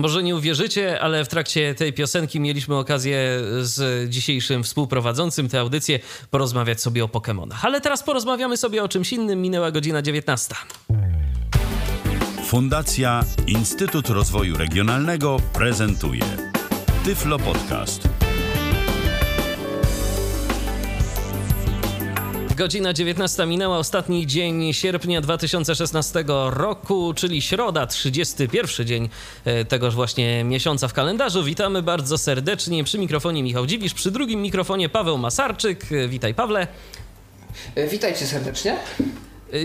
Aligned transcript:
Może 0.00 0.22
nie 0.22 0.36
uwierzycie, 0.36 1.00
ale 1.00 1.24
w 1.24 1.28
trakcie 1.28 1.74
tej 1.74 1.92
piosenki 1.92 2.40
mieliśmy 2.40 2.76
okazję 2.76 3.18
z 3.60 4.10
dzisiejszym 4.10 4.64
współprowadzącym 4.64 5.48
tę 5.48 5.60
audycję 5.60 6.00
porozmawiać 6.30 6.80
sobie 6.80 7.04
o 7.04 7.06
Pokémonach. 7.06 7.58
Ale 7.62 7.80
teraz 7.80 8.02
porozmawiamy 8.02 8.56
sobie 8.56 8.82
o 8.82 8.88
czymś 8.88 9.12
innym. 9.12 9.42
Minęła 9.42 9.70
godzina 9.70 10.02
19. 10.02 10.54
Fundacja 12.46 13.24
Instytut 13.46 14.08
Rozwoju 14.08 14.56
Regionalnego 14.56 15.36
prezentuje 15.52 16.24
Tyflo 17.04 17.38
Podcast. 17.38 18.19
Godzina 22.60 22.92
19 22.92 23.46
minęła, 23.46 23.78
ostatni 23.78 24.26
dzień 24.26 24.72
sierpnia 24.72 25.20
2016 25.20 26.24
roku, 26.50 27.14
czyli 27.14 27.42
środa, 27.42 27.86
31 27.86 28.86
dzień 28.86 29.08
e, 29.44 29.64
tegoż 29.64 29.94
właśnie 29.94 30.44
miesiąca 30.44 30.88
w 30.88 30.92
kalendarzu. 30.92 31.44
Witamy 31.44 31.82
bardzo 31.82 32.18
serdecznie 32.18 32.84
przy 32.84 32.98
mikrofonie 32.98 33.42
Michał 33.42 33.66
Dziwisz, 33.66 33.94
przy 33.94 34.10
drugim 34.10 34.42
mikrofonie 34.42 34.88
Paweł 34.88 35.18
Masarczyk. 35.18 35.92
E, 35.92 36.08
witaj 36.08 36.34
Pawle. 36.34 36.66
E, 37.74 37.88
witajcie 37.88 38.26
serdecznie. 38.26 38.76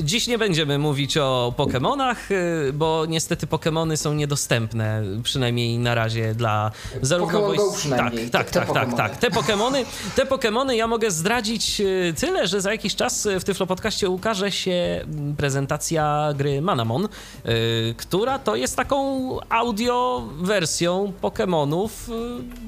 Dziś 0.04 0.28
nie 0.28 0.38
będziemy 0.38 0.78
mówić 0.78 1.18
o 1.18 1.54
Pokémonach, 1.58 2.16
y, 2.32 2.74
bo 2.74 3.06
niestety 3.06 3.48
Pokémony 3.48 3.98
są 3.98 4.14
niedostępne, 4.14 5.04
przynajmniej 5.24 5.78
na 5.78 5.96
razie 5.96 6.36
dla 6.36 6.72
zarówno 7.02 7.40
Pokémon 7.40 7.56
Go 7.58 7.74
przynajmniej. 7.78 8.30
Tak, 8.30 8.52
tak, 8.52 8.66
tak, 8.66 8.74
tak, 8.74 8.98
tak. 8.98 9.18
Te 9.18 9.30
Pokémony, 9.30 9.86
te 10.16 10.26
Pokémony 10.26 10.72
ja 10.72 10.88
mogę 10.88 11.12
zdradzić 11.12 11.82
y, 11.82 12.14
tyle, 12.18 12.48
że 12.48 12.62
za 12.62 12.72
jakiś 12.72 12.96
czas 12.96 13.28
w 13.40 13.44
Tyflo 13.44 13.66
Podcaście 13.68 14.10
ukaże 14.10 14.52
się 14.52 14.72
mm, 15.04 15.36
prezentacja 15.36 16.34
gry 16.38 16.62
Manamon, 16.62 17.06
y, 17.06 17.96
która 17.98 18.40
to 18.40 18.56
jest 18.56 18.76
taką 18.76 19.38
audio 19.50 20.24
wersją 20.42 21.14
Pokémonów 21.22 21.90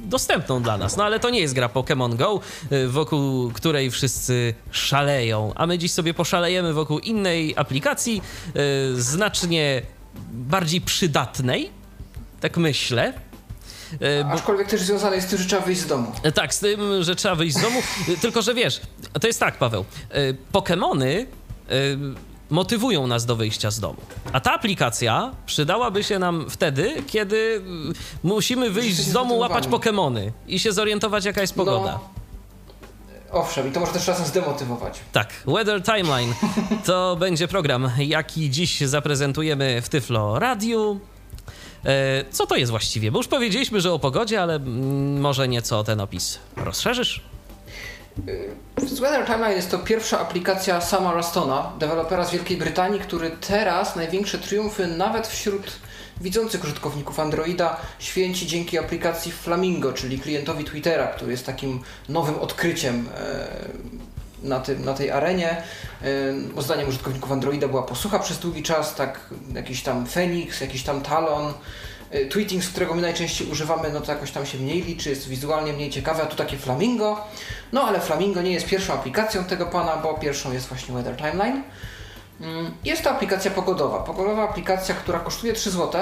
dostępną 0.06 0.64
dla 0.64 0.78
nas. 0.78 0.98
No 0.98 1.04
ale 1.04 1.20
to 1.20 1.30
nie 1.30 1.40
jest 1.40 1.54
gra 1.54 1.68
Pokémon 1.68 2.16
Go, 2.16 2.40
wokół 2.88 3.52
której 3.52 3.92
wszyscy 3.92 4.54
szaleją, 4.72 5.52
a 5.56 5.68
my 5.68 5.78
dziś 5.78 5.92
sobie 5.92 6.14
poszalejemy 6.14 6.74
wokół 6.74 7.00
innej 7.08 7.53
aplikacji, 7.58 8.22
yy, 8.55 9.02
znacznie 9.02 9.81
bardziej 10.31 10.81
przydatnej, 10.81 11.69
tak 12.41 12.58
myślę. 12.58 13.13
Yy, 14.02 14.25
Aczkolwiek 14.31 14.67
też 14.67 14.81
związanej 14.81 15.22
z 15.22 15.25
tym, 15.25 15.39
że 15.39 15.45
trzeba 15.45 15.61
wyjść 15.61 15.81
z 15.81 15.88
domu. 15.88 16.11
E, 16.23 16.31
tak, 16.31 16.53
z 16.53 16.59
tym, 16.59 16.80
że 17.03 17.16
trzeba 17.16 17.35
wyjść 17.35 17.58
z 17.58 17.61
domu. 17.61 17.81
Tylko, 18.22 18.41
że 18.41 18.53
wiesz, 18.53 18.81
to 19.22 19.28
jest 19.28 19.39
tak, 19.39 19.58
Paweł. 19.58 19.85
Pokemony 20.52 21.28
motywują 22.50 23.08
nas 23.08 23.25
do 23.25 23.35
wyjścia 23.35 23.72
z 23.72 23.80
domu. 23.80 23.97
A 24.33 24.39
ta 24.39 24.53
aplikacja 24.53 25.31
przydałaby 25.45 26.03
się 26.03 26.19
nam 26.19 26.50
wtedy, 26.50 27.03
kiedy 27.08 27.61
musimy 28.23 28.69
wyjść 28.69 28.95
z 28.95 29.11
domu, 29.11 29.38
łapać 29.38 29.67
Pokemony 29.67 30.31
i 30.47 30.59
się 30.59 30.72
zorientować, 30.72 31.25
jaka 31.25 31.41
jest 31.41 31.55
pogoda. 31.55 31.91
No. 31.91 32.09
Owszem, 33.31 33.67
i 33.67 33.72
to 33.72 33.80
może 33.80 33.92
też 33.92 34.06
czasem 34.06 34.25
zdemotywować. 34.25 35.00
Tak, 35.11 35.33
Weather 35.47 35.83
Timeline 35.83 36.33
to 36.86 37.16
będzie 37.20 37.47
program, 37.47 37.92
jaki 37.97 38.50
dziś 38.50 38.81
zaprezentujemy 38.81 39.81
w 39.81 39.89
Tyflo 39.89 40.39
Radiu. 40.39 41.00
E, 41.86 42.25
co 42.31 42.47
to 42.47 42.56
jest 42.56 42.72
właściwie? 42.72 43.11
Bo 43.11 43.19
już 43.19 43.28
powiedzieliśmy, 43.28 43.81
że 43.81 43.94
o 43.94 44.00
pogodzie, 44.00 44.42
ale 44.42 44.56
mm, 44.56 45.22
może 45.22 45.47
nieco 45.47 45.84
ten 45.84 46.02
opis 46.02 46.39
rozszerzysz? 46.56 47.22
E, 48.28 49.02
Weather 49.02 49.25
Timeline 49.25 49.56
jest 49.56 49.72
to 49.72 49.80
pierwsza 49.80 50.19
aplikacja 50.19 50.81
sama 50.81 51.14
Rastona, 51.14 51.72
dewelopera 51.80 52.25
z 52.25 52.31
Wielkiej 52.31 52.58
Brytanii, 52.58 53.00
który 53.00 53.31
teraz 53.47 53.95
największe 53.95 54.38
triumfy 54.38 54.88
nawet 54.88 55.28
wśród 55.28 55.72
widzących 56.22 56.64
użytkowników 56.64 57.20
Androida 57.20 57.78
święci 58.00 58.48
dzięki 58.48 58.78
aplikacji 58.78 59.32
Flamingo, 59.32 59.94
czyli 59.94 60.20
klientowi 60.20 60.64
Twittera, 60.64 61.08
który 61.08 61.32
jest 61.32 61.46
takim 61.46 61.80
nowym 62.09 62.36
odkryciem 62.36 63.09
e, 63.18 63.48
na, 64.44 64.59
tym, 64.59 64.86
na 64.86 64.94
tej 64.94 65.12
arenie. 65.12 65.64
E, 66.58 66.62
zdaniem 66.62 66.88
użytkowników 66.88 67.31
Androida 67.31 67.68
była 67.68 67.84
posłucha 67.84 68.19
przez 68.19 68.40
długi 68.40 68.64
czas, 68.64 68.96
tak 68.96 69.19
jakiś 69.53 69.84
tam 69.84 70.06
Phoenix, 70.06 70.62
jakiś 70.62 70.84
tam 70.84 71.02
Talon. 71.02 71.53
E, 72.12 72.25
tweeting, 72.25 72.64
z 72.64 72.70
którego 72.70 72.96
my 72.96 73.02
najczęściej 73.02 73.47
używamy, 73.52 73.90
no 73.94 74.02
to 74.02 74.12
jakoś 74.12 74.31
tam 74.31 74.46
się 74.46 74.58
mniej 74.58 74.81
liczy, 74.81 75.09
jest 75.09 75.28
wizualnie 75.28 75.74
mniej 75.74 75.90
ciekawe, 75.90 76.24
a 76.24 76.25
tu 76.25 76.36
takie 76.36 76.58
Flamingo. 76.58 77.25
No 77.72 77.84
ale 77.84 78.00
Flamingo 78.00 78.41
nie 78.41 78.52
jest 78.52 78.66
pierwszą 78.66 78.94
aplikacją 78.94 79.44
tego 79.44 79.66
pana, 79.66 79.97
bo 79.97 80.14
pierwszą 80.14 80.53
jest 80.53 80.68
właśnie 80.68 80.96
Weather 80.96 81.18
Timeline. 81.18 81.64
Mm, 82.42 82.72
jest 82.84 83.03
to 83.03 83.12
aplikacja 83.12 83.52
pogodowa. 83.52 84.00
Pogodowa 84.00 84.44
aplikacja, 84.50 84.96
która 84.96 85.20
kosztuje 85.20 85.53
3 85.53 85.72
zł 85.72 86.02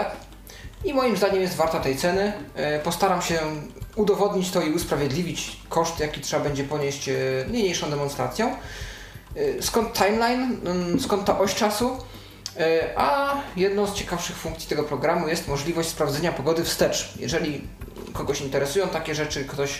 i 0.85 0.93
moim 0.93 1.17
zdaniem 1.17 1.41
jest 1.41 1.55
warta 1.55 1.79
tej 1.79 1.97
ceny. 1.97 2.33
E, 2.55 2.79
postaram 2.79 3.21
się 3.21 3.39
udowodnić 3.95 4.51
to 4.51 4.61
i 4.61 4.71
usprawiedliwić 4.71 5.59
koszt, 5.69 5.99
jaki 5.99 6.21
trzeba 6.21 6.43
będzie 6.43 6.63
ponieść 6.63 7.09
e, 7.09 7.13
niniejszą 7.51 7.89
demonstracją. 7.89 8.55
E, 9.35 9.61
skąd 9.61 9.93
timeline? 9.93 10.57
Mm, 10.65 10.99
skąd 10.99 11.25
ta 11.25 11.39
oś 11.39 11.55
czasu? 11.55 11.97
A 12.95 13.35
jedną 13.55 13.87
z 13.87 13.93
ciekawszych 13.93 14.35
funkcji 14.35 14.69
tego 14.69 14.83
programu 14.83 15.27
jest 15.27 15.47
możliwość 15.47 15.89
sprawdzenia 15.89 16.31
pogody 16.31 16.63
wstecz. 16.63 17.13
Jeżeli 17.19 17.67
kogoś 18.15 18.41
interesują 18.41 18.87
takie 18.87 19.15
rzeczy, 19.15 19.45
ktoś 19.45 19.79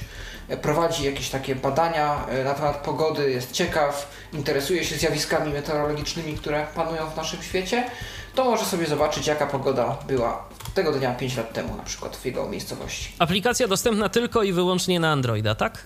prowadzi 0.61 1.05
jakieś 1.05 1.29
takie 1.29 1.55
badania 1.55 2.25
e, 2.29 2.43
na 2.43 2.53
temat 2.53 2.77
pogody, 2.77 3.31
jest 3.31 3.51
ciekaw, 3.51 4.11
interesuje 4.33 4.85
się 4.85 4.95
zjawiskami 4.95 5.53
meteorologicznymi, 5.53 6.33
które 6.33 6.67
panują 6.75 7.09
w 7.09 7.17
naszym 7.17 7.43
świecie, 7.43 7.89
to 8.35 8.45
może 8.45 8.65
sobie 8.65 8.85
zobaczyć, 8.85 9.27
jaka 9.27 9.47
pogoda 9.47 9.97
była 10.07 10.43
tego 10.73 10.91
dnia 10.91 11.15
5 11.15 11.37
lat 11.37 11.53
temu, 11.53 11.77
na 11.77 11.83
przykład 11.83 12.15
w 12.17 12.25
jego 12.25 12.49
miejscowości. 12.49 13.13
Aplikacja 13.19 13.67
dostępna 13.67 14.09
tylko 14.09 14.43
i 14.43 14.53
wyłącznie 14.53 14.99
na 14.99 15.11
Androida, 15.11 15.55
tak? 15.55 15.83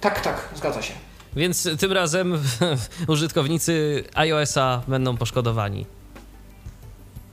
Tak, 0.00 0.20
tak, 0.20 0.48
zgadza 0.56 0.82
się. 0.82 0.94
Więc 1.36 1.68
tym 1.80 1.92
razem 1.92 2.42
użytkownicy 3.08 4.04
iOS-a 4.14 4.82
będą 4.88 5.16
poszkodowani. 5.16 5.86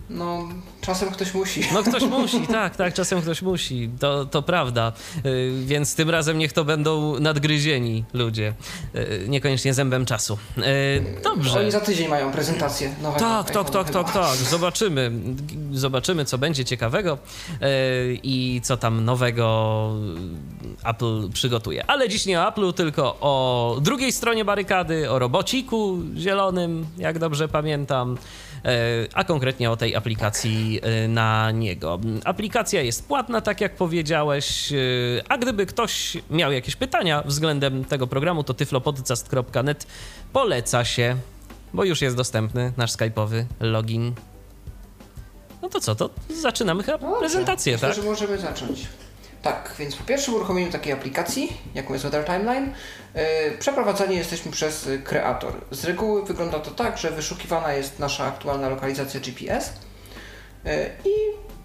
No, 0.09 0.47
czasem 0.81 1.11
ktoś 1.11 1.33
musi. 1.33 1.61
No 1.73 1.83
ktoś 1.83 2.03
musi, 2.19 2.47
tak, 2.47 2.75
tak, 2.75 2.93
czasem 2.93 3.21
ktoś 3.21 3.41
musi. 3.41 3.89
To, 3.99 4.25
to 4.25 4.41
prawda. 4.41 4.93
Y, 5.25 5.51
więc 5.65 5.95
tym 5.95 6.09
razem 6.09 6.37
niech 6.37 6.53
to 6.53 6.65
będą 6.65 7.19
nadgryzieni 7.19 8.03
ludzie. 8.13 8.53
Y, 8.95 9.25
niekoniecznie 9.27 9.73
zębem 9.73 10.05
czasu. 10.05 10.37
Y, 10.57 10.61
dobrze. 11.23 11.59
Oni 11.59 11.71
za 11.71 11.79
tydzień 11.79 12.07
mają 12.07 12.31
prezentację 12.31 12.95
nowego. 13.01 13.25
Tak, 13.25 13.51
tak, 13.51 13.69
tak, 13.69 13.89
tak, 13.89 14.13
tak. 14.13 14.35
Zobaczymy. 14.35 15.11
Zobaczymy, 15.71 16.25
co 16.25 16.37
będzie 16.37 16.65
ciekawego 16.65 17.17
i 18.23 18.61
co 18.63 18.77
tam 18.77 19.05
nowego 19.05 19.91
Apple 20.83 21.29
przygotuje. 21.29 21.85
Ale 21.87 22.09
dziś 22.09 22.25
nie 22.25 22.41
o 22.41 22.43
Apple'u, 22.51 22.73
tylko 22.73 23.17
o 23.21 23.77
drugiej 23.81 24.11
stronie 24.11 24.45
barykady, 24.45 25.11
o 25.11 25.19
robociku 25.19 25.97
zielonym, 26.17 26.85
jak 26.97 27.19
dobrze 27.19 27.47
pamiętam. 27.47 28.17
E, 28.67 29.07
a 29.13 29.23
konkretnie 29.23 29.71
o 29.71 29.77
tej 29.77 29.95
aplikacji 29.95 30.79
e, 30.83 31.07
na 31.07 31.51
niego. 31.51 31.99
Aplikacja 32.23 32.81
jest 32.81 33.07
płatna, 33.07 33.41
tak 33.41 33.61
jak 33.61 33.75
powiedziałeś, 33.75 34.73
e, 34.73 34.75
a 35.29 35.37
gdyby 35.37 35.65
ktoś 35.65 36.17
miał 36.29 36.51
jakieś 36.51 36.75
pytania 36.75 37.23
względem 37.25 37.85
tego 37.85 38.07
programu, 38.07 38.43
to 38.43 38.53
tyflopodcast.net 38.53 39.87
poleca 40.33 40.85
się, 40.85 41.15
bo 41.73 41.83
już 41.83 42.01
jest 42.01 42.15
dostępny 42.15 42.73
nasz 42.77 42.91
skype'owy 42.91 43.45
login. 43.59 44.13
No 45.61 45.69
to 45.69 45.79
co, 45.79 45.95
to 45.95 46.09
zaczynamy 46.41 46.83
chyba 46.83 47.19
prezentację, 47.19 47.73
Myślę, 47.73 47.87
tak? 47.87 47.97
że 47.97 48.03
możemy 48.03 48.37
zacząć. 48.37 48.87
Tak, 49.47 49.73
więc 49.79 49.95
po 49.95 50.03
pierwszym 50.03 50.33
uruchomieniu 50.33 50.71
takiej 50.71 50.93
aplikacji, 50.93 51.57
jaką 51.75 51.93
jest 51.93 52.05
Weather 52.05 52.25
Timeline, 52.25 52.73
yy, 53.15 53.21
przeprowadzani 53.59 54.15
jesteśmy 54.15 54.51
przez 54.51 54.89
kreator. 55.03 55.53
Z 55.71 55.85
reguły 55.85 56.25
wygląda 56.25 56.59
to 56.59 56.71
tak, 56.71 56.97
że 56.97 57.11
wyszukiwana 57.11 57.73
jest 57.73 57.99
nasza 57.99 58.25
aktualna 58.25 58.69
lokalizacja 58.69 59.19
GPS 59.19 59.73
yy, 60.65 60.71
i 61.05 61.09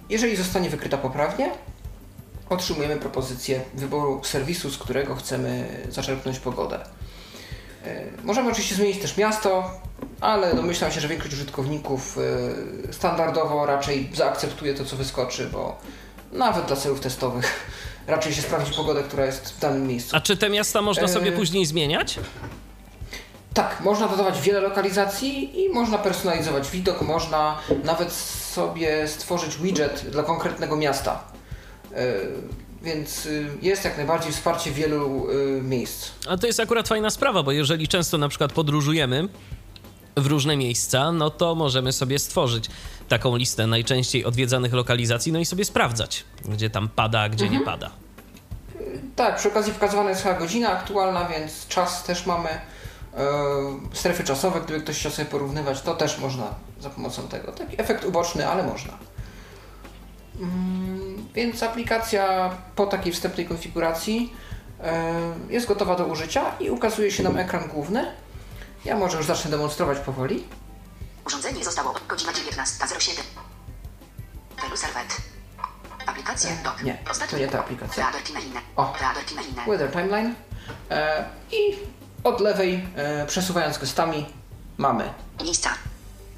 jeżeli 0.09 0.37
zostanie 0.37 0.71
wykryta 0.71 0.99
poprawnie, 0.99 1.51
otrzymujemy 2.49 2.97
propozycję 2.97 3.61
wyboru 3.75 4.25
serwisu, 4.25 4.71
z 4.71 4.79
którego 4.79 5.15
chcemy 5.15 5.69
zaczerpnąć 5.89 6.39
pogodę. 6.39 6.79
Yy, 7.85 7.91
możemy 8.25 8.51
oczywiście 8.51 8.75
zmienić 8.75 8.99
też 9.03 9.17
miasto, 9.17 9.71
ale 10.21 10.55
domyślam 10.55 10.93
się, 10.93 11.01
że 11.01 11.09
większość 11.09 11.35
użytkowników 11.35 12.19
standardowo 12.91 13.67
raczej 13.67 14.11
zaakceptuje 14.15 14.75
to, 14.75 14.85
co 14.85 14.97
wyskoczy, 14.97 15.49
bo 15.53 15.79
nawet 16.33 16.67
dla 16.67 16.77
celów 16.77 17.01
testowych 17.01 17.67
raczej 18.07 18.35
się 18.35 18.43
sprawdzi 18.43 18.73
pogodę, 18.75 19.03
która 19.03 19.27
jest 19.27 19.55
w 19.55 19.61
danym 19.61 19.87
miejscu. 19.87 20.17
A 20.17 20.21
czy 20.21 20.37
te 20.37 20.51
miasta 20.51 20.83
można 20.83 21.09
sobie 21.09 21.29
e... 21.29 21.33
później 21.33 21.67
zmieniać? 21.67 22.19
Tak, 23.55 23.81
można 23.81 24.09
dodawać 24.09 24.41
wiele 24.41 24.61
lokalizacji 24.61 25.65
i 25.65 25.69
można 25.69 25.99
personalizować 25.99 26.71
widok, 26.71 27.03
można 27.03 27.59
nawet 27.85 28.13
sobie 28.13 29.09
stworzyć 29.09 29.57
widget 29.57 30.07
dla 30.11 30.23
konkretnego 30.23 30.77
miasta. 30.77 31.23
E... 31.95 32.07
Więc 32.83 33.27
y, 33.27 33.49
jest 33.63 33.85
jak 33.85 33.97
najbardziej 33.97 34.33
wsparcie 34.33 34.71
wielu 34.71 35.31
y, 35.31 35.63
miejsc. 35.63 36.11
A 36.29 36.37
to 36.37 36.47
jest 36.47 36.61
akurat 36.61 36.89
fajna 36.89 37.11
sprawa, 37.11 37.43
bo 37.43 37.53
jeżeli 37.53 37.89
często 37.89 38.19
na 38.19 38.29
przykład 38.29 38.53
podróżujemy, 38.53 39.29
w 40.17 40.27
różne 40.27 40.57
miejsca, 40.57 41.13
no 41.13 41.31
to 41.31 41.55
możemy 41.55 41.93
sobie 41.93 42.19
stworzyć 42.19 42.71
taką 43.09 43.37
listę 43.37 43.67
najczęściej 43.67 44.25
odwiedzanych 44.25 44.73
lokalizacji, 44.73 45.33
no 45.33 45.39
i 45.39 45.45
sobie 45.45 45.65
sprawdzać, 45.65 46.25
gdzie 46.49 46.71
tam 46.71 46.89
pada, 46.89 47.21
a 47.21 47.29
gdzie 47.29 47.49
nie 47.49 47.61
pada. 47.61 47.91
Tak, 49.17 49.37
przy 49.37 49.49
okazji 49.49 49.73
wskazywana 49.73 50.11
jest 50.11 50.23
chyba 50.23 50.35
godzina 50.35 50.69
aktualna, 50.69 51.29
więc 51.29 51.69
czas 51.69 52.05
też 52.05 52.27
mamy. 52.27 52.49
E, 52.49 52.61
strefy 53.93 54.25
czasowe, 54.25 54.61
gdyby 54.61 54.81
ktoś 54.81 54.99
chciał 54.99 55.13
sobie 55.13 55.29
porównywać, 55.29 55.81
to 55.81 55.95
też 55.95 56.19
można 56.19 56.45
za 56.81 56.91
pomocą 56.91 57.29
tego. 57.29 57.53
Taki 57.53 57.81
efekt 57.81 58.05
uboczny, 58.05 58.49
ale 58.49 58.63
można. 58.63 58.93
Mm, 60.41 61.27
więc 61.35 61.63
aplikacja 61.63 62.51
po 62.77 62.87
takiej 62.87 63.13
wstępnej 63.13 63.47
konfiguracji 63.47 64.33
e, 64.81 65.15
jest 65.51 65.67
gotowa 65.67 65.97
do 65.97 66.07
użycia 66.07 66.43
i 66.61 66.71
ukazuje 66.71 67.11
się 67.11 67.23
nam 67.23 67.37
ekran 67.37 67.69
główny. 67.69 68.07
Ja 68.85 68.97
może 68.97 69.17
już 69.17 69.27
zacznę 69.27 69.51
demonstrować 69.51 69.99
powoli. 69.99 70.45
Urządzenie 71.27 71.65
zostało 71.65 71.95
godzina 72.09 72.33
19.07. 72.33 73.21
Pelu 74.63 74.77
serwet. 74.77 75.17
Aplikacje 76.07 76.51
dock. 76.65 76.83
nie, 76.83 76.99
to 77.31 77.37
nie 77.39 77.49
ta 77.49 77.61
aplikacja. 77.61 78.13
O. 78.77 78.95
Weather 79.67 79.91
Timeline 79.93 80.35
e, 80.91 81.25
i 81.53 81.77
od 82.25 82.41
lewej, 82.41 82.87
e, 82.97 83.27
przesuwając 83.27 83.79
gestami, 83.79 84.27
mamy 84.79 85.13
Miejsca. 85.45 85.71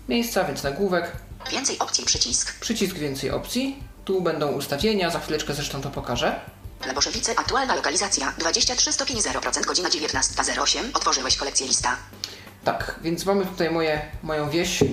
miejsca, 0.08 0.44
więc 0.44 0.62
nagłówek, 0.62 1.12
Więcej 1.50 1.78
opcji 1.78 2.04
przycisk. 2.04 2.58
przycisk 2.60 2.96
więcej 2.96 3.30
opcji. 3.30 3.82
Tu 4.04 4.20
będą 4.20 4.52
ustawienia, 4.52 5.10
za 5.10 5.20
chwileczkę 5.20 5.54
zresztą 5.54 5.80
to 5.82 5.90
pokażę. 5.90 6.40
Leboszewice. 6.86 7.32
Aktualna 7.36 7.74
lokalizacja 7.74 8.32
23 8.38 8.92
stopień 8.92 9.16
0%. 9.16 9.64
Godzina 9.64 9.88
19.08. 9.88 10.78
Otworzyłeś 10.94 11.36
kolekcję 11.36 11.66
lista. 11.66 11.96
Tak, 12.64 12.94
więc 13.02 13.26
mamy 13.26 13.46
tutaj 13.46 13.70
moje, 13.70 14.10
moją 14.22 14.50
wieś, 14.50 14.80
yy, 14.80 14.88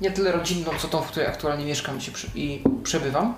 nie 0.00 0.10
tyle 0.10 0.32
rodzinną, 0.32 0.70
co 0.78 0.88
tą, 0.88 1.02
w 1.02 1.06
której 1.06 1.28
aktualnie 1.28 1.64
mieszkam 1.64 1.98
i 2.34 2.64
przebywam. 2.82 3.34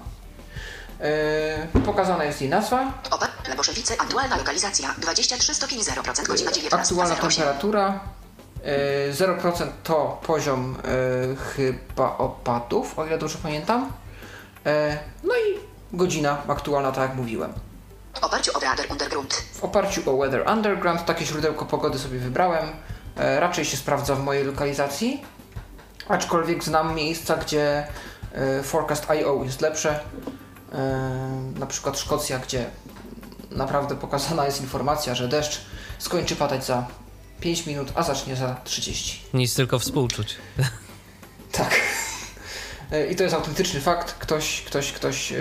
Yy, 1.74 1.80
pokazana 1.80 2.24
jest 2.24 2.40
jej 2.40 2.50
nazwa, 2.50 3.02
Opa. 3.10 3.28
Leboszewice. 3.48 3.94
Aktualna 3.98 4.36
lokalizacja 4.36 4.94
23 4.98 5.54
stopień 5.54 5.80
0%. 5.80 6.26
Godzina 6.26 6.50
aktualna 6.70 7.14
19.08. 7.14 7.28
temperatura, 7.36 8.00
yy, 9.08 9.14
0% 9.14 9.66
to 9.84 10.20
poziom 10.26 10.76
yy, 11.28 11.36
chyba 11.36 12.18
opadów, 12.18 12.98
o 12.98 13.06
ile 13.06 13.18
dobrze 13.18 13.38
pamiętam. 13.42 13.92
Yy, 14.64 14.70
no 15.22 15.34
i 15.34 15.69
godzina 15.92 16.42
aktualna, 16.48 16.92
tak 16.92 17.08
jak 17.08 17.18
mówiłem. 17.18 17.52
W 18.14 18.24
oparciu 18.24 18.56
o 18.56 18.60
Radar 18.60 18.86
Underground. 18.90 19.34
W 19.34 19.64
oparciu 19.64 20.10
o 20.10 20.18
Weather 20.18 20.50
Underground 20.50 21.04
takie 21.04 21.24
źródełko 21.26 21.66
pogody 21.66 21.98
sobie 21.98 22.18
wybrałem. 22.18 22.68
E, 23.16 23.40
raczej 23.40 23.64
się 23.64 23.76
sprawdza 23.76 24.14
w 24.14 24.24
mojej 24.24 24.44
lokalizacji, 24.44 25.22
aczkolwiek 26.08 26.64
znam 26.64 26.94
miejsca, 26.94 27.36
gdzie 27.36 27.86
e, 28.32 28.62
Forecast.io 28.62 29.44
jest 29.44 29.60
lepsze. 29.60 30.00
E, 30.72 30.78
na 31.58 31.66
przykład 31.66 31.98
Szkocja, 31.98 32.38
gdzie 32.38 32.70
naprawdę 33.50 33.96
pokazana 33.96 34.46
jest 34.46 34.60
informacja, 34.60 35.14
że 35.14 35.28
deszcz 35.28 35.60
skończy 35.98 36.36
padać 36.36 36.64
za 36.64 36.86
5 37.40 37.66
minut, 37.66 37.92
a 37.94 38.02
zacznie 38.02 38.36
za 38.36 38.56
30. 38.64 39.22
Nic 39.34 39.54
tylko 39.54 39.78
współczuć. 39.78 40.36
Tak. 41.52 41.80
E, 42.92 43.06
I 43.06 43.16
to 43.16 43.22
jest 43.22 43.34
autentyczny 43.34 43.80
fakt. 43.80 44.12
Ktoś, 44.12 44.62
ktoś, 44.62 44.92
ktoś 44.92 45.32
e, 45.32 45.36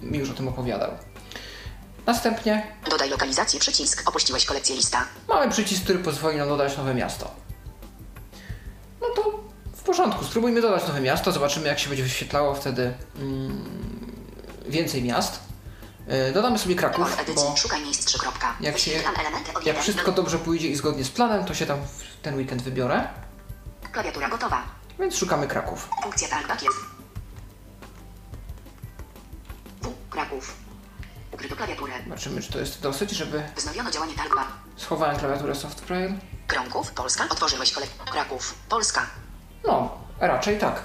mi 0.00 0.18
już 0.18 0.30
o 0.30 0.34
tym 0.34 0.48
opowiadał. 0.48 0.90
Następnie 2.06 2.66
Dodaj 2.90 3.10
lokalizację. 3.10 3.60
Przycisk. 3.60 4.08
Opuściłeś 4.08 4.44
kolekcję 4.46 4.76
lista. 4.76 5.04
Mamy 5.28 5.50
przycisk, 5.52 5.82
który 5.84 5.98
pozwoli 5.98 6.36
nam 6.36 6.48
dodać 6.48 6.76
nowe 6.76 6.94
miasto. 6.94 7.30
No 9.00 9.06
to 9.16 9.40
w 9.76 9.82
porządku, 9.82 10.24
spróbujmy 10.24 10.60
dodać 10.62 10.88
nowe 10.88 11.00
miasto, 11.00 11.32
zobaczymy 11.32 11.68
jak 11.68 11.78
się 11.78 11.88
będzie 11.88 12.02
wyświetlało 12.02 12.54
wtedy 12.54 12.94
mm, 13.16 13.64
więcej 14.68 15.02
miast. 15.04 15.40
Yy, 16.08 16.32
dodamy 16.32 16.58
sobie 16.58 16.74
Kraków, 16.74 17.16
bo 17.34 17.56
Szukaj 17.56 17.82
miejsc 17.82 18.04
3. 18.04 18.18
kropka. 18.18 18.56
jak 18.60 18.78
się- 18.78 18.90
jak 18.92 19.04
1 19.66 19.82
wszystko 19.82 20.12
dobrze 20.12 20.38
pójdzie 20.38 20.68
i 20.68 20.76
zgodnie 20.76 21.04
z 21.04 21.10
planem, 21.10 21.44
to 21.44 21.54
się 21.54 21.66
tam 21.66 21.78
w 21.86 22.22
ten 22.22 22.36
weekend 22.36 22.62
wybiorę. 22.62 23.08
Klawiatura 23.92 24.28
gotowa. 24.28 24.79
Więc 25.00 25.16
szukamy 25.16 25.48
Kraków. 25.48 25.88
Funkcja 26.02 26.28
talkback 26.28 26.62
jest. 26.62 26.76
W. 29.82 30.08
Kraków. 30.10 30.54
Ukryto 31.32 31.56
klawiaturę. 31.56 31.92
Zobaczymy, 32.04 32.42
czy 32.42 32.52
to 32.52 32.58
jest 32.58 32.80
dosyć, 32.80 33.10
żeby... 33.10 33.42
Wznowiono 33.56 33.90
działanie 33.90 34.14
talkback. 34.14 34.48
Schowałem 34.76 35.16
klawiaturę 35.16 35.54
Software. 35.54 36.12
Krąków. 36.46 36.90
Polska. 36.92 37.24
Otworzyłeś 37.30 37.72
kole... 37.72 37.86
Kraków. 38.12 38.54
Polska. 38.68 39.06
No, 39.66 39.98
raczej 40.20 40.58
tak. 40.58 40.82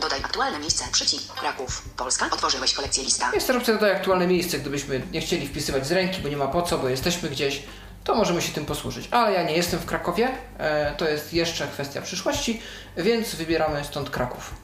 Dodaj 0.00 0.20
aktualne 0.24 0.58
miejsce. 0.58 0.84
Przycisk. 0.92 1.34
Kraków. 1.34 1.82
Polska. 1.96 2.26
Otworzyłeś 2.30 2.74
kolekcję 2.74 3.04
lista. 3.04 3.30
Jest 3.34 3.46
też 3.46 3.56
opcja 3.56 3.74
dodaj 3.74 3.92
aktualne 3.92 4.26
miejsce, 4.26 4.58
gdybyśmy 4.58 5.02
nie 5.12 5.20
chcieli 5.20 5.48
wpisywać 5.48 5.86
z 5.86 5.92
ręki, 5.92 6.22
bo 6.22 6.28
nie 6.28 6.36
ma 6.36 6.48
po 6.48 6.62
co, 6.62 6.78
bo 6.78 6.88
jesteśmy 6.88 7.28
gdzieś, 7.28 7.62
to 8.04 8.14
możemy 8.14 8.42
się 8.42 8.52
tym 8.52 8.66
posłużyć. 8.66 9.08
Ale 9.10 9.32
ja 9.32 9.42
nie 9.42 9.54
jestem 9.56 9.80
w 9.80 9.86
Krakowie, 9.86 10.28
e, 10.58 10.94
to 10.94 11.08
jest 11.08 11.32
jeszcze 11.32 11.66
kwestia 11.66 12.02
przyszłości, 12.02 12.60
więc 12.96 13.34
wybieramy 13.34 13.84
stąd 13.84 14.10
Kraków. 14.10 14.54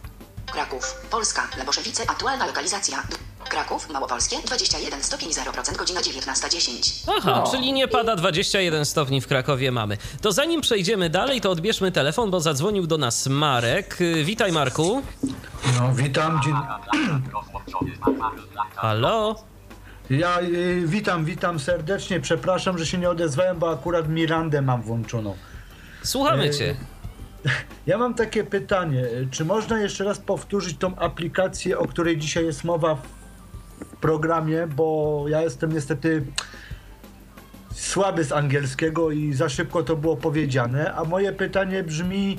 Kraków. 0.53 0.95
Polska. 1.11 1.49
Leboszewice. 1.59 2.03
Aktualna 2.07 2.47
lokalizacja. 2.47 3.03
Kraków. 3.49 3.91
Małopolskie. 3.91 4.37
21 4.45 5.03
stopień 5.03 5.31
0%. 5.31 5.77
Godzina 5.77 6.01
19.10. 6.01 7.05
Aha, 7.19 7.43
No. 7.45 7.51
czyli 7.51 7.73
nie 7.73 7.89
pada 7.89 8.17
21 8.17 8.85
stopni 8.85 9.21
w 9.21 9.27
Krakowie 9.27 9.73
mamy. 9.73 9.97
To 10.23 10.33
zanim 10.33 10.61
przejdziemy 10.61 11.11
dalej, 11.11 11.41
to 11.41 11.51
odbierzmy 11.51 11.93
telefon, 11.93 12.31
bo 12.31 12.41
zadzwonił 12.41 12.87
do 12.87 12.99
nas 12.99 13.27
Marek. 13.27 14.01
Y, 14.01 14.25
Witaj 14.25 14.53
Marku. 14.53 15.03
No, 15.81 15.95
witam. 15.95 16.41
Dzień... 16.45 16.55
Halo? 18.77 19.35
Ja 20.11 20.41
y, 20.41 20.83
witam, 20.87 21.25
witam 21.25 21.61
serdecznie. 21.61 22.21
Przepraszam, 22.21 22.79
że 22.79 22.87
się 22.87 22.99
nie 22.99 23.11
odezwałem, 23.11 23.59
bo 23.59 23.71
akurat 23.73 24.09
Mirandę 24.09 24.63
mam 24.63 24.83
włączoną. 24.83 25.37
Słuchamy 26.03 26.43
Ej. 26.43 26.51
cię. 26.51 26.75
Ja 27.87 27.99
mam 27.99 28.15
takie 28.15 28.45
pytanie. 28.45 29.05
Czy 29.31 29.45
można 29.45 29.81
jeszcze 29.81 30.05
raz 30.05 30.19
powtórzyć 30.19 30.79
tą 30.79 30.97
aplikację, 30.97 31.79
o 31.79 31.87
której 31.87 32.17
dzisiaj 32.17 32.45
jest 32.45 32.65
mowa 32.65 32.95
w 32.95 33.97
programie, 34.01 34.67
bo 34.67 35.25
ja 35.29 35.43
jestem 35.43 35.73
niestety 35.73 36.25
słaby 37.75 38.25
z 38.25 38.33
angielskiego 38.33 39.11
i 39.11 39.33
za 39.33 39.49
szybko 39.49 39.83
to 39.83 39.97
było 39.97 40.17
powiedziane. 40.17 40.95
A 40.95 41.05
moje 41.05 41.33
pytanie 41.33 41.83
brzmi, 41.83 42.39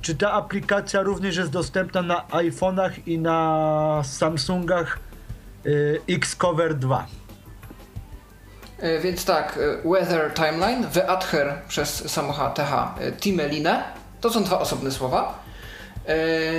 czy 0.00 0.14
ta 0.14 0.32
aplikacja 0.32 1.02
również 1.02 1.36
jest 1.36 1.50
dostępna 1.50 2.02
na 2.02 2.26
iPhone'ach 2.28 2.90
i 3.06 3.18
na 3.18 4.02
Samsungach 4.04 4.98
Xcover 6.08 6.74
2? 6.74 7.06
E, 8.78 8.98
Więc 9.00 9.24
tak, 9.24 9.58
e, 9.84 9.88
Weather 9.88 10.34
Timeline, 10.34 10.86
Weather 10.88 11.54
przez 11.68 12.10
samocha 12.10 12.50
TH, 12.50 12.94
e, 13.00 13.12
Timeline, 13.12 13.68
to 14.20 14.30
są 14.30 14.44
dwa 14.44 14.58
osobne 14.58 14.90
słowa. 14.90 15.50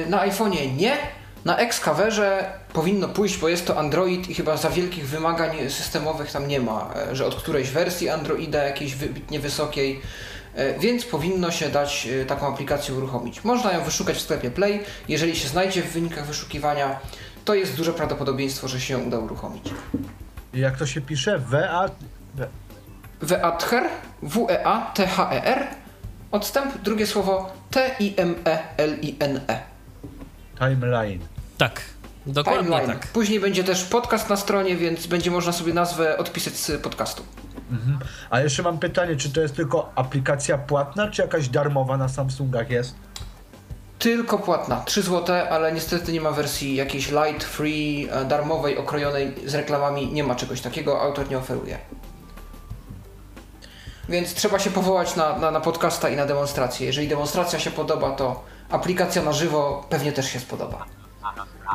Na 0.10 0.28
iPhone'ie 0.28 0.76
nie, 0.76 0.98
na 1.46 1.58
Xcoverze 1.58 2.54
powinno 2.74 3.08
pójść, 3.08 3.38
bo 3.38 3.50
jest 3.50 3.68
to 3.68 3.80
Android 3.80 4.30
i 4.30 4.36
chyba 4.36 4.58
za 4.58 4.70
wielkich 4.70 5.08
wymagań 5.08 5.70
systemowych 5.70 6.32
tam 6.32 6.48
nie 6.48 6.60
ma, 6.60 6.94
że 7.12 7.26
od 7.26 7.36
którejś 7.36 7.70
wersji 7.70 8.10
Androida 8.10 8.64
jakiejś 8.64 8.96
wybitnie 8.96 9.40
wysokiej, 9.40 10.02
więc 10.80 11.06
powinno 11.06 11.52
się 11.52 11.70
dać 11.70 12.08
taką 12.28 12.54
aplikację 12.54 12.96
uruchomić. 12.96 13.44
Można 13.44 13.72
ją 13.74 13.84
wyszukać 13.84 14.18
w 14.18 14.22
sklepie 14.22 14.52
Play, 14.52 14.84
jeżeli 15.08 15.36
się 15.36 15.48
znajdzie 15.48 15.82
w 15.82 15.92
wynikach 15.92 16.26
wyszukiwania, 16.26 17.00
to 17.46 17.54
jest 17.54 17.78
duże 17.78 17.94
prawdopodobieństwo, 17.94 18.68
że 18.68 18.82
się 18.82 18.94
ją 18.94 19.00
uda 19.00 19.18
uruchomić. 19.18 19.64
Jak 20.54 20.78
to 20.78 20.86
się 20.86 21.02
pisze? 21.02 21.40
WA... 21.40 21.90
Weather, 23.22 23.84
W-E-A-T-H-E-R, 24.22 25.68
odstęp, 26.32 26.82
drugie 26.82 27.08
słowo 27.08 27.52
T-I-M-E-L-I-N-E. 27.72 29.62
Timeline. 30.60 31.20
Tak, 31.58 31.82
dokładnie 32.26 32.64
Timeline. 32.64 32.88
tak. 32.88 33.08
Później 33.08 33.40
będzie 33.40 33.64
też 33.64 33.84
podcast 33.84 34.30
na 34.30 34.38
stronie, 34.38 34.76
więc 34.76 35.08
będzie 35.08 35.32
można 35.32 35.52
sobie 35.52 35.74
nazwę 35.74 36.18
odpisać 36.18 36.54
z 36.54 36.82
podcastu. 36.82 37.24
A 38.30 38.40
jeszcze 38.40 38.64
mam 38.64 38.80
pytanie, 38.80 39.16
czy 39.16 39.30
to 39.34 39.42
jest 39.42 39.56
tylko 39.56 39.92
aplikacja 39.96 40.58
płatna, 40.58 41.12
czy 41.12 41.22
jakaś 41.22 41.50
darmowa 41.50 41.98
na 41.98 42.10
Samsungach 42.10 42.70
jest? 42.70 42.96
Tylko 44.02 44.40
płatna, 44.40 44.82
3 44.86 45.02
zł, 45.02 45.36
ale 45.50 45.72
niestety 45.72 46.14
nie 46.14 46.22
ma 46.22 46.32
wersji 46.32 46.76
jakiejś 46.76 47.12
light, 47.12 47.44
free, 47.44 48.08
e, 48.12 48.26
darmowej, 48.26 48.78
okrojonej 48.78 49.34
z 49.46 49.56
reklamami. 49.56 50.14
Nie 50.14 50.24
ma 50.24 50.36
czegoś 50.36 50.62
takiego, 50.62 51.02
autor 51.02 51.30
nie 51.30 51.38
oferuje. 51.38 51.78
Więc 54.10 54.34
trzeba 54.34 54.60
się 54.60 54.70
powołać 54.70 55.16
na, 55.16 55.38
na, 55.38 55.52
na 55.52 55.60
podcasta 55.60 56.10
i 56.10 56.16
na 56.16 56.26
demonstrację. 56.26 56.88
Jeżeli 56.88 57.08
demonstracja 57.08 57.60
się 57.60 57.72
podoba, 57.72 58.12
to 58.12 58.44
aplikacja 58.70 59.22
na 59.22 59.34
żywo 59.34 59.86
pewnie 59.90 60.12
też 60.12 60.30
się 60.30 60.40
spodoba. 60.40 60.86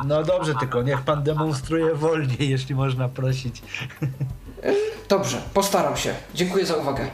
No 0.05 0.23
dobrze, 0.23 0.55
tylko 0.55 0.81
niech 0.81 1.01
pan 1.01 1.23
demonstruje 1.23 1.95
wolniej, 1.95 2.49
jeśli 2.49 2.75
można 2.75 3.09
prosić. 3.09 3.61
Dobrze, 5.09 5.41
postaram 5.53 5.97
się. 5.97 6.13
Dziękuję 6.33 6.65
za 6.65 6.75
uwagę. 6.75 7.07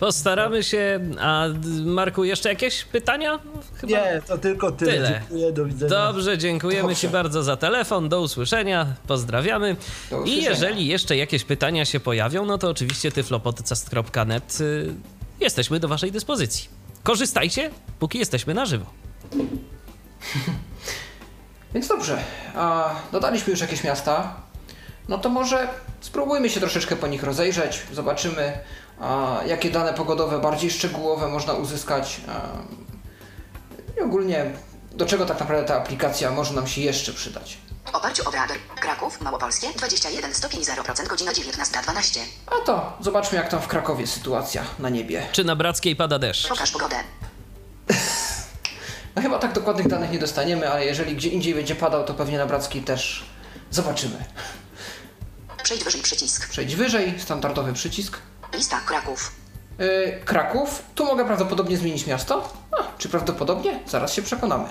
Postaramy 0.00 0.62
się. 0.62 1.00
A 1.20 1.46
Marku, 1.84 2.24
jeszcze 2.24 2.48
jakieś 2.48 2.84
pytania? 2.84 3.38
Chyba... 3.80 3.92
Nie, 3.92 4.22
to 4.26 4.38
tylko 4.38 4.72
tyle. 4.72 4.92
Tyle. 4.92 5.20
Dziękuję, 5.20 5.52
do 5.52 5.64
widzenia. 5.64 5.90
Dobrze, 5.90 6.38
dziękujemy 6.38 6.82
Dobrze. 6.82 6.96
Ci 6.96 7.08
bardzo 7.08 7.42
za 7.42 7.56
telefon. 7.56 8.08
Do 8.08 8.20
usłyszenia. 8.20 8.86
Pozdrawiamy. 9.06 9.76
Do 10.10 10.16
I 10.16 10.20
usłyszenia. 10.20 10.48
jeżeli 10.48 10.86
jeszcze 10.86 11.16
jakieś 11.16 11.44
pytania 11.44 11.84
się 11.84 12.00
pojawią, 12.00 12.46
no 12.46 12.58
to 12.58 12.70
oczywiście 12.70 13.12
tyflopodcast.net 13.12 14.60
y, 14.60 14.94
jesteśmy 15.40 15.80
do 15.80 15.88
Waszej 15.88 16.12
dyspozycji. 16.12 16.68
Korzystajcie, 17.02 17.70
póki 17.98 18.18
jesteśmy 18.18 18.54
na 18.54 18.66
żywo. 18.66 18.86
Więc 21.74 21.88
dobrze, 21.88 22.18
a 22.54 22.94
dodaliśmy 23.12 23.50
już 23.50 23.60
jakieś 23.60 23.84
miasta. 23.84 24.41
No 25.08 25.18
to 25.18 25.28
może 25.28 25.68
spróbujmy 26.00 26.50
się 26.50 26.60
troszeczkę 26.60 26.96
po 26.96 27.06
nich 27.06 27.22
rozejrzeć. 27.22 27.82
Zobaczymy, 27.92 28.58
jakie 29.46 29.70
dane 29.70 29.94
pogodowe 29.94 30.38
bardziej 30.38 30.70
szczegółowe 30.70 31.28
można 31.28 31.52
uzyskać. 31.52 32.20
I 33.98 34.00
ogólnie, 34.00 34.50
do 34.92 35.06
czego 35.06 35.26
tak 35.26 35.40
naprawdę 35.40 35.66
ta 35.68 35.76
aplikacja 35.76 36.30
może 36.30 36.54
nam 36.54 36.66
się 36.66 36.80
jeszcze 36.80 37.12
przydać. 37.12 37.58
W 37.92 37.94
oparciu 37.94 38.28
o 38.28 38.30
radar. 38.30 38.58
Kraków, 38.80 39.20
Małopolskie, 39.20 39.68
21 39.76 40.34
stopień 40.34 40.60
0%, 40.60 41.08
godzina 41.08 41.32
19.12. 41.32 42.20
A 42.46 42.66
to 42.66 42.96
zobaczmy, 43.00 43.38
jak 43.38 43.48
tam 43.48 43.60
w 43.60 43.66
Krakowie 43.68 44.06
sytuacja 44.06 44.62
na 44.78 44.88
niebie. 44.88 45.26
Czy 45.32 45.44
na 45.44 45.56
Brackiej 45.56 45.96
pada 45.96 46.18
deszcz? 46.18 46.48
Pokaż 46.48 46.70
pogodę. 46.70 46.96
No 49.16 49.22
chyba 49.22 49.38
tak 49.38 49.52
dokładnych 49.52 49.88
danych 49.88 50.10
nie 50.10 50.18
dostaniemy, 50.18 50.70
ale 50.70 50.84
jeżeli 50.84 51.16
gdzie 51.16 51.28
indziej 51.28 51.54
będzie 51.54 51.74
padał, 51.74 52.04
to 52.04 52.14
pewnie 52.14 52.38
na 52.38 52.46
Brackiej 52.46 52.82
też 52.82 53.24
zobaczymy. 53.70 54.24
Przejdź 55.62 55.84
wyżej 55.84 56.02
przycisk. 56.02 56.48
Przejdź 56.48 56.76
wyżej, 56.76 57.20
standardowy 57.20 57.72
przycisk. 57.72 58.18
Lista 58.54 58.80
Kraków. 58.80 59.32
Yy, 59.78 60.20
Kraków. 60.24 60.82
Tu 60.94 61.04
mogę 61.04 61.24
prawdopodobnie 61.24 61.76
zmienić 61.76 62.06
miasto. 62.06 62.52
A, 62.80 62.98
czy 62.98 63.08
prawdopodobnie? 63.08 63.80
Zaraz 63.86 64.12
się 64.12 64.22
przekonamy. 64.22 64.68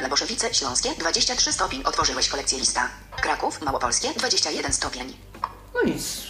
Leboszewice 0.00 0.54
Śląskie, 0.54 0.90
23 0.98 1.52
stopień. 1.52 1.82
Otworzyłeś 1.84 2.28
kolekcję 2.28 2.58
lista. 2.58 2.88
Kraków, 3.20 3.62
Małopolskie, 3.62 4.08
21 4.16 4.72
stopień. 4.72 5.16
No 5.74 5.82
nic. 5.92 6.22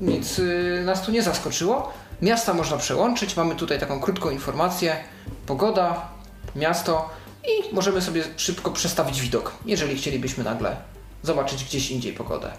Nic 0.00 0.38
yy, 0.38 0.82
nas 0.84 1.02
tu 1.02 1.10
nie 1.10 1.22
zaskoczyło. 1.22 1.92
Miasta 2.22 2.54
można 2.54 2.76
przełączyć. 2.76 3.36
Mamy 3.36 3.56
tutaj 3.56 3.80
taką 3.80 4.00
krótką 4.00 4.30
informację. 4.30 5.04
Pogoda, 5.46 6.08
miasto 6.56 7.10
i 7.44 7.74
możemy 7.74 8.02
sobie 8.02 8.24
szybko 8.36 8.70
przestawić 8.70 9.20
widok, 9.20 9.52
jeżeli 9.66 9.96
chcielibyśmy 9.96 10.44
nagle 10.44 10.76
zobaczyć 11.22 11.64
gdzieś 11.64 11.90
indziej 11.90 12.12
pogodę. 12.12 12.52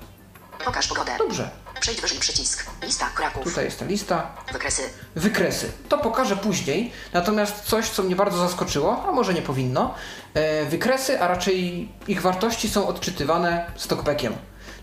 Pokaż 0.65 0.87
pogodę. 0.87 1.11
Dobrze, 1.17 1.49
Przejdź 1.79 2.01
wyżej 2.01 2.19
przycisk. 2.19 2.65
Lista 2.83 3.09
Kraków. 3.15 3.43
tutaj 3.43 3.65
jest 3.65 3.79
ta 3.79 3.85
lista. 3.85 4.31
Wykresy. 4.53 4.81
Wykresy. 5.15 5.71
To 5.89 5.97
pokażę 5.97 6.37
później. 6.37 6.91
Natomiast 7.13 7.63
coś, 7.63 7.89
co 7.89 8.03
mnie 8.03 8.15
bardzo 8.15 8.37
zaskoczyło, 8.37 9.05
a 9.07 9.11
może 9.11 9.33
nie 9.33 9.41
powinno. 9.41 9.93
E, 10.33 10.65
wykresy, 10.65 11.21
a 11.21 11.27
raczej 11.27 11.89
ich 12.07 12.21
wartości 12.21 12.69
są 12.69 12.87
odczytywane 12.87 13.71
stockbackiem. 13.75 14.33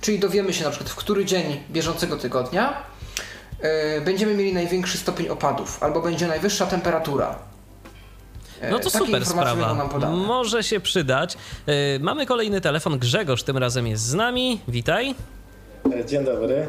Czyli 0.01 0.19
dowiemy 0.19 0.53
się 0.53 0.65
na 0.65 0.71
przykład, 0.71 0.91
w 0.91 0.95
który 0.97 1.25
dzień 1.25 1.65
bieżącego 1.71 2.17
tygodnia 2.17 2.83
e, 3.61 4.01
będziemy 4.01 4.35
mieli 4.35 4.55
największy 4.55 4.99
stopień 4.99 5.29
opadów, 5.29 5.83
albo 5.83 6.01
będzie 6.01 6.27
najwyższa 6.27 6.67
temperatura. 6.67 7.39
E, 8.61 8.71
No 8.71 8.79
to 8.79 8.91
super 8.91 9.21
informacje 9.21 9.63
sprawa. 9.63 10.11
Może 10.11 10.63
się 10.63 10.81
przydać. 10.81 11.37
Yy, 11.67 11.75
mamy 12.01 12.27
kolejny 12.27 12.61
telefon. 12.61 12.99
Grzegorz 12.99 13.43
tym 13.43 13.59
razem 13.59 13.87
jest 13.87 14.03
z 14.03 14.15
nami. 14.15 14.61
Witaj. 14.69 15.15
E, 16.01 16.05
Dzień 16.05 16.25
dobry. 16.25 16.67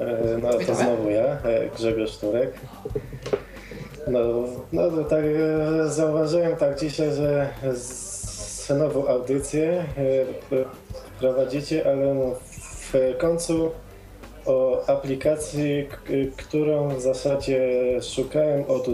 E, 0.00 0.38
No 0.42 0.50
to 0.52 0.58
Witamy. 0.58 0.78
znowu 0.78 1.10
ja, 1.10 1.22
e, 1.24 1.70
Grzegorz 1.76 2.16
Turek. 2.16 2.52
No, 4.08 4.20
no 4.72 5.04
tak 5.04 5.24
e, 5.24 5.88
zauważyłem 5.90 6.56
tak 6.56 6.80
dzisiaj, 6.80 7.12
że 7.14 7.48
z- 7.74 8.70
nową 8.78 9.08
audycję 9.08 9.84
e, 10.52 10.64
prowadzicie, 11.20 11.86
ale 11.86 12.14
no 12.14 12.24
w 12.92 12.92
końcu 13.18 13.70
o 14.46 14.84
aplikacji, 14.86 15.88
którą 16.36 16.88
w 16.88 17.00
zasadzie 17.00 17.60
szukałem 18.02 18.64
od, 18.68 18.88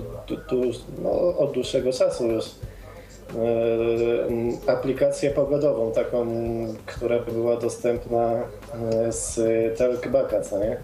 no, 1.03 1.39
od 1.39 1.53
dłuższego 1.53 1.93
czasu 1.93 2.27
już. 2.27 2.45
E, 4.67 4.73
aplikację 4.73 5.31
pogodową, 5.31 5.93
taką, 5.93 6.27
która 6.87 7.19
by 7.19 7.33
była 7.33 7.57
dostępna 7.57 8.33
e, 8.33 9.13
z 9.13 9.39
Talkbacka, 9.79 10.41
co 10.41 10.59
nie? 10.59 10.77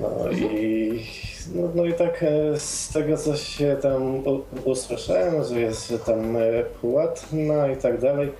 No 0.00 0.30
i, 0.30 1.06
no, 1.54 1.68
no 1.74 1.84
i 1.84 1.94
tak 1.94 2.22
e, 2.22 2.60
z 2.60 2.88
tego, 2.92 3.16
co 3.16 3.36
się 3.36 3.76
tam 3.82 4.22
usłyszałem, 4.64 5.44
że 5.44 5.60
jest 5.60 5.94
tam 6.06 6.36
płatna 6.80 7.68
i 7.68 7.76
tak 7.76 8.00
dalej, 8.00 8.32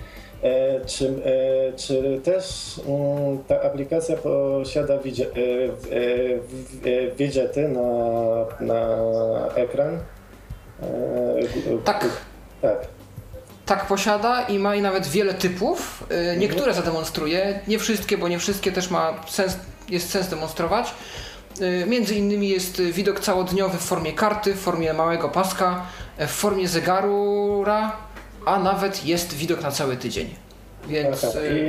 czy, 0.86 1.08
e, 1.08 1.72
czy 1.76 2.20
też 2.24 2.44
mm, 2.88 3.44
ta 3.48 3.62
aplikacja 3.62 4.16
posiada 4.16 4.98
widże, 4.98 5.24
e, 5.24 5.28
w- 5.68 5.86
e, 5.86 6.38
w- 6.40 6.86
e, 6.86 7.16
widżety 7.16 7.68
na, 7.68 7.80
na 8.60 8.86
ekran? 9.54 9.94
E, 9.94 10.84
Tak. 11.84 12.04
Tak. 12.62 12.78
Tak 13.66 13.86
posiada 13.86 14.42
i 14.42 14.58
ma 14.58 14.74
i 14.76 14.82
nawet 14.82 15.06
wiele 15.06 15.34
typów. 15.34 16.04
Y, 16.34 16.36
Niektóre 16.36 16.74
zademonstruję, 16.74 17.60
nie 17.68 17.78
wszystkie, 17.78 18.18
bo 18.18 18.28
nie 18.28 18.38
wszystkie 18.38 18.72
też 18.72 18.90
ma 18.90 19.14
sens, 19.28 19.56
jest 19.88 20.10
sens 20.10 20.28
demonstrować. 20.28 20.94
Między 21.86 22.14
innymi 22.14 22.48
jest 22.48 22.80
widok 22.82 23.20
całodniowy 23.20 23.78
w 23.78 23.80
formie 23.80 24.12
karty, 24.12 24.54
w 24.54 24.60
formie 24.60 24.92
małego 24.92 25.28
paska, 25.28 25.82
e, 26.18 26.26
w 26.26 26.30
formie 26.30 26.68
zegarura, 26.68 27.96
a 28.46 28.58
nawet 28.58 29.06
jest 29.06 29.34
widok 29.34 29.62
na 29.62 29.70
cały 29.70 29.96
tydzień. 29.96 30.34
Więc 30.88 31.24
Aha, 31.24 31.38
y, 31.40 31.60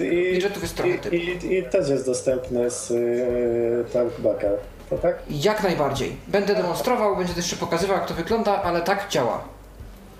I, 0.00 0.30
i, 0.30 0.34
budżetów 0.34 0.62
jest 0.62 0.76
trochę 0.76 0.94
i, 0.94 0.98
typu. 0.98 1.16
i, 1.16 1.54
I 1.54 1.62
też 1.62 1.88
jest 1.88 2.06
dostępny 2.06 2.70
z 2.70 2.90
y, 2.90 3.84
Talkbacka. 3.92 4.48
To 4.90 4.98
tak? 4.98 5.18
jak 5.30 5.62
najbardziej. 5.62 6.16
Będę 6.28 6.54
demonstrował, 6.54 7.16
będę 7.16 7.28
też 7.28 7.36
jeszcze 7.36 7.56
pokazywał 7.56 7.96
jak 7.96 8.06
to 8.06 8.14
wygląda, 8.14 8.62
ale 8.62 8.80
tak 8.80 9.08
działa. 9.08 9.44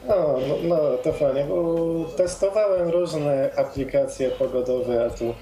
No, 0.09 0.39
no, 0.49 0.55
no 0.65 0.77
to 1.05 1.13
fajnie, 1.13 1.45
bo 1.45 1.75
testowałem 2.17 2.89
różne 2.89 3.51
aplikacje 3.57 4.31
pogodowe, 4.31 5.05
a 5.07 5.11
tu 5.19 5.35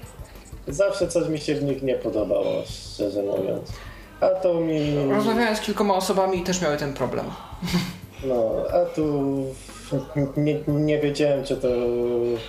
zawsze 0.67 1.07
coś 1.07 1.27
mi 1.27 1.39
się 1.39 1.55
w 1.55 1.63
nich 1.63 1.83
nie 1.83 1.95
podobało, 1.95 2.63
szczerze 2.65 3.21
mówiąc. 3.23 3.71
A 4.21 4.27
to 4.27 4.53
mi. 4.53 4.95
Rozmawiałem 5.11 5.55
z 5.55 5.61
kilkoma 5.61 5.95
osobami 5.95 6.37
i 6.39 6.43
też 6.43 6.61
miały 6.61 6.77
ten 6.77 6.93
problem. 6.93 7.25
No, 8.23 8.51
a 8.73 8.85
tu 8.85 9.33
nie, 10.37 10.59
nie 10.67 10.99
wiedziałem, 10.99 11.43
czy 11.43 11.57
to 11.57 11.67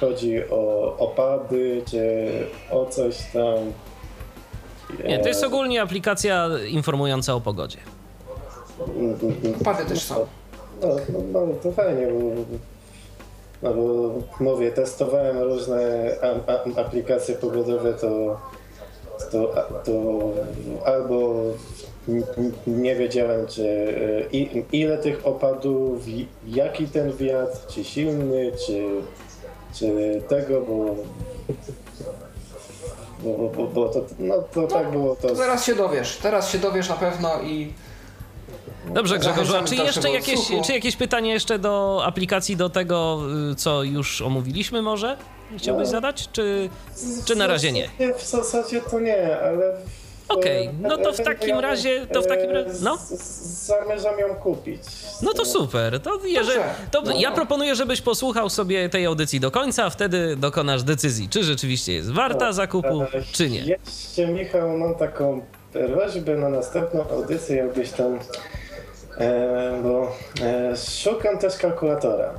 chodzi 0.01 0.51
o 0.51 0.95
opady, 0.99 1.83
czy 1.91 2.29
o 2.71 2.87
coś 2.87 3.17
tam. 3.33 3.73
Nie, 5.05 5.19
to 5.19 5.29
jest 5.29 5.45
ogólnie 5.45 5.83
aplikacja 5.83 6.49
informująca 6.69 7.35
o 7.35 7.41
pogodzie. 7.41 7.79
Opady 9.61 9.85
też 9.85 10.03
są. 10.03 10.27
No, 10.83 10.89
no, 11.33 11.47
no 11.47 11.55
to 11.63 11.73
fajnie, 11.73 12.07
bo, 12.07 12.43
no 13.63 13.75
bo 13.75 14.13
mówię, 14.41 14.73
testowałem 14.73 15.39
różne 15.39 16.11
a, 16.23 16.53
a, 16.53 16.81
aplikacje 16.81 17.35
pogodowe, 17.35 17.95
to, 17.95 18.41
to, 19.33 19.55
to 19.85 19.93
albo 20.85 21.35
nie 22.67 22.97
wiedziałem, 22.97 23.47
czy 23.47 23.69
e, 24.33 24.37
i, 24.37 24.65
ile 24.73 24.99
tych 24.99 25.27
opadów, 25.27 26.03
jaki 26.47 26.87
ten 26.89 27.13
wiatr, 27.17 27.67
czy 27.69 27.85
silny, 27.85 28.53
czy, 28.67 28.83
czy 29.75 30.23
tego, 30.29 30.61
bo, 30.61 30.97
bo, 33.23 33.49
bo, 33.49 33.67
bo 33.67 33.89
to, 33.89 34.01
no, 34.19 34.35
to 34.55 34.67
tak 34.67 34.91
było 34.91 35.17
to. 35.17 35.35
Zaraz 35.35 35.65
się 35.67 35.75
dowiesz, 35.75 36.17
teraz 36.23 36.51
się 36.51 36.59
dowiesz 36.59 36.89
na 36.89 36.97
pewno 36.97 37.43
i 37.43 37.73
Dobrze, 38.95 39.19
Grzegorzu, 39.19 39.55
czy 39.65 39.75
jeszcze 39.75 40.11
jakieś, 40.11 40.39
odsłuchu. 40.39 40.63
czy 40.67 40.73
jakieś 40.73 40.97
pytanie 40.97 41.33
jeszcze 41.33 41.59
do 41.59 42.03
aplikacji, 42.05 42.57
do 42.57 42.71
tego, 42.71 43.21
y, 43.53 43.55
co 43.55 43.83
już 43.83 44.23
omówiliśmy 44.23 44.83
może? 44.83 45.17
Chciałbyś 45.59 45.85
No. 45.87 45.91
zadać, 45.91 46.29
czy, 46.33 46.69
czy 47.25 47.37
na 47.37 47.47
razie 47.47 47.73
nie? 47.73 47.89
W 48.19 48.27
zasadzie 48.27 48.81
to 48.81 49.01
nie, 49.01 49.39
ale. 49.41 49.77
Okej, 50.29 50.71
no 50.81 50.97
to 50.97 51.13
w 51.13 51.21
takim 51.21 51.59
razie- 51.59 52.07
to 52.07 52.23
w 52.23 52.27
takim 52.27 52.51
razie- 52.51 52.71
no. 52.83 52.99
Zamierzam 53.67 54.19
ją 54.19 54.35
kupić. 54.35 54.81
No 55.23 55.33
to 55.33 55.45
super. 55.45 56.01
To, 56.01 56.19
jeżeli, 56.27 56.61
to 56.91 57.03
ja 57.19 57.33
proponuję, 57.33 57.75
żebyś 57.75 58.01
posłuchał 58.03 58.51
sobie 58.51 58.89
tej 58.89 59.07
audycji 59.07 59.41
do 59.41 59.51
końca, 59.51 59.85
a 59.85 59.91
wtedy 59.91 60.37
dokonasz 60.37 60.83
decyzji, 60.83 61.29
czy 61.29 61.45
rzeczywiście 61.45 61.93
jest 61.93 62.11
warta 62.11 62.53
zakupu, 62.53 63.03
E, 63.03 63.07
czy 63.33 63.51
nie. 63.51 63.61
Jeszcze, 63.61 64.27
Michał, 64.33 64.79
mam 64.79 64.95
taką 64.95 65.41
prośbę 65.73 66.37
na 66.37 66.49
następną 66.49 67.09
audycję, 67.11 67.57
jakbyś 67.57 67.91
tam. 67.91 68.19
E, 69.19 69.81
bo 69.83 70.13
e, 70.43 70.77
szukam 70.77 71.39
też 71.39 71.57
kalkulatora. 71.57 72.35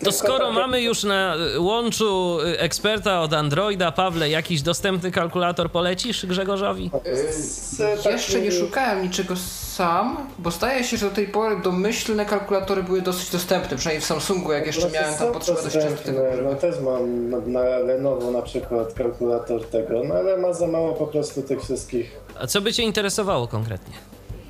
E, 0.00 0.04
To 0.04 0.12
skoro 0.12 0.52
mamy 0.52 0.82
już 0.82 1.04
na 1.04 1.34
łączu 1.58 2.38
y, 2.40 2.58
eksperta 2.60 3.20
od 3.20 3.32
Androida, 3.32 3.92
Pawle, 3.92 4.30
jakiś 4.30 4.62
dostępny 4.62 5.10
kalkulator 5.10 5.70
polecisz 5.70 6.26
Grzegorzowi? 6.26 6.90
Z 7.30 8.04
Jeszcze 8.04 8.40
nie 8.40 8.52
szukałem 8.52 9.02
niczego 9.02 9.34
sam, 9.36 10.16
bo 10.38 10.50
zdaje 10.50 10.84
się, 10.84 10.96
że 10.96 11.08
do 11.08 11.14
tej 11.14 11.28
pory 11.28 11.60
domyślne 11.60 12.26
kalkulatory 12.26 12.82
były 12.82 13.02
dosyć 13.02 13.30
dostępne, 13.30 13.76
przynajmniej 13.76 14.00
w 14.02 14.04
Samsungu, 14.06 14.52
jak 14.52 14.66
jeszcze 14.66 14.90
miałem 14.90 15.14
tam 15.14 15.32
potrzebę 15.32 15.62
dość 15.62 15.74
często 15.74 16.12
No 16.44 16.54
też 16.54 16.80
mam 16.80 17.30
na, 17.30 17.38
na 17.38 17.60
Lenovo 17.78 18.30
na 18.30 18.42
przykład 18.42 18.92
kalkulator 18.92 19.64
tego, 19.66 20.04
no 20.04 20.14
ale 20.14 20.36
ma 20.36 20.52
za 20.52 20.66
mało 20.66 20.92
po 20.92 21.06
prostu 21.06 21.42
tych 21.42 21.62
wszystkich. 21.62 22.16
A 22.40 22.46
co 22.46 22.60
by 22.60 22.72
cię 22.72 22.82
interesowało 22.82 23.48
konkretnie? 23.48 23.94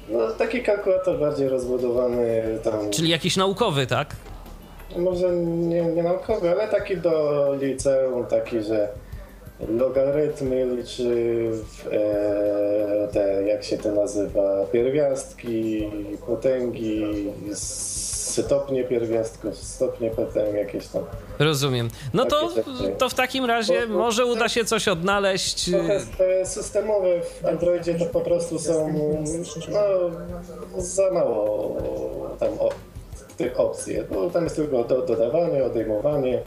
No 0.09 0.29
taki 0.39 0.63
kalkulator 0.63 1.19
bardziej 1.21 1.49
rozbudowany 1.49 2.43
tam. 2.65 2.91
Czyli 2.91 3.09
jakiś 3.09 3.37
naukowy, 3.37 3.87
tak? 3.87 4.17
Może 4.97 5.31
nie, 5.37 5.83
nie 5.83 6.03
naukowy, 6.03 6.51
ale 6.51 6.69
taki 6.69 6.97
do 6.97 7.47
liceum, 7.61 8.27
taki, 8.27 8.61
że 8.63 8.89
logarytmy 9.69 10.67
liczy, 10.77 11.51
e, 11.93 13.09
te, 13.13 13.43
jak 13.47 13.65
się 13.65 13.79
to 13.79 13.93
nazywa, 13.93 14.65
pierwiastki, 14.73 15.91
potęgi, 16.27 17.05
stopnie 17.55 18.85
pierwiastków, 18.85 19.57
stopnie 19.57 20.11
potęg, 20.11 20.55
jakieś 20.55 20.87
tam. 20.87 21.03
Rozumiem. 21.39 21.89
No 22.15 22.25
to, 22.25 22.51
rzeczy. 22.51 22.95
to 22.99 23.09
w 23.09 23.15
takim 23.15 23.45
razie 23.45 23.81
Bo- 23.87 23.93
bo- 23.93 23.99
może 23.99 24.27
uda 24.27 24.49
się 24.49 24.65
coś 24.65 24.89
odnaleźć. 24.89 25.71
te 26.19 26.47
systemowe 26.47 27.21
w 27.21 27.47
Androidzie 27.47 27.95
to 27.95 28.07
po 28.07 28.21
prostu 28.21 28.59
są 28.59 28.93
no, 29.73 30.81
za 30.83 31.11
mało 31.11 31.77
tam 32.41 32.49
o, 32.59 32.69
tych 33.41 33.61
opcji. 33.61 33.97
Bo 34.15 34.31
tam 34.31 34.45
jest 34.45 34.57
tylko 34.57 34.85
do, 34.85 35.03
dodawanie, 35.07 35.65
odejmowanie, 35.65 36.43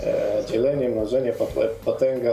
e, 0.00 0.44
dzielenie, 0.48 0.88
mnożenie, 0.88 1.32
pot- 1.32 1.70
potęga. 1.84 2.32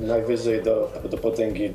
Najwyżej 0.00 0.62
do, 0.62 0.90
do 1.10 1.18
potęgi 1.18 1.72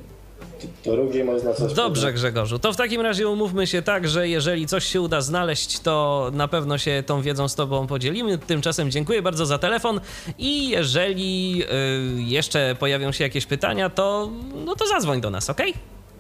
drugiej 0.86 1.24
można 1.24 1.54
coś 1.54 1.74
Dobrze, 1.74 2.02
dodać. 2.02 2.16
Grzegorzu. 2.16 2.60
To 2.60 2.74
w 2.74 2.76
takim 2.76 3.02
razie 3.02 3.28
umówmy 3.28 3.68
się 3.68 3.82
tak, 3.82 4.08
że 4.08 4.28
jeżeli 4.28 4.68
coś 4.68 4.84
się 4.86 5.02
uda 5.02 5.22
znaleźć, 5.22 5.80
to 5.80 6.30
na 6.34 6.48
pewno 6.48 6.78
się 6.78 7.04
tą 7.06 7.22
wiedzą 7.22 7.48
z 7.48 7.56
Tobą 7.56 7.88
podzielimy. 7.88 8.38
Tymczasem 8.38 8.92
dziękuję 8.92 9.22
bardzo 9.22 9.46
za 9.46 9.58
telefon 9.58 10.00
i 10.38 10.70
jeżeli 10.70 11.64
y, 11.64 12.22
jeszcze 12.24 12.76
pojawią 12.80 13.12
się 13.12 13.24
jakieś 13.24 13.46
pytania, 13.46 13.90
to, 13.90 14.30
no 14.66 14.76
to 14.76 14.88
zadzwoń 14.88 15.22
do 15.22 15.30
nas, 15.30 15.50
ok? 15.50 15.62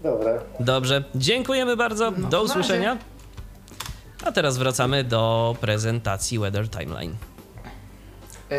Dobra. 0.03 0.39
Dobrze, 0.59 1.03
dziękujemy 1.15 1.77
bardzo. 1.77 2.11
No, 2.17 2.29
do 2.29 2.43
usłyszenia. 2.43 2.97
A 4.25 4.31
teraz 4.31 4.57
wracamy 4.57 5.03
do 5.03 5.55
prezentacji 5.61 6.39
Weather 6.39 6.69
Timeline. 6.69 7.15
E, 8.51 8.55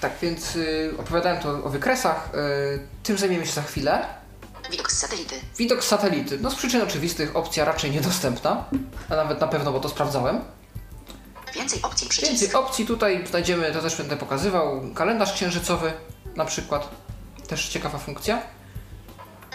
tak 0.00 0.12
więc 0.22 0.56
y, 0.56 0.92
opowiadałem 0.98 1.42
to 1.42 1.64
o 1.64 1.68
wykresach, 1.68 2.30
e, 2.34 2.38
tym 3.02 3.18
zajmiemy 3.18 3.46
się 3.46 3.52
za 3.52 3.62
chwilę. 3.62 4.06
Widok 4.70 4.92
z 4.92 4.98
satelity. 4.98 5.34
Widok 5.58 5.84
z 5.84 5.86
satelity. 5.86 6.38
No 6.40 6.50
z 6.50 6.54
przyczyn 6.54 6.82
oczywistych 6.82 7.36
opcja 7.36 7.64
raczej 7.64 7.90
niedostępna, 7.90 8.64
a 9.10 9.16
nawet 9.16 9.40
na 9.40 9.46
pewno, 9.48 9.72
bo 9.72 9.80
to 9.80 9.88
sprawdzałem. 9.88 10.40
Więcej 11.54 11.82
opcji 11.82 12.08
przycisk. 12.08 12.32
Więcej 12.32 12.54
opcji 12.54 12.86
tutaj 12.86 13.26
znajdziemy, 13.26 13.72
to 13.72 13.82
też 13.82 13.96
będę 13.96 14.16
pokazywał, 14.16 14.82
kalendarz 14.94 15.32
księżycowy 15.32 15.92
na 16.36 16.44
przykład. 16.44 16.88
Też 17.48 17.68
ciekawa 17.68 17.98
funkcja. 17.98 18.42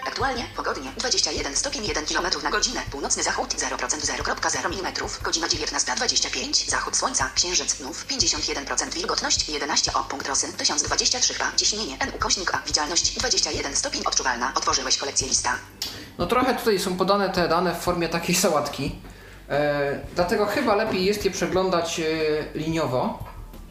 Aktualnie 0.08 0.46
pogodnie 0.56 0.92
21 0.98 1.56
stopień 1.56 1.86
1 1.86 2.06
km 2.06 2.44
na 2.44 2.50
godzinę. 2.52 2.82
Północny 2.92 3.24
zachód 3.24 3.54
0% 3.54 3.78
0,0 3.78 4.66
mm. 4.66 4.94
Godzina 5.24 5.48
19.25. 5.48 6.70
Zachód 6.70 6.98
słońca. 6.98 7.30
Księżyc 7.36 7.76
znów 7.78 8.06
51% 8.08 8.94
wilgotność 8.94 9.50
11 9.50 9.94
o 9.94 10.04
punkt 10.04 10.28
rosy 10.28 10.54
1023 10.54 11.34
H. 11.34 11.52
Ciśnienie 11.56 11.98
N 12.00 12.12
ukośnik 12.16 12.56
A. 12.56 12.62
Widzialność 12.68 13.16
21 13.20 13.76
stopień 13.76 14.02
odczuwalna. 14.06 14.54
Otworzyłeś 14.56 14.98
kolekcję 14.98 15.28
lista. 15.28 15.56
No 16.18 16.28
trochę 16.28 16.56
tutaj 16.56 16.80
są 16.80 16.98
podane 16.98 17.30
te 17.30 17.48
dane 17.48 17.76
w 17.76 17.80
formie 17.80 18.10
takiej 18.10 18.36
sałatki. 18.36 18.96
E, 19.50 20.00
dlatego 20.16 20.46
chyba 20.46 20.76
lepiej 20.76 21.06
jest 21.06 21.26
je 21.26 21.32
przeglądać 21.32 22.00
e, 22.00 22.04
liniowo. 22.60 23.20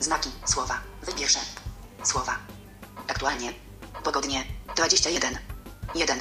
Znaki. 0.01 0.31
Słowa. 0.45 0.81
Wybierze. 1.03 1.39
Słowa. 2.03 2.37
Aktualnie. 3.09 3.53
Pogodnie 4.05 4.45
21 4.77 5.50
1 5.95 6.19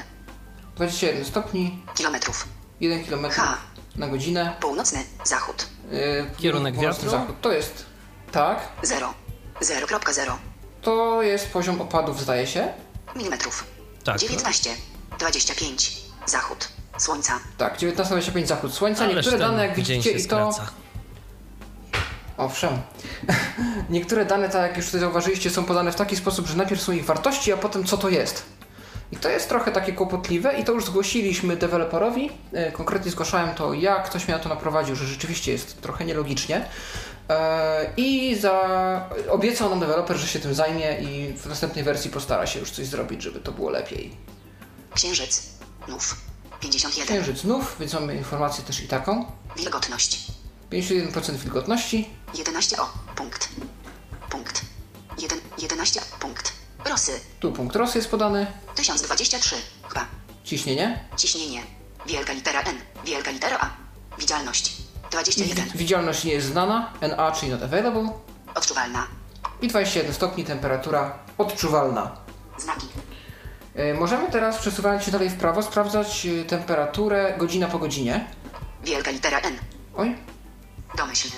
21 0.76 1.26
stopni, 1.26 1.84
kilometrów. 1.96 2.48
1 2.82 3.06
km 3.06 3.26
Ha. 3.32 3.58
na 3.96 4.08
godzinę. 4.08 4.56
Północny 4.60 5.00
zachód 5.24 5.68
E, 5.92 6.36
Kierunek 6.38 6.78
wiatru? 6.80 7.10
Zachód. 7.10 7.42
To 7.42 7.52
jest, 7.52 7.86
tak, 8.32 8.60
0 8.84 9.14
0.0 9.62 10.32
to 10.82 11.22
jest 11.22 11.48
poziom 11.48 11.82
opadów 11.82 12.22
zdaje 12.22 12.48
się. 12.48 12.68
milimetrów. 13.16 13.64
Tak. 14.04 14.18
19 14.18 14.70
25 15.20 16.02
zachód 16.26 16.68
słońca. 16.98 17.40
Tak, 17.58 17.78
19.25 17.78 18.46
zachód 18.46 18.74
słońca. 18.74 19.04
Ależ 19.04 19.16
Niektóre 19.16 19.38
dane 19.38 19.68
jak 19.68 19.76
widzicie 19.76 20.12
i 20.12 20.16
to... 20.16 20.24
skraca. 20.24 20.70
Owszem. 22.38 22.82
Niektóre 23.90 24.26
dane, 24.26 24.50
tak 24.50 24.62
jak 24.62 24.78
już 24.78 24.86
tutaj 24.86 25.00
zauważyliście, 25.00 25.50
są 25.50 25.64
podane 25.66 25.92
w 25.92 25.96
taki 25.96 26.16
sposób, 26.16 26.48
że 26.48 26.58
najpierw 26.58 26.82
są 26.82 26.92
ich 26.92 27.06
wartości, 27.06 27.54
a 27.54 27.58
potem 27.58 27.84
co 27.86 27.98
to 27.98 28.10
jest. 28.10 28.46
I 29.12 29.18
to 29.18 29.30
jest 29.30 29.50
trochę 29.50 29.72
takie 29.72 29.94
kłopotliwe 29.94 30.60
i 30.60 30.64
to 30.64 30.72
już 30.72 30.86
zgłosiliśmy 30.86 31.58
deweloperowi. 31.58 32.30
E, 32.54 32.72
Konkretnie 32.72 33.12
zgłaszałem 33.12 33.56
to 33.56 33.74
ja, 33.74 33.96
ktoś 33.96 34.28
mnie 34.28 34.38
na 34.38 34.44
to 34.44 34.50
naprowadził, 34.50 34.96
że 34.96 35.06
rzeczywiście 35.08 35.52
jest 35.52 35.82
trochę 35.82 36.06
nielogicznie. 36.06 36.66
E, 37.30 37.94
I 37.98 38.36
za... 38.36 39.10
obiecał 39.30 39.70
nam 39.70 39.80
deweloper, 39.80 40.18
że 40.18 40.28
się 40.28 40.40
tym 40.40 40.54
zajmie 40.54 41.00
i 41.02 41.34
w 41.38 41.46
następnej 41.46 41.84
wersji 41.84 42.12
postara 42.12 42.48
się 42.48 42.60
już 42.60 42.72
coś 42.72 42.86
zrobić, 42.86 43.22
żeby 43.24 43.40
to 43.40 43.52
było 43.52 43.70
lepiej. 43.70 44.16
Księżyc. 44.96 45.50
Nów. 45.88 46.16
51. 46.60 47.06
Księżyc 47.06 47.38
znów, 47.42 47.76
więc 47.80 47.94
mamy 47.94 48.16
informację 48.16 48.64
też 48.64 48.80
i 48.84 48.88
taką. 48.88 49.26
Wilgotność. 49.58 50.28
51% 50.72 51.34
wilgotności. 51.34 52.10
11 52.38 52.78
o. 52.82 52.90
Punkt. 53.16 53.50
Punkt. 54.30 54.62
1, 55.18 55.40
11 55.62 56.02
punkt. 56.20 56.59
Rosy. 56.86 57.20
Tu 57.40 57.52
punkt 57.52 57.76
rosy 57.76 57.98
jest 57.98 58.12
podany. 58.12 58.48
1023. 58.76 59.56
Chyba. 59.88 60.06
Ciśnienie. 60.44 61.06
Ciśnienie. 61.18 61.64
Wielka 62.06 62.34
litera 62.34 62.62
N. 62.62 62.76
Wielka 63.06 63.32
litera 63.32 63.58
A. 63.60 63.70
Widzialność. 64.20 64.74
21. 65.12 65.66
Widzialność 65.76 66.24
nie 66.24 66.34
jest 66.34 66.48
znana, 66.48 66.94
NA, 67.02 67.32
czyli 67.32 67.52
not 67.52 67.64
available. 67.64 68.10
Odczuwalna. 68.56 69.08
I 69.62 69.68
21 69.68 70.14
stopni, 70.14 70.46
temperatura 70.46 71.20
odczuwalna. 71.38 72.16
Znaki. 72.58 72.88
E, 73.76 73.94
możemy 73.94 74.32
teraz, 74.32 74.58
przesuwając 74.58 75.04
się 75.04 75.12
dalej 75.12 75.30
w 75.30 75.38
prawo, 75.38 75.64
sprawdzać 75.64 76.26
e, 76.26 76.46
temperaturę 76.46 77.36
godzina 77.38 77.68
po 77.68 77.80
godzinie. 77.80 78.28
Wielka 78.84 79.12
litera 79.12 79.40
N. 79.40 79.58
Oj, 79.96 80.16
Domyślny. 80.98 81.36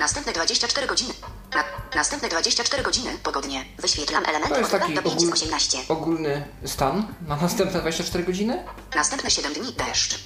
Następne 0.00 0.32
24 0.32 0.86
godziny. 0.86 1.14
Na, 1.54 1.64
następne 1.94 2.28
24 2.28 2.82
godziny 2.82 3.10
pogodnie. 3.22 3.64
Wyświetlam 3.78 4.24
elementy 4.26 4.54
to 4.54 4.60
jest 4.60 4.74
od 4.74 4.80
taki 4.80 4.92
2 4.92 5.02
do 5.02 5.08
5 5.10 5.20
z 5.20 5.24
ogól, 5.24 5.32
18. 5.34 5.78
ogólny 5.88 6.44
stan 6.64 7.06
na 7.28 7.36
następne 7.36 7.80
24 7.80 8.24
godziny. 8.24 8.64
Następne 8.94 9.30
7 9.30 9.52
dni 9.52 9.72
deszcz. 9.72 10.18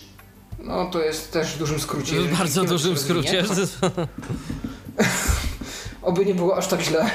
No 0.59 0.87
to 0.91 1.01
jest 1.01 1.33
też 1.33 1.49
w 1.55 1.59
dużym 1.59 1.81
skrócie. 1.81 2.21
W 2.21 2.39
bardzo 2.39 2.65
dużym 2.65 2.95
rozwinie. 2.95 3.23
skrócie. 3.45 3.45
Oby 6.03 6.27
nie 6.27 6.35
było 6.35 6.57
aż 6.57 6.67
tak 6.67 6.81
źle. 6.81 7.11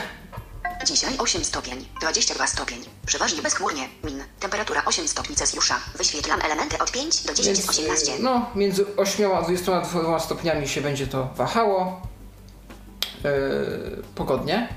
Dzisiaj 0.86 1.14
8 1.18 1.44
stopień, 1.44 1.86
22 2.02 2.48
stopień. 2.48 2.86
Przeważnie 3.06 3.42
bezchmurnie. 3.42 3.90
Min. 4.04 4.24
Temperatura 4.40 4.84
8 4.86 5.08
stopni 5.08 5.36
Celsjusza. 5.36 5.76
Wyświetlam 5.98 6.42
elementy 6.42 6.78
od 6.78 6.92
5 6.92 7.24
do 7.24 7.34
10 7.34 7.58
z 7.58 7.60
Więc 7.60 7.70
18. 7.70 8.12
e, 8.14 8.20
no, 8.20 8.50
między 8.56 8.86
8 8.98 9.32
a 9.32 9.42
22 9.42 10.20
stopniami 10.20 10.68
się 10.68 10.82
będzie 10.82 11.08
to 11.08 11.30
wahało. 11.36 12.02
E, 13.26 13.30
pogodnie. 14.16 14.70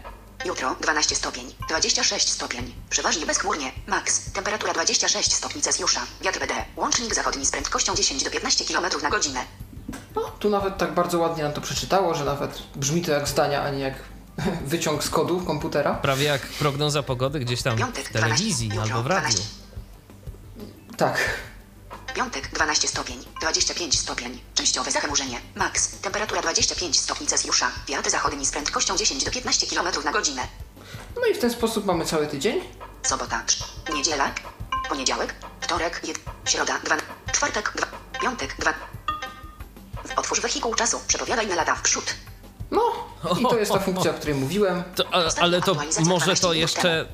Jutro 0.45 0.77
12 0.81 1.15
stopień, 1.17 1.55
26 1.69 2.29
stopień. 2.31 2.75
Przeważnie 2.91 3.27
bezchmurnie. 3.27 3.73
Max. 3.87 4.33
Temperatura 4.33 4.73
26 4.73 5.33
stopni 5.35 5.63
Celsjusza. 5.63 6.01
Wiatr 6.21 6.41
BD. 6.41 6.55
Łącznik 6.77 7.15
zachodni 7.15 7.47
z 7.47 7.51
prędkością 7.51 7.95
10 7.95 8.25
do 8.25 8.31
15 8.31 8.65
km 8.65 9.03
na 9.03 9.11
godzinę. 9.11 9.41
No, 10.17 10.23
tu 10.39 10.51
nawet 10.51 10.79
tak 10.79 10.95
bardzo 10.95 11.19
ładnie 11.19 11.43
nam 11.43 11.53
to 11.53 11.61
przeczytało, 11.61 12.15
że 12.15 12.25
nawet 12.25 12.63
brzmi 12.77 13.03
to 13.03 13.13
jak 13.13 13.29
zdania, 13.29 13.63
a 13.63 13.71
nie 13.71 13.79
jak 13.81 13.95
wyciąg 14.73 15.05
z 15.05 15.11
kodu 15.11 15.41
komputera. 15.41 15.95
Prawie 15.95 16.25
jak 16.25 16.43
prognoza 16.43 17.03
pogody 17.03 17.41
gdzieś 17.41 17.63
tam 17.63 17.79
Piątek 17.79 18.09
w 18.09 18.13
telewizji 18.13 18.69
12, 18.69 18.95
albo 18.95 19.09
w 19.09 19.11
radiu. 19.11 19.29
12. 19.29 19.49
Tak. 20.97 21.19
Piątek 22.15 22.51
12 22.53 22.89
stopień, 22.89 23.17
25 23.41 23.99
stopień. 24.01 24.41
Częściowe 24.55 24.91
zachmurzenie. 24.91 25.41
Max. 25.55 25.99
Temperatura 26.01 26.43
25 26.43 27.01
stopni 27.01 27.27
Celsjusza. 27.27 27.71
Wiatr 27.89 28.11
zachodni 28.11 28.47
z 28.47 28.51
prędkością 28.51 28.97
10 28.97 29.25
do 29.25 29.31
15 29.31 29.67
km 29.67 30.05
na 30.05 30.13
godzinę. 30.13 30.43
No 31.17 31.27
i 31.31 31.35
w 31.35 31.39
ten 31.39 31.51
sposób 31.51 31.87
mamy 31.87 32.05
cały 32.05 32.27
tydzień. 32.27 32.61
Sobota, 33.03 33.43
niedziela, 33.95 34.35
poniedziałek, 34.89 35.35
wtorek, 35.61 36.01
jed, 36.09 36.19
środa, 36.45 36.79
dwa, 36.85 36.97
czwartek, 37.33 37.73
dwa, 37.77 37.87
piątek, 38.21 38.57
dwa. 38.59 38.75
Otwórz 40.17 40.41
wehikuł 40.41 40.75
czasu, 40.75 41.01
przepowiadaj 41.09 41.47
na 41.47 41.55
lata 41.55 41.75
w 41.75 41.83
przód. 41.83 42.15
No, 42.71 42.83
I 43.41 43.43
to 43.43 43.59
jest 43.59 43.73
ta 43.73 43.79
funkcja, 43.89 44.11
o 44.11 44.15
której 44.15 44.35
mówiłem. 44.35 44.83
To, 44.95 45.05
ale 45.41 45.63
to 45.63 45.77
może 46.05 46.35
to 46.37 46.53
jeszcze 46.53 47.09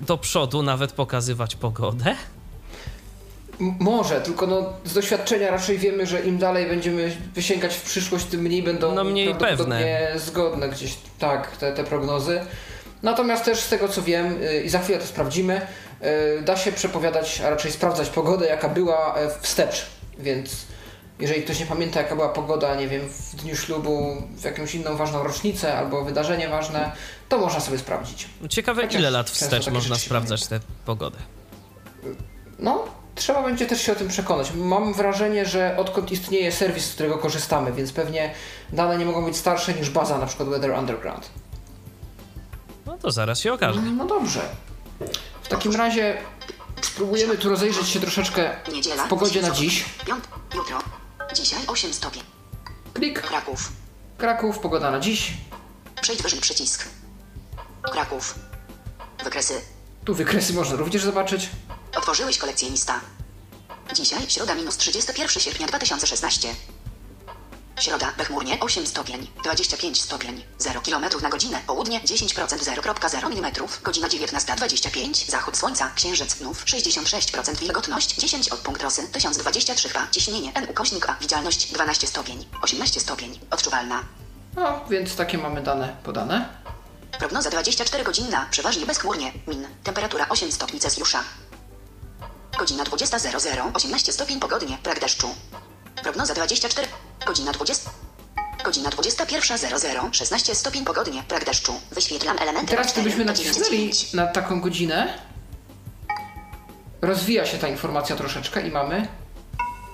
do 0.00 0.18
przodu 0.18 0.62
nawet 0.62 0.92
pokazywać 0.92 1.56
pogodę? 1.56 2.16
Może, 3.60 4.20
tylko 4.20 4.46
no, 4.46 4.72
z 4.84 4.94
doświadczenia 4.94 5.50
raczej 5.50 5.78
wiemy, 5.78 6.06
że 6.06 6.20
im 6.20 6.38
dalej 6.38 6.66
będziemy 6.66 7.16
wysięgać 7.34 7.74
w 7.74 7.82
przyszłość, 7.82 8.24
tym 8.24 8.40
mniej 8.40 8.62
będą 8.62 8.94
No, 8.94 9.04
mniej 9.04 9.34
prawdopodobnie 9.34 10.12
zgodne 10.16 10.68
gdzieś 10.68 10.96
tak 11.18 11.56
te, 11.56 11.72
te 11.72 11.84
prognozy. 11.84 12.40
Natomiast 13.02 13.44
też 13.44 13.60
z 13.60 13.68
tego 13.68 13.88
co 13.88 14.02
wiem 14.02 14.42
y, 14.42 14.62
i 14.62 14.68
za 14.68 14.78
chwilę 14.78 14.98
to 14.98 15.06
sprawdzimy, 15.06 15.60
y, 16.38 16.42
da 16.42 16.56
się 16.56 16.72
przepowiadać, 16.72 17.40
a 17.40 17.50
raczej 17.50 17.72
sprawdzać 17.72 18.08
pogodę, 18.08 18.46
jaka 18.46 18.68
była 18.68 19.14
e, 19.16 19.30
wstecz. 19.40 19.86
Więc 20.18 20.50
jeżeli 21.20 21.42
ktoś 21.42 21.60
nie 21.60 21.66
pamięta, 21.66 22.02
jaka 22.02 22.16
była 22.16 22.28
pogoda, 22.28 22.74
nie 22.74 22.88
wiem, 22.88 23.08
w 23.08 23.36
dniu 23.36 23.56
ślubu, 23.56 24.22
w 24.36 24.44
jakąś 24.44 24.74
inną 24.74 24.96
ważną 24.96 25.22
rocznicę 25.22 25.74
albo 25.78 26.04
wydarzenie 26.04 26.48
ważne, 26.48 26.92
to 27.28 27.38
można 27.38 27.60
sobie 27.60 27.78
sprawdzić. 27.78 28.28
Ciekawe, 28.48 28.82
Chociaż 28.82 29.00
ile 29.00 29.10
lat 29.10 29.30
wstecz 29.30 29.70
można 29.70 29.96
sprawdzać 29.96 30.46
tę 30.46 30.60
pogodę. 30.86 31.18
No, 32.58 32.84
trzeba 33.20 33.42
będzie 33.42 33.66
też 33.66 33.82
się 33.82 33.92
o 33.92 33.94
tym 33.94 34.08
przekonać. 34.08 34.52
Mam 34.54 34.94
wrażenie, 34.94 35.46
że 35.46 35.76
odkąd 35.76 36.12
istnieje 36.12 36.52
serwis, 36.52 36.86
z 36.86 36.94
którego 36.94 37.18
korzystamy, 37.18 37.72
więc 37.72 37.92
pewnie 37.92 38.34
dane 38.72 38.98
nie 38.98 39.04
mogą 39.04 39.24
być 39.24 39.36
starsze 39.36 39.74
niż 39.74 39.90
baza, 39.90 40.18
na 40.18 40.26
przykład 40.26 40.48
Weather 40.48 40.70
Underground. 40.70 41.30
No 42.86 42.98
to 42.98 43.10
zaraz 43.10 43.40
się 43.40 43.52
okaże. 43.52 43.80
No 43.80 44.06
dobrze. 44.06 44.40
W 45.42 45.48
takim 45.48 45.76
razie 45.76 46.16
spróbujemy 46.82 47.38
tu 47.38 47.48
rozejrzeć 47.48 47.88
się 47.88 48.00
troszeczkę 48.00 48.50
w 49.06 49.08
pogodzie 49.08 49.42
na 49.42 49.50
dziś. 49.50 49.84
Piąt. 50.06 50.28
Jutro. 50.54 50.78
Dzisiaj 51.34 51.58
8 51.66 51.94
stopień. 51.94 52.22
Klik. 52.94 53.20
Kraków. 53.22 53.72
Kraków, 54.18 54.58
pogoda 54.58 54.90
na 54.90 55.00
dziś. 55.00 55.32
Przejdź 56.00 56.22
wyżej 56.22 56.40
przycisk. 56.40 56.88
Kraków. 57.82 58.34
Wykresy. 59.24 59.60
Tu 60.04 60.14
wykresy 60.14 60.52
można 60.54 60.76
również 60.76 61.02
zobaczyć. 61.02 61.48
Otworzyłeś 61.96 62.38
kolekcję 62.38 62.70
lista. 62.70 63.00
Dzisiaj, 63.92 64.30
środa 64.30 64.54
minus 64.54 64.76
31 64.76 65.28
sierpnia 65.28 65.66
2016. 65.66 66.54
Środa, 67.80 68.12
bechmurnie 68.18 68.60
8 68.60 68.86
stopień, 68.86 69.30
25 69.44 70.02
stopień, 70.02 70.44
0 70.58 70.80
km 70.80 71.04
na 71.22 71.28
godzinę, 71.28 71.60
południe 71.66 72.00
10% 72.00 72.46
0,0 72.46 73.26
mm, 73.26 73.52
godzina 73.82 74.08
19.25, 74.08 75.30
zachód 75.30 75.56
słońca, 75.56 75.90
księżyc, 75.94 76.36
znów 76.36 76.64
66% 76.64 77.56
wilgotność, 77.56 78.16
10 78.16 78.48
od 78.48 78.58
punkt 78.58 78.82
rosy, 78.82 79.08
1023 79.12 79.88
H, 79.88 80.06
ciśnienie 80.10 80.52
N 80.54 80.66
ukośnik 80.70 81.08
A, 81.08 81.16
widzialność 81.20 81.72
12 81.72 82.06
stopień, 82.06 82.48
18 82.62 83.00
stopień, 83.00 83.40
odczuwalna. 83.50 84.04
No, 84.56 84.84
więc 84.90 85.16
takie 85.16 85.38
mamy 85.38 85.62
dane 85.62 85.96
podane. 86.04 86.48
Prognoza 87.18 87.50
24 87.50 88.04
godzinna, 88.04 88.46
przeważnie 88.50 88.86
bezchmurnie, 88.86 89.32
min, 89.46 89.68
temperatura 89.84 90.28
8 90.28 90.52
stopni 90.52 90.80
Celsjusza. 90.80 91.24
Godzina 92.58 92.84
20.00, 92.84 93.70
18 93.74 94.12
stopień 94.12 94.40
pogodnie, 94.40 94.78
brak 94.82 95.00
deszczu. 95.00 95.28
Prognoza 96.02 96.34
24, 96.34 96.88
godzina 97.26 97.52
20. 97.52 97.90
Godzina 98.64 98.90
21.00, 98.90 100.12
16 100.12 100.54
stopień 100.54 100.84
pogodnie, 100.84 101.24
brak 101.28 101.44
deszczu. 101.44 101.72
Wyświetlam 101.90 102.38
elementy 102.38 102.70
Teraz 102.70 102.86
O4, 102.86 102.92
gdybyśmy 102.92 103.24
nacisnęli 103.24 103.70
9. 103.70 104.12
na 104.12 104.26
taką 104.26 104.60
godzinę, 104.60 105.18
rozwija 107.02 107.46
się 107.46 107.58
ta 107.58 107.68
informacja 107.68 108.16
troszeczkę 108.16 108.68
i 108.68 108.70
mamy 108.70 109.08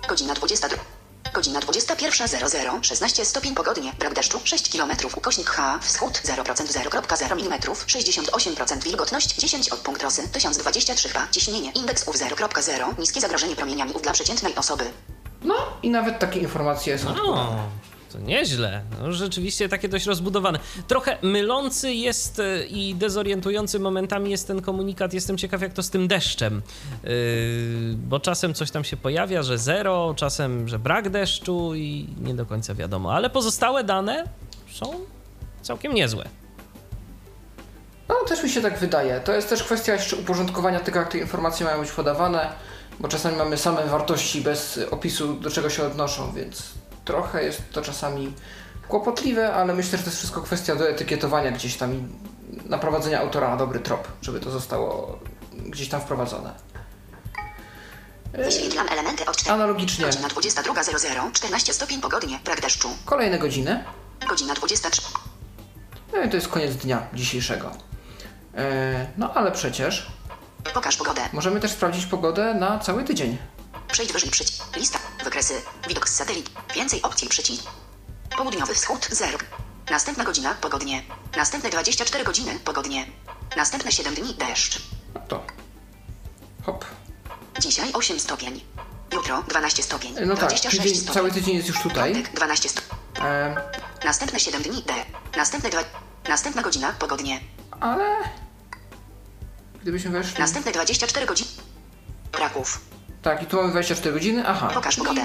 Godzina 0.08 0.34
22. 0.34 0.95
Godzina 1.36 1.60
21.00, 1.60 2.82
16 2.82 3.24
stopień 3.24 3.54
pogodnie, 3.54 3.92
brak 3.98 4.14
deszczu, 4.14 4.40
6 4.44 4.72
km, 4.72 4.90
ukośnik 5.16 5.50
H, 5.50 5.78
wschód. 5.82 6.22
0%, 6.24 6.44
0,0 6.44 7.32
mm, 7.32 7.60
68% 7.60 8.82
wilgotność, 8.84 9.36
10 9.36 9.68
od 9.68 9.78
punkt 9.78 10.02
rosy, 10.02 10.28
1023 10.28 11.08
H, 11.08 11.28
ciśnienie, 11.30 11.70
indeks 11.70 12.08
UW 12.08 12.12
0,0, 12.12 12.98
niskie 12.98 13.20
zagrożenie 13.20 13.56
promieniami 13.56 13.92
UW 13.92 14.02
dla 14.02 14.12
przeciętnej 14.12 14.54
osoby. 14.54 14.84
No 15.42 15.54
i 15.82 15.90
nawet 15.90 16.18
takie 16.18 16.40
informacje 16.40 16.98
są. 16.98 17.14
To 18.16 18.22
nieźle. 18.22 18.82
No, 19.00 19.12
rzeczywiście 19.12 19.68
takie 19.68 19.88
dość 19.88 20.06
rozbudowane. 20.06 20.58
Trochę 20.88 21.18
mylący 21.22 21.94
jest 21.94 22.38
e, 22.40 22.66
i 22.66 22.94
dezorientujący 22.94 23.78
momentami 23.78 24.30
jest 24.30 24.46
ten 24.46 24.62
komunikat. 24.62 25.14
Jestem 25.14 25.38
ciekaw, 25.38 25.62
jak 25.62 25.72
to 25.72 25.82
z 25.82 25.90
tym 25.90 26.08
deszczem. 26.08 26.62
Yy, 27.04 27.10
bo 27.96 28.20
czasem 28.20 28.54
coś 28.54 28.70
tam 28.70 28.84
się 28.84 28.96
pojawia, 28.96 29.42
że 29.42 29.58
zero, 29.58 30.14
czasem, 30.16 30.68
że 30.68 30.78
brak 30.78 31.10
deszczu 31.10 31.74
i 31.74 32.06
nie 32.20 32.34
do 32.34 32.46
końca 32.46 32.74
wiadomo. 32.74 33.14
Ale 33.14 33.30
pozostałe 33.30 33.84
dane 33.84 34.24
są 34.70 34.94
całkiem 35.62 35.94
niezłe. 35.94 36.28
No, 38.08 38.14
też 38.28 38.42
mi 38.42 38.50
się 38.50 38.60
tak 38.60 38.78
wydaje. 38.78 39.20
To 39.20 39.32
jest 39.32 39.48
też 39.48 39.62
kwestia 39.62 39.92
jeszcze 39.92 40.16
uporządkowania 40.16 40.80
tego, 40.80 40.98
jak 40.98 41.12
te 41.12 41.18
informacje 41.18 41.66
mają 41.66 41.80
być 41.80 41.90
podawane, 41.90 42.52
bo 43.00 43.08
czasami 43.08 43.36
mamy 43.36 43.56
same 43.56 43.86
wartości 43.86 44.40
bez 44.40 44.80
opisu, 44.90 45.34
do 45.34 45.50
czego 45.50 45.70
się 45.70 45.84
odnoszą, 45.84 46.32
więc 46.32 46.62
trochę 47.06 47.44
jest 47.44 47.62
to 47.72 47.82
czasami 47.82 48.34
kłopotliwe, 48.88 49.54
ale 49.54 49.74
myślę, 49.74 49.98
że 49.98 50.04
to 50.04 50.10
jest 50.10 50.18
wszystko 50.18 50.42
kwestia 50.42 50.76
do 50.76 50.88
etykietowania 50.88 51.50
gdzieś 51.50 51.76
tam 51.76 51.94
i 51.94 52.02
naprowadzenia 52.68 53.20
autora 53.20 53.50
na 53.50 53.56
dobry 53.56 53.80
trop, 53.80 54.08
żeby 54.22 54.40
to 54.40 54.50
zostało 54.50 55.18
gdzieś 55.52 55.88
tam 55.88 56.00
wprowadzone. 56.00 56.54
Wyświetlam 58.32 58.88
elementy 58.88 59.26
od 59.26 59.36
4. 59.36 59.54
Analogicznie 59.54 60.04
Godzina 60.06 60.28
22.00, 60.28 61.32
14 61.32 61.72
stopień 61.74 62.00
pogodnie, 62.00 62.38
brak 62.44 62.60
deszczu. 62.60 62.88
kolejne 63.04 63.38
godziny. 63.38 63.84
Godzina 64.28 64.54
23. 64.54 65.02
No 66.12 66.22
i 66.22 66.28
to 66.28 66.36
jest 66.36 66.48
koniec 66.48 66.76
dnia 66.76 67.06
dzisiejszego. 67.14 67.70
E, 68.54 69.06
No 69.16 69.34
ale 69.34 69.52
przecież 69.52 70.06
Pokaż 70.74 70.96
pogodę. 70.96 71.20
możemy 71.32 71.60
też 71.60 71.70
sprawdzić 71.70 72.06
pogodę 72.06 72.54
na 72.54 72.78
cały 72.78 73.04
tydzień. 73.04 73.38
Przejdź 73.92 74.12
wyżej 74.12 74.30
przycisk. 74.30 74.76
Lista. 74.76 74.98
Wykresy. 75.24 75.62
Widok 75.88 76.08
z 76.08 76.14
satelit. 76.14 76.50
Więcej 76.74 77.02
opcji 77.02 77.28
przycisk. 77.28 77.62
Południowy 78.36 78.74
wschód 78.74 79.08
0. 79.12 79.38
Następna 79.90 80.24
godzina 80.24 80.54
pogodnie. 80.54 81.02
Następne 81.36 81.70
24 81.70 82.24
godziny 82.24 82.58
pogodnie. 82.64 83.06
Następne 83.56 83.92
7 83.92 84.14
dni 84.14 84.34
deszcz. 84.34 84.82
No 85.14 85.20
to 85.28 85.46
hop. 86.66 86.84
Dzisiaj 87.60 87.92
8 87.92 88.20
stopień. 88.20 88.64
Jutro 89.12 89.42
12 89.42 89.82
stopień. 89.82 90.14
No 90.26 90.34
tak, 90.36 90.38
26 90.48 90.82
tydzień, 90.82 90.96
stopień. 90.96 91.14
cały 91.14 91.30
tydzień 91.32 91.56
jest 91.56 91.68
już 91.68 91.78
tutaj. 91.80 92.14
Piątek 92.14 92.34
12 92.34 92.68
stopień. 92.68 92.90
E, 93.20 93.56
Następne 94.04 94.40
7 94.40 94.62
dni 94.62 94.82
D. 94.82 94.92
Następne 95.36 95.70
2. 95.70 95.80
Następna 96.28 96.62
godzina 96.62 96.92
pogodnie. 96.92 97.40
ale 97.80 98.16
gdybyśmy 99.82 100.10
weszli. 100.10 100.38
Następne 100.38 100.72
24 100.72 101.26
godziny. 101.26 101.50
Kraków. 102.32 102.80
Tak, 103.26 103.42
i 103.42 103.46
tu 103.46 103.56
mamy 103.56 103.70
24 103.70 104.12
godziny. 104.14 104.42
Aha. 104.46 104.70
Pokaż 104.74 104.96
pogodę. 104.96 105.20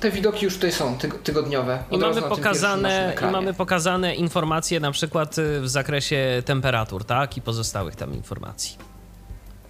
Te 0.00 0.10
widoki 0.10 0.44
już 0.44 0.54
tutaj 0.54 0.72
są 0.72 0.98
tyg- 0.98 1.18
tygodniowe. 1.18 1.78
I 1.90 1.98
mamy, 1.98 2.22
pokazane, 2.22 3.16
I 3.22 3.32
mamy 3.32 3.54
pokazane 3.54 4.14
informacje 4.14 4.80
na 4.80 4.92
przykład 4.92 5.38
y, 5.38 5.60
w 5.60 5.68
zakresie 5.68 6.42
temperatur, 6.44 7.04
tak? 7.04 7.36
I 7.36 7.40
pozostałych 7.40 7.96
tam 7.96 8.14
informacji. 8.14 8.78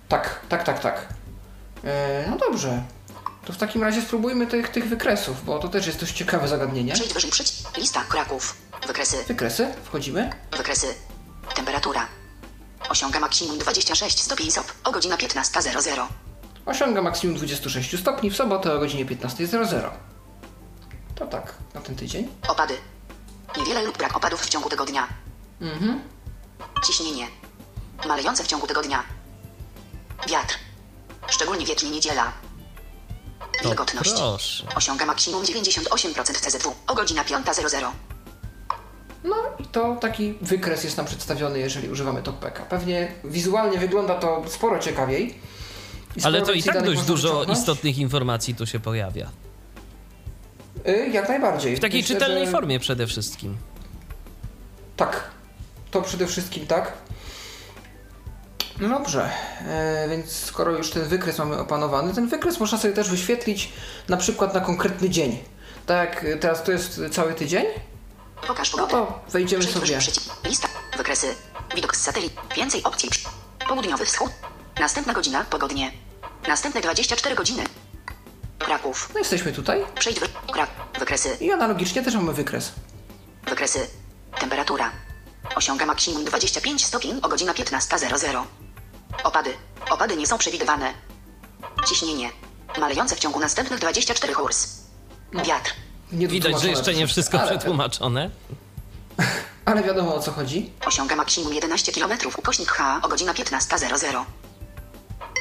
Tak, 0.09 0.40
tak, 0.48 0.64
tak, 0.64 0.80
tak. 0.80 1.09
E, 1.85 2.24
no 2.30 2.37
dobrze. 2.37 2.83
To 3.44 3.52
w 3.52 3.57
takim 3.57 3.83
razie 3.83 4.02
spróbujmy 4.02 4.46
tych, 4.46 4.68
tych 4.68 4.88
wykresów, 4.88 5.44
bo 5.44 5.59
to 5.59 5.68
też 5.68 5.87
jest 5.87 6.00
dość 6.00 6.12
ciekawe 6.12 6.48
zagadnienie. 6.48 6.92
Przejdź 6.92 7.14
wyżej 7.14 7.30
przycisk. 7.30 7.78
Lista. 7.78 8.04
Kraków. 8.09 8.57
Wykresy. 8.87 9.16
Wykresy, 9.28 9.68
wchodzimy. 9.85 10.30
Wykresy. 10.57 10.87
Temperatura. 11.54 12.07
Osiąga 12.88 13.20
maksimum 13.20 13.59
26 13.59 14.20
stopni 14.22 14.50
SOP 14.50 14.72
o 14.85 14.92
godzina 14.92 15.16
15.00. 15.16 16.07
Osiąga 16.66 17.03
maksimum 17.03 17.37
26 17.37 18.00
stopni 18.00 18.31
w 18.31 18.37
sobotę 18.37 18.74
o 18.74 18.79
godzinie 18.79 19.07
15.00. 19.07 19.90
To 21.14 21.27
tak, 21.27 21.55
na 21.74 21.81
ten 21.81 21.96
tydzień. 21.96 22.29
Opady. 22.48 22.74
Niewiele 23.59 23.83
lub 23.83 23.98
brak 23.98 24.16
opadów 24.16 24.42
w 24.42 24.48
ciągu 24.48 24.68
tygodnia. 24.68 25.09
Mhm. 25.61 26.00
Ciśnienie. 26.87 27.27
Malejące 28.07 28.44
w 28.44 28.46
ciągu 28.46 28.66
tygodnia. 28.66 29.03
Wiatr. 30.29 30.59
Szczególnie 31.29 31.66
wiecznie 31.66 31.90
niedziela. 31.90 32.33
Wilgotność. 33.62 34.12
proszę. 34.12 34.66
Osiąga 34.77 35.07
maksimum 35.07 35.42
98% 35.42 36.35
CZW 36.35 36.74
o 36.87 36.94
godzina 36.94 37.24
5.00. 37.24 37.90
No 39.24 39.37
i 39.59 39.64
to 39.64 39.96
taki 39.96 40.35
wykres 40.40 40.85
jest 40.85 40.96
nam 40.96 41.07
przedstawiony, 41.07 41.59
jeżeli 41.59 41.88
używamy 41.88 42.22
TopPeka. 42.22 42.62
Pewnie 42.62 43.12
wizualnie 43.24 43.79
wygląda 43.79 44.14
to 44.14 44.42
sporo 44.48 44.79
ciekawiej. 44.79 45.38
Ale 46.22 46.42
to 46.42 46.53
i 46.53 46.62
tak 46.62 46.85
dość 46.85 47.03
dużo 47.03 47.29
wyciągnąć. 47.29 47.59
istotnych 47.59 47.98
informacji 47.98 48.55
tu 48.55 48.66
się 48.66 48.81
pojawia. 48.81 49.31
Y, 50.88 51.09
jak 51.12 51.29
najbardziej. 51.29 51.77
W 51.77 51.81
takiej 51.81 52.03
Myślę, 52.03 52.14
czytelnej 52.16 52.46
że- 52.46 52.53
formie 52.53 52.81
przede 52.81 53.07
wszystkim. 53.07 53.57
Tak. 54.96 55.31
To 55.90 56.03
przede 56.03 56.27
wszystkim 56.27 56.66
tak. 56.66 56.92
No 58.81 58.88
dobrze, 58.88 59.31
e, 59.68 60.07
więc 60.11 60.33
skoro 60.33 60.70
już 60.72 60.90
ten 60.90 61.05
wykres 61.09 61.38
mamy 61.38 61.59
opanowany, 61.59 62.14
ten 62.14 62.29
wykres 62.29 62.61
można 62.61 62.79
sobie 62.79 62.94
też 62.94 63.11
wyświetlić 63.11 63.72
na 64.09 64.16
przykład 64.16 64.55
na 64.55 64.61
konkretny 64.61 65.11
dzień. 65.11 65.38
Tak 65.87 66.22
jak 66.22 66.40
teraz 66.40 66.62
to 66.64 66.72
jest 66.72 67.00
cały 67.12 67.35
tydzień, 67.35 67.64
Pokaż 68.46 68.72
No 68.72 68.79
pogodę. 68.87 68.92
to 69.07 69.20
wejdziemy 69.33 69.64
sobie. 69.64 69.98
przycisk. 69.98 70.46
Lista. 70.48 70.68
Wykresy. 70.96 71.27
Widok 71.74 71.96
z 71.96 72.00
satelit. 72.00 72.33
Więcej 72.57 72.83
opcji. 72.83 73.09
Południowy 73.68 74.05
wschód. 74.05 74.31
Następna 74.81 75.12
godzina. 75.12 75.44
Pogodnie. 75.50 75.90
Następne 76.48 76.80
24 76.80 77.35
godziny. 77.35 77.64
Kraków. 78.59 79.11
No 79.14 79.18
jesteśmy 79.18 79.52
tutaj 79.52 79.80
Przejdź 79.98 80.20
wy... 80.20 80.26
Krak. 80.52 80.70
Wykresy. 80.98 81.37
i 81.40 81.52
analogicznie 81.52 82.02
też 82.02 82.14
mamy 82.14 82.33
wykres. 82.33 82.72
Wykresy. 83.46 83.87
Temperatura. 84.40 84.90
Osiąga 85.57 85.87
maksimum 85.87 86.24
25 86.24 86.85
stopni 86.85 87.14
o 87.22 87.28
godzina 87.28 87.52
15.00. 87.52 88.42
Opady. 89.24 89.54
Opady 89.90 90.16
nie 90.16 90.26
są 90.26 90.38
przewidywane. 90.38 90.94
Ciśnienie. 91.88 92.30
Malejące 92.78 93.16
w 93.16 93.18
ciągu 93.18 93.40
następnych 93.40 93.80
24 93.80 94.35
hurs. 94.35 94.68
Wiatr. 95.33 95.74
Nie 96.12 96.28
Widać, 96.28 96.61
że 96.61 96.68
jeszcze 96.68 96.94
nie 96.94 97.07
wszystko 97.07 97.40
ale, 97.40 97.50
przetłumaczone. 97.50 98.30
Ale 99.64 99.83
wiadomo 99.83 100.14
o 100.14 100.20
co 100.20 100.33
chodzi. 100.33 100.72
Osiąga 100.87 101.16
maksimum 101.16 101.54
11 101.54 101.92
km 101.92 102.12
ukośnik 102.38 102.68
H 102.70 103.00
o 103.02 103.09
godzina 103.09 103.33
15.00. 103.33 104.24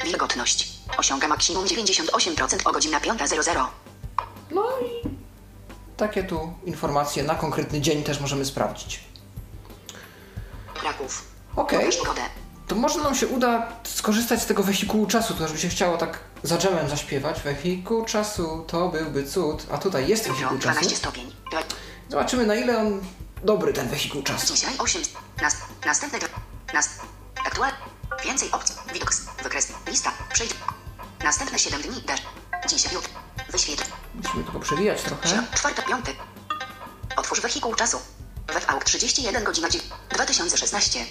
Wilgotność. 0.04 0.68
Osiąga 0.98 1.28
maksimum 1.28 1.64
98% 1.64 2.58
o 2.64 2.72
godzina 2.72 3.00
5.00. 3.00 3.66
No 4.50 4.64
i 4.80 5.08
takie 5.96 6.24
tu 6.24 6.52
informacje 6.64 7.22
na 7.22 7.34
konkretny 7.34 7.80
dzień 7.80 8.02
też 8.02 8.20
możemy 8.20 8.44
sprawdzić. 8.44 9.00
Kraków. 10.74 11.24
Okej. 11.56 11.90
Pogodę. 11.98 12.20
To 12.68 12.74
może 12.74 12.98
nam 12.98 13.14
się 13.14 13.26
uda 13.26 13.72
skorzystać 13.84 14.42
z 14.42 14.46
tego 14.46 14.62
wehikułu 14.62 15.06
czasu, 15.06 15.34
to 15.34 15.42
już 15.42 15.52
by 15.52 15.58
się 15.58 15.68
chciało 15.68 15.96
tak 15.98 16.18
za 16.42 16.58
dżemem 16.58 16.88
zaśpiewać. 16.88 17.40
Wehikuł 17.40 18.04
czasu 18.04 18.64
to 18.66 18.88
byłby 18.88 19.24
cud. 19.26 19.66
A 19.72 19.78
tutaj 19.78 20.08
jest 20.08 20.28
wehikuł 20.28 20.58
12 20.58 20.96
czasu. 20.96 21.12
Zobaczymy 22.08 22.46
na 22.46 22.54
ile 22.54 22.78
on 22.78 23.00
dobry 23.44 23.72
ten 23.72 23.88
wehikuł 23.88 24.22
czasu. 24.22 24.54
Dzisiaj 24.54 24.74
8. 24.78 25.02
Nas, 25.42 25.56
następne. 25.86 26.18
Nas, 26.74 26.88
aktual. 27.46 27.72
Więcej 28.24 28.50
opcji. 28.50 28.74
Widok. 28.92 29.10
Wykres. 29.42 29.68
Lista. 29.86 30.12
Przejdź. 30.32 30.50
Następne 31.24 31.58
7 31.58 31.82
dni. 31.82 32.02
Deszcz. 32.02 32.22
Dziś 32.68 32.84
jutro. 32.92 33.10
Wyświetl. 33.50 33.84
Musimy 34.14 34.44
tylko 34.44 34.60
przewijać 34.60 35.02
trochę. 35.02 35.42
Czwarta, 35.54 35.82
piątek. 35.82 36.16
Otwórz 37.16 37.40
wehikuł 37.40 37.74
czasu. 37.74 38.00
WFAUK 38.48 38.84
31 38.84 39.44
godzina 39.44 39.68
9. 39.68 39.88
2016. 40.10 41.06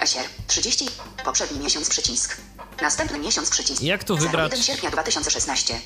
Esier 0.00 0.24
30. 0.46 0.88
Poprzedni 1.24 1.58
miesiąc 1.60 1.88
przycisk. 1.88 2.36
Następny 2.82 3.18
miesiąc 3.18 3.50
przycisk. 3.50 3.82
Jak 3.82 4.04
tu 4.04 4.16
wybrać? 4.16 4.52
1 4.52 4.64
sierpnia 4.64 4.90
2016. 4.90 5.80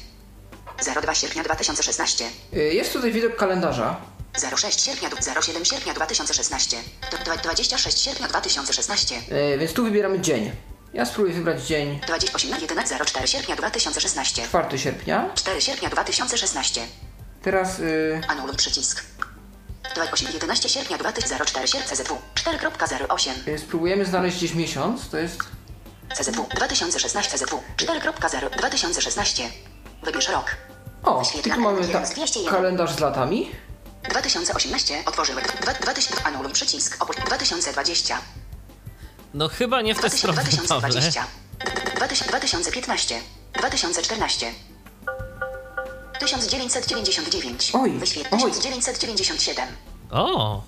02 1.02 1.14
sierpnia 1.14 1.42
2016. 1.44 2.30
Y, 2.52 2.58
Jest 2.74 2.92
tutaj 2.92 3.12
widok 3.12 3.36
kalendarza. 3.36 4.00
06 4.56 4.80
sierpnia, 4.80 5.10
07 5.42 5.64
sierpnia 5.64 5.94
2016. 5.94 6.76
D- 7.10 7.18
dwa- 7.24 7.36
26 7.36 7.98
sierpnia 8.00 8.28
2016. 8.28 9.14
Y, 9.54 9.58
Więc 9.58 9.72
tu 9.72 9.84
wybieramy 9.84 10.20
dzień. 10.20 10.52
Ja 10.94 11.06
spróbuję 11.06 11.34
wybrać 11.34 11.62
dzień 11.66 12.00
28 12.06 12.60
11 12.60 12.98
04 13.04 13.28
sierpnia 13.28 13.56
2016. 13.56 14.42
4 14.48 14.78
sierpnia. 14.78 15.30
4 15.34 15.60
sierpnia 15.60 15.88
2016. 15.88 16.80
Teraz 17.42 17.78
y, 17.78 18.20
Anuluj 18.28 18.56
przycisk. 18.56 19.04
28 19.94 20.28
11 20.34 20.68
sierpnia 20.68 20.98
2004 20.98 21.68
sierpnia 21.68 21.96
CZW 21.96 22.18
4.08 22.34 23.48
y, 23.48 23.58
spróbujemy 23.58 24.04
znaleźć 24.04 24.36
gdzieś 24.36 24.54
miesiąc. 24.54 25.08
To 25.08 25.16
jest 25.18 25.38
CZW 26.14 26.46
2016 26.54 27.38
CZW 27.38 27.60
4.0 27.76 28.50
2016 28.58 29.50
Wybierz 30.02 30.28
rok. 30.28 30.56
O, 31.04 31.22
tu 31.54 31.60
mamy 31.60 31.80
ta, 31.80 31.86
miesiąc 31.86 32.10
201. 32.10 32.52
kalendarz 32.54 32.92
z 32.92 32.98
latami. 33.00 33.50
2018 34.08 35.02
otworzymy 35.06 35.42
2000 35.80 36.24
anuluj 36.24 36.52
przycisk 36.52 36.96
oprócz 37.02 37.24
2020 37.26 38.18
No 39.34 39.48
chyba 39.48 39.82
nie 39.82 39.94
w 39.94 40.00
tę 40.00 40.08
2000 40.08 40.18
stronę, 40.18 40.68
Pawle. 40.68 40.90
2020 40.90 41.24
2000 41.96 42.30
2015 42.30 43.20
2014 43.52 44.52
1999 46.20 47.70
Oj, 47.74 47.90
Wyświetl 47.90 48.28
oj. 48.34 48.40
1997 48.52 49.68
O, 50.10 50.62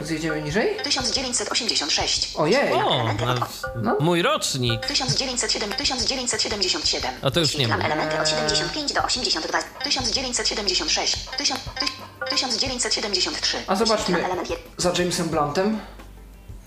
Zjedziemy 0.00 0.42
niżej? 0.42 0.76
1986 0.84 2.32
Ojej. 2.36 2.72
o, 2.72 3.04
No. 3.82 3.96
mój 4.00 4.22
rocznik. 4.22 4.86
1907 4.86 5.72
1977 5.72 7.14
A 7.22 7.30
to 7.30 7.40
już 7.40 7.54
nie 7.56 7.68
ma. 7.68 7.76
elementy 7.78 8.20
od 8.20 8.28
75 8.28 8.92
do 8.92 9.02
82 9.02 9.58
1976 9.84 11.16
1000 11.38 11.60
1973 12.30 13.56
A 13.66 13.76
zobaczmy 13.76 14.24
za 14.76 14.92
Jamesem 14.98 15.28
Bluntem. 15.28 15.80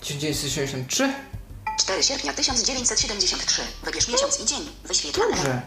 1973. 0.00 1.12
4 1.80 2.02
sierpnia 2.02 2.32
1973 2.32 3.62
Wybierz 3.82 4.08
miesiąc 4.08 4.40
i 4.40 4.44
dzień 4.46 4.68
element 4.88 5.12
Dobrze. 5.36 5.60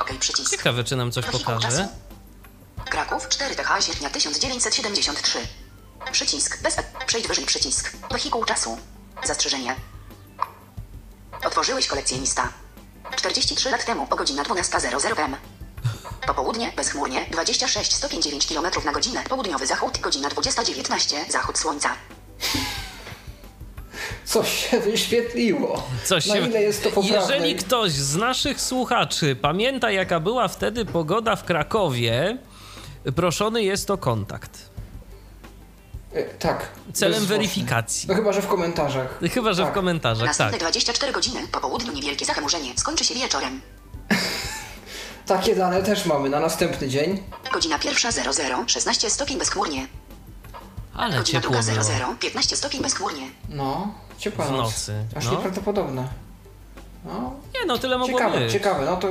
OK 0.00 0.12
przycisk 0.20 0.50
Ciekawe, 0.50 0.84
czy 0.84 0.96
nam 0.96 1.12
coś 1.12 1.24
pokaże. 1.26 1.88
Kraków 2.90 3.28
4 3.28 3.54
TH 3.56 3.80
sierpnia 3.86 4.10
1973 4.10 5.38
Przycisk 6.12 6.62
bez 6.62 6.78
e- 6.78 6.82
Przejdź 7.06 7.28
wyżej 7.28 7.46
przycisk 7.46 7.92
Wehikuł 8.10 8.44
czasu 8.44 8.78
Zastrzeżenie 9.24 9.76
Otworzyłeś 11.44 11.86
kolekcjonista 11.86 12.52
43 13.16 13.70
lat 13.70 13.84
temu 13.84 14.06
o 14.10 14.16
godzina 14.16 14.42
12.00 14.42 15.14
PM 15.14 15.36
Popołudnie, 16.26 16.72
bezchmurnie, 16.76 17.26
26 17.30 17.94
stopień 17.94 18.22
9 18.22 18.46
km 18.46 18.66
na 18.84 18.92
godzinę. 18.92 19.22
Południowy 19.28 19.66
zachód, 19.66 19.98
godzina 20.00 20.28
20.19, 20.28 21.16
zachód 21.32 21.58
słońca. 21.58 21.90
Coś 24.24 24.70
się 24.70 24.80
wyświetliło. 24.80 25.82
Coś 26.04 26.26
Na 26.26 26.34
się... 26.34 26.40
ile 26.40 26.62
jest 26.62 26.82
to 26.82 26.90
poprawne? 26.90 27.34
Jeżeli 27.34 27.54
ktoś 27.54 27.92
z 27.92 28.16
naszych 28.16 28.60
słuchaczy 28.60 29.36
pamięta, 29.36 29.90
jaka 29.90 30.20
była 30.20 30.48
wtedy 30.48 30.84
pogoda 30.84 31.36
w 31.36 31.44
Krakowie, 31.44 32.38
proszony 33.16 33.62
jest 33.62 33.90
o 33.90 33.98
kontakt. 33.98 34.70
E, 36.12 36.22
tak. 36.22 36.68
Celem 36.92 37.26
weryfikacji. 37.26 38.08
No 38.08 38.14
chyba, 38.14 38.32
że 38.32 38.42
w 38.42 38.46
komentarzach. 38.46 39.18
Chyba, 39.34 39.52
że 39.52 39.62
w 39.62 39.66
Tak. 39.66 39.74
komentarzach, 39.74 40.26
Następne 40.26 40.52
tak. 40.58 40.60
24 40.60 41.12
godziny, 41.12 41.40
po 41.52 41.60
południu 41.60 41.92
niewielkie 41.92 42.24
zachmurzenie, 42.24 42.72
skończy 42.76 43.04
się 43.04 43.14
wieczorem. 43.14 43.60
Takie 45.26 45.54
dane 45.54 45.82
też 45.82 46.06
mamy 46.06 46.28
na 46.30 46.40
następny 46.40 46.88
dzień. 46.88 47.22
Godzina 47.52 47.78
pierwsza 47.78 48.10
00, 48.12 48.64
16 48.66 49.10
stopień 49.10 49.38
bezchmurnie. 49.38 49.86
Ale 50.94 51.18
Godzina 51.18 51.40
ciepło 51.40 51.56
druga 51.56 51.72
było. 51.72 51.84
00, 51.84 52.14
15 52.20 52.56
stopień 52.56 52.82
bezchmurnie. 52.82 53.28
No, 53.48 53.94
ciepła 54.18 54.44
W 54.44 54.50
noc. 54.50 54.60
nocy, 54.60 55.04
Aż 55.16 55.24
no. 55.24 55.30
nieprawdopodobne. 55.30 56.08
No, 57.04 57.32
Nie 57.54 57.66
no, 57.66 57.78
tyle 57.78 57.98
mogło 57.98 58.18
ciekawe, 58.18 58.38
być. 58.40 58.52
ciekawe. 58.52 58.84
No 58.86 58.96
to, 58.96 59.08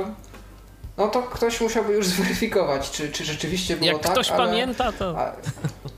no 0.96 1.08
to 1.08 1.22
ktoś 1.22 1.60
musiałby 1.60 1.92
już 1.92 2.06
zweryfikować, 2.06 2.90
czy, 2.90 3.12
czy 3.12 3.24
rzeczywiście 3.24 3.76
było 3.76 3.86
Jak 3.92 4.02
tak, 4.02 4.12
ktoś 4.12 4.28
ale, 4.30 4.46
pamięta, 4.46 4.92
to 4.92 5.18
a, 5.20 5.32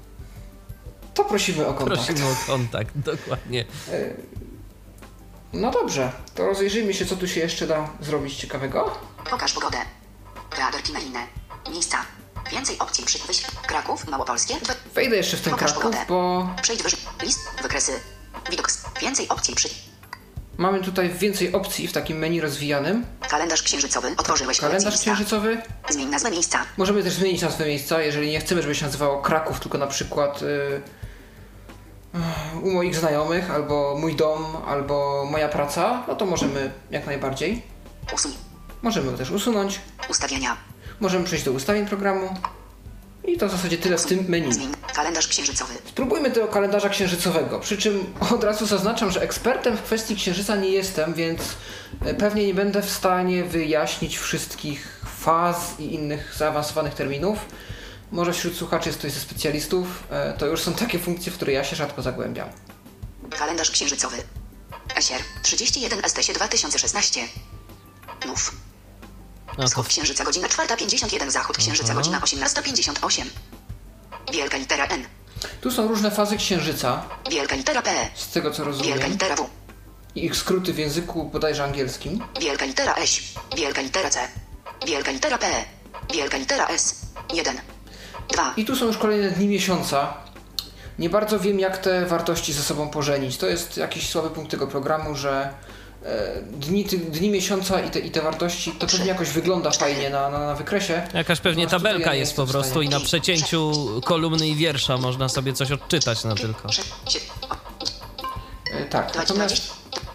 to 1.14 1.24
prosimy 1.24 1.66
o 1.66 1.74
kontakt. 1.74 2.00
prosimy 2.06 2.26
o 2.30 2.36
kontakt, 2.46 2.90
dokładnie. 3.12 3.64
No 5.52 5.70
dobrze, 5.70 6.12
to 6.34 6.46
rozejrzyjmy 6.46 6.94
się, 6.94 7.06
co 7.06 7.16
tu 7.16 7.28
się 7.28 7.40
jeszcze 7.40 7.66
da 7.66 7.88
zrobić 8.00 8.34
ciekawego. 8.34 8.98
Pokaż 9.30 9.52
pogodę. 9.52 9.78
Teatr 10.56 10.82
Kimelinę. 10.82 11.26
Miejsca. 11.70 11.96
Więcej 12.52 12.78
opcji 12.78 13.04
przy. 13.04 13.18
Kraków, 13.66 14.08
Małopolskie. 14.08 14.54
Dwa. 14.62 14.74
Wejdę 14.94 15.16
jeszcze 15.16 15.36
w 15.36 15.40
ten 15.40 15.50
Pokaż 15.52 15.72
Kraków, 15.72 15.82
pogodę. 15.92 16.04
bo 16.08 16.48
Przejdź 16.62 16.82
wyżej. 16.82 16.98
List. 17.22 17.40
Wykresy. 17.62 17.92
Widok. 18.50 18.70
z- 18.70 18.84
Więcej 19.00 19.28
opcji 19.28 19.54
przy. 19.54 19.68
mamy 20.58 20.80
tutaj 20.82 21.10
więcej 21.10 21.52
opcji 21.52 21.88
w 21.88 21.92
takim 21.92 22.18
menu 22.18 22.40
rozwijanym. 22.40 23.06
Kalendarz 23.28 23.62
księżycowy. 23.62 24.14
Otworzyłeś 24.16 24.60
Kalendarz 24.60 25.00
księżycowy. 25.00 25.62
Zmień 25.90 26.08
nazwę 26.08 26.30
miejsca. 26.30 26.64
Możemy 26.76 27.02
też 27.02 27.12
zmienić 27.12 27.42
nazwę 27.42 27.66
miejsca, 27.66 28.02
jeżeli 28.02 28.30
nie 28.30 28.40
chcemy, 28.40 28.62
żeby 28.62 28.74
się 28.74 28.86
nazywało 28.86 29.22
Kraków, 29.22 29.60
tylko 29.60 29.78
na 29.78 29.86
przykład 29.86 30.42
y, 30.42 30.46
y, 30.46 30.82
u 32.62 32.70
moich 32.70 32.96
znajomych, 32.96 33.50
albo 33.50 33.96
mój 34.00 34.16
dom, 34.16 34.44
albo 34.66 35.24
moja 35.30 35.48
praca, 35.48 36.02
no 36.08 36.14
to 36.14 36.26
możemy 36.26 36.70
jak 36.90 37.06
najbardziej. 37.06 37.62
Usuń. 38.14 38.32
Możemy 38.82 39.10
go 39.10 39.18
też 39.18 39.30
usunąć. 39.30 39.80
Ustawienia. 40.08 40.56
Możemy 41.00 41.24
przejść 41.24 41.44
do 41.44 41.52
ustawień 41.52 41.86
programu. 41.86 42.34
I 43.24 43.38
to 43.38 43.48
w 43.48 43.50
zasadzie 43.50 43.78
tyle 43.78 43.98
w 43.98 44.06
tym 44.06 44.24
menu. 44.28 44.52
Zmień. 44.52 44.72
Kalendarz 44.94 45.28
księżycowy. 45.28 45.74
Spróbujmy 45.88 46.30
tego 46.30 46.48
kalendarza 46.48 46.88
księżycowego. 46.88 47.60
Przy 47.60 47.78
czym 47.78 48.14
od 48.34 48.44
razu 48.44 48.66
zaznaczam, 48.66 49.10
że 49.10 49.22
ekspertem 49.22 49.76
w 49.76 49.82
kwestii 49.82 50.16
księżyca 50.16 50.56
nie 50.56 50.68
jestem, 50.68 51.14
więc 51.14 51.40
e, 52.04 52.14
pewnie 52.14 52.46
nie 52.46 52.54
będę 52.54 52.82
w 52.82 52.90
stanie 52.90 53.44
wyjaśnić 53.44 54.18
wszystkich 54.18 55.00
faz 55.18 55.80
i 55.80 55.94
innych 55.94 56.34
zaawansowanych 56.36 56.94
terminów. 56.94 57.38
Może 58.12 58.32
wśród 58.32 58.56
słuchaczy 58.56 58.88
jest 58.88 58.98
ktoś 58.98 59.12
ze 59.12 59.20
specjalistów. 59.20 59.86
E, 60.10 60.32
To 60.32 60.46
już 60.46 60.60
są 60.62 60.74
takie 60.74 60.98
funkcje, 60.98 61.32
w 61.32 61.34
które 61.34 61.52
ja 61.52 61.64
się 61.64 61.76
rzadko 61.76 62.02
zagłębiam. 62.02 62.48
Kalendarz 63.38 63.70
księżycowy. 63.70 64.16
Esier. 64.96 65.20
31 65.42 66.02
STS 66.08 66.32
2016. 66.34 67.20
Nów. 68.26 68.54
No 69.58 69.66
Wschód 69.68 69.88
księżyca 69.88 70.24
godzina 70.24 70.48
4.51. 70.48 71.30
Zachód 71.30 71.56
księżyca 71.58 71.88
Aha. 71.90 71.94
godzina 71.94 72.20
18.58. 72.20 73.24
Wielka 74.32 74.56
litera 74.56 74.86
N. 74.86 75.04
Tu 75.60 75.70
są 75.70 75.88
różne 75.88 76.10
fazy 76.10 76.36
księżyca, 76.36 77.04
Wielka 77.30 77.56
litera 77.56 77.82
P. 77.82 77.90
z 78.14 78.28
tego 78.28 78.50
co 78.50 78.64
Wielka 78.64 78.70
rozumiem. 78.78 79.10
litera 79.12 79.36
W. 79.36 79.46
I 80.14 80.24
ich 80.24 80.36
skróty 80.36 80.72
w 80.72 80.78
języku 80.78 81.24
bodajże 81.24 81.64
angielskim. 81.64 82.24
Wielka 82.40 82.64
litera 82.64 82.94
S. 82.94 83.10
Wielka 83.56 83.80
litera 83.80 84.10
C. 84.10 84.28
Wielka 84.86 85.10
litera 85.10 85.38
P. 85.38 85.46
Wielka 86.14 86.36
litera 86.38 86.66
S. 86.66 86.94
1. 87.34 87.60
2. 88.32 88.54
I 88.56 88.64
tu 88.64 88.76
są 88.76 88.86
już 88.86 88.98
kolejne 88.98 89.30
dni 89.30 89.48
miesiąca. 89.48 90.14
Nie 90.98 91.10
bardzo 91.10 91.40
wiem, 91.40 91.60
jak 91.60 91.78
te 91.78 92.06
wartości 92.06 92.52
ze 92.52 92.62
sobą 92.62 92.88
pożenić. 92.88 93.36
To 93.36 93.46
jest 93.46 93.76
jakiś 93.76 94.08
słaby 94.08 94.30
punkt 94.30 94.50
tego 94.50 94.66
programu, 94.66 95.16
że 95.16 95.54
e, 96.04 96.42
dni, 96.42 96.84
ty, 96.84 96.98
dni 96.98 97.30
miesiąca 97.30 97.80
i 97.80 97.90
te, 97.90 97.98
i 97.98 98.10
te 98.10 98.22
wartości 98.22 98.72
to 98.72 98.86
pewnie 98.86 99.06
jakoś 99.06 99.28
wygląda 99.28 99.70
fajnie 99.70 100.10
na, 100.10 100.30
na, 100.30 100.38
na 100.38 100.54
wykresie. 100.54 101.02
Jakaś 101.14 101.40
pewnie 101.40 101.64
Natomiast 101.64 101.82
tutaj 101.84 101.92
tabelka 101.92 102.14
jest 102.14 102.36
po 102.36 102.46
prostu 102.46 102.82
i 102.82 102.88
na 102.88 103.00
przecięciu 103.00 103.72
kolumny 104.04 104.48
i 104.48 104.54
wiersza 104.54 104.98
można 104.98 105.28
sobie 105.28 105.52
coś 105.52 105.70
odczytać 105.72 106.24
no 106.24 106.34
tylko. 106.34 106.72
6. 106.72 106.90
E, 108.72 108.84
tak, 108.84 109.14
natomiast 109.14 109.72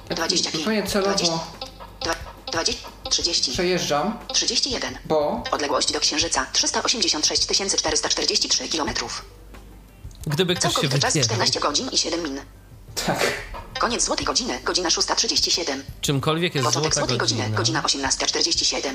25. 0.09 0.57
zupełnie 0.57 0.83
celowo 0.83 1.45
20. 2.51 2.94
30. 3.09 3.51
przejeżdżam, 3.51 4.17
31. 4.33 4.97
bo 5.05 5.43
Odległość 5.51 5.91
do 5.91 5.99
Księżyca 5.99 6.45
386 6.53 7.47
443 7.77 8.69
km. 8.69 8.89
Gdyby 10.27 10.55
ktoś 10.55 10.63
się 10.71 10.73
Całkowity 10.73 10.99
czas 10.99 11.13
wypierał 11.13 11.27
14 11.29 11.59
godzin 11.59 11.89
i 11.91 11.97
7 11.97 12.23
min. 12.23 12.39
tak, 13.05 13.19
Koniec 13.79 14.03
złotej 14.05 14.25
godziny, 14.25 14.59
godzina 14.63 14.89
6.37. 14.89 15.81
czymkolwiek 16.01 16.55
jest 16.55 16.65
Początek 16.67 16.93
złota 16.93 16.99
złotej 17.07 17.17
godziny, 17.17 17.49
godzina. 17.57 17.81
godzina 17.81 18.09
18.47. 18.09 18.93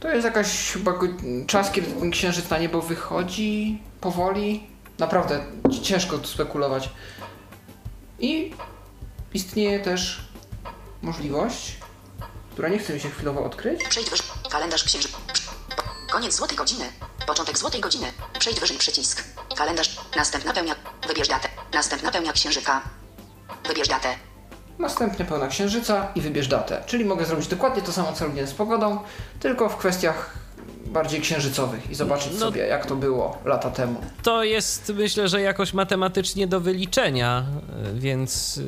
to 0.00 0.08
jest 0.08 0.24
jakaś 0.24 0.48
chyba 0.72 0.92
go, 0.92 1.06
czas, 1.46 1.70
kiedy 1.70 1.92
ten 1.92 2.10
księżyc 2.10 2.50
na 2.50 2.58
niebo 2.58 2.82
wychodzi 2.82 3.82
powoli. 4.00 4.66
Naprawdę 4.98 5.44
ci- 5.72 5.82
ciężko 5.82 6.18
tu 6.18 6.28
spekulować. 6.28 6.88
I 8.18 8.54
istnieje 9.34 9.80
też 9.80 10.20
możliwość, 11.02 11.72
która 12.56 12.68
nie 12.68 12.78
chce 12.78 12.94
mi 12.94 13.00
się 13.00 13.10
chwilowo 13.10 13.44
odkryć. 13.44 13.84
Przejdź 13.88 14.10
wyżej. 14.10 14.26
Kalendarz 14.50 14.84
księżyca. 14.84 15.18
Koniec 16.10 16.34
złotej 16.34 16.56
godziny. 16.56 16.84
Początek 17.26 17.58
złotej 17.58 17.80
godziny. 17.80 18.12
Przejdź 18.38 18.60
wyżej 18.60 18.78
przycisk. 18.78 19.24
Kalendarz. 19.56 19.96
Następna 20.16 20.52
pełnia. 20.52 20.74
Wybierz 21.08 21.28
datę. 21.28 21.48
Następna 21.74 22.10
pełnia 22.10 22.32
księżyka. 22.32 22.82
Wybierz 23.68 23.88
datę. 23.88 24.14
Następnie 24.78 25.24
pełna 25.24 25.48
księżyca 25.48 26.08
i 26.14 26.20
wybierz 26.20 26.48
datę. 26.48 26.84
Czyli 26.86 27.04
mogę 27.04 27.24
zrobić 27.24 27.46
dokładnie 27.46 27.82
to 27.82 27.92
samo, 27.92 28.12
co 28.12 28.24
robiłem 28.24 28.46
z 28.46 28.54
pogodą, 28.54 28.98
tylko 29.40 29.68
w 29.68 29.76
kwestiach 29.76 30.30
bardziej 30.96 31.20
księżycowych 31.20 31.90
i 31.90 31.94
zobaczyć 31.94 32.32
No- 32.32 32.38
sobie, 32.38 32.66
jak 32.66 32.86
to 32.86 32.96
było 32.96 33.38
lata 33.44 33.70
temu. 33.70 34.00
To 34.22 34.44
jest 34.44 34.92
myślę, 34.96 35.28
że 35.28 35.40
jakoś 35.40 35.72
matematycznie 35.72 36.46
do 36.46 36.60
wyliczenia, 36.60 37.44
y, 37.96 38.00
więc 38.00 38.56
y, 38.58 38.64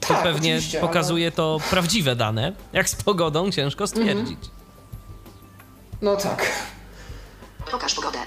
to 0.00 0.08
Tak, 0.08 0.22
pewnie 0.22 0.58
pokazuje 0.80 1.32
to 1.32 1.58
prawdziwe 1.70 2.16
dane. 2.16 2.52
Jak 2.72 2.88
z 2.88 2.94
pogodą 2.94 3.50
ciężko 3.50 3.86
stwierdzić. 3.86 4.38
No 6.02 6.16
tak. 6.16 6.46
Pokaż 7.70 7.94
pogodę. 7.94 8.18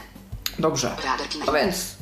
Dobrze. 0.60 0.96
No 1.46 1.54
więc, 1.54 1.96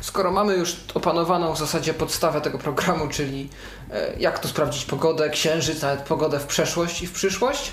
skoro 0.00 0.30
mamy 0.30 0.54
już 0.56 0.76
opanowaną 0.94 1.54
w 1.54 1.58
zasadzie 1.58 1.94
podstawę 1.94 2.40
tego 2.40 2.58
programu, 2.58 3.08
czyli 3.08 3.48
e, 3.90 4.12
jak 4.18 4.38
tu 4.38 4.48
sprawdzić 4.48 4.84
pogodę, 4.84 5.30
księżyc, 5.30 5.82
nawet 5.82 6.00
pogodę 6.00 6.40
w 6.40 6.46
przeszłość 6.46 7.02
i 7.02 7.06
w 7.06 7.12
przyszłość, 7.12 7.72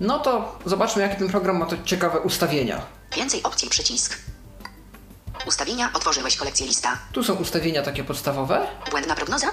no 0.00 0.18
to 0.18 0.58
zobaczmy, 0.66 1.02
jakie 1.02 1.16
ten 1.16 1.28
program 1.28 1.56
ma 1.56 1.66
to 1.66 1.76
ciekawe 1.84 2.20
ustawienia. 2.20 2.80
Więcej 3.16 3.42
opcji 3.42 3.68
przycisk. 3.70 4.18
Ustawienia. 5.46 5.90
Otworzyłeś 5.94 6.36
kolekcję 6.36 6.66
lista. 6.66 6.98
Tu 7.12 7.24
są 7.24 7.34
ustawienia 7.34 7.82
takie 7.82 8.04
podstawowe, 8.04 8.66
Błędna 8.90 9.14
prognoza. 9.14 9.46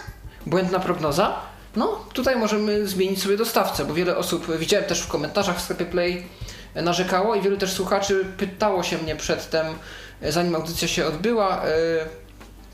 błędna 0.46 0.80
prognoza. 0.80 1.36
No, 1.76 2.06
tutaj 2.14 2.36
możemy 2.36 2.88
zmienić 2.88 3.24
sobie 3.24 3.38
dostawcę, 3.38 3.86
bo 3.86 3.94
wiele 3.94 4.18
osób, 4.18 4.58
widziałem 4.58 4.86
też 4.90 5.02
w 5.02 5.08
komentarzach 5.08 5.58
w 5.58 5.62
sklepie 5.62 5.86
Play, 5.86 6.28
e, 6.74 6.82
narzekało 6.82 7.36
i 7.36 7.42
wielu 7.42 7.58
też 7.58 7.74
słuchaczy 7.74 8.26
pytało 8.38 8.84
się 8.84 8.98
mnie 8.98 9.16
przedtem, 9.16 9.66
e, 10.22 10.32
zanim 10.32 10.56
audycja 10.56 10.88
się 10.88 11.06
odbyła, 11.06 11.64
e, 11.64 11.70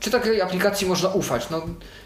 czy 0.02 0.12
takiej 0.12 0.42
aplikacji 0.42 0.88
można 0.88 1.10
ufać. 1.10 1.50
No, 1.50 1.62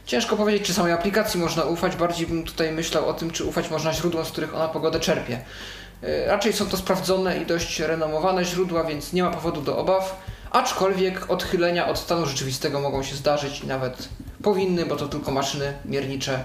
ciężko 0.06 0.38
powiedzieć, 0.38 0.68
czy 0.68 0.74
samej 0.74 0.94
aplikacji 0.94 1.40
można 1.40 1.64
ufać, 1.64 1.96
bardziej 1.96 2.28
bym 2.28 2.44
tutaj 2.44 2.72
myślał 2.72 3.10
o 3.10 3.14
tym, 3.14 3.32
czy 3.32 3.44
ufać 3.46 3.70
można 3.70 3.94
źródłom, 3.94 4.26
z 4.26 4.30
których 4.32 4.56
ona 4.56 4.68
pogodę 4.68 5.00
czerpie. 5.00 5.40
E, 6.04 6.28
Raczej 6.28 6.54
są 6.54 6.66
to 6.66 6.78
sprawdzone 6.78 7.38
i 7.38 7.46
dość 7.46 7.80
renomowane 7.80 8.46
źródła, 8.46 8.84
więc 8.84 9.14
nie 9.14 9.24
ma 9.24 9.32
powodu 9.32 9.62
do 9.62 9.78
obaw. 9.78 10.22
Aczkolwiek 10.52 11.32
odchylenia 11.32 11.88
od 11.88 12.00
stanu 12.00 12.26
rzeczywistego 12.26 12.80
mogą 12.80 13.04
się 13.04 13.16
zdarzyć 13.16 13.60
i 13.62 13.68
nawet 13.68 14.10
powinny, 14.44 14.86
bo 14.86 14.96
to 14.96 15.08
tylko 15.08 15.32
maszyny 15.32 15.74
miernicze. 15.86 16.44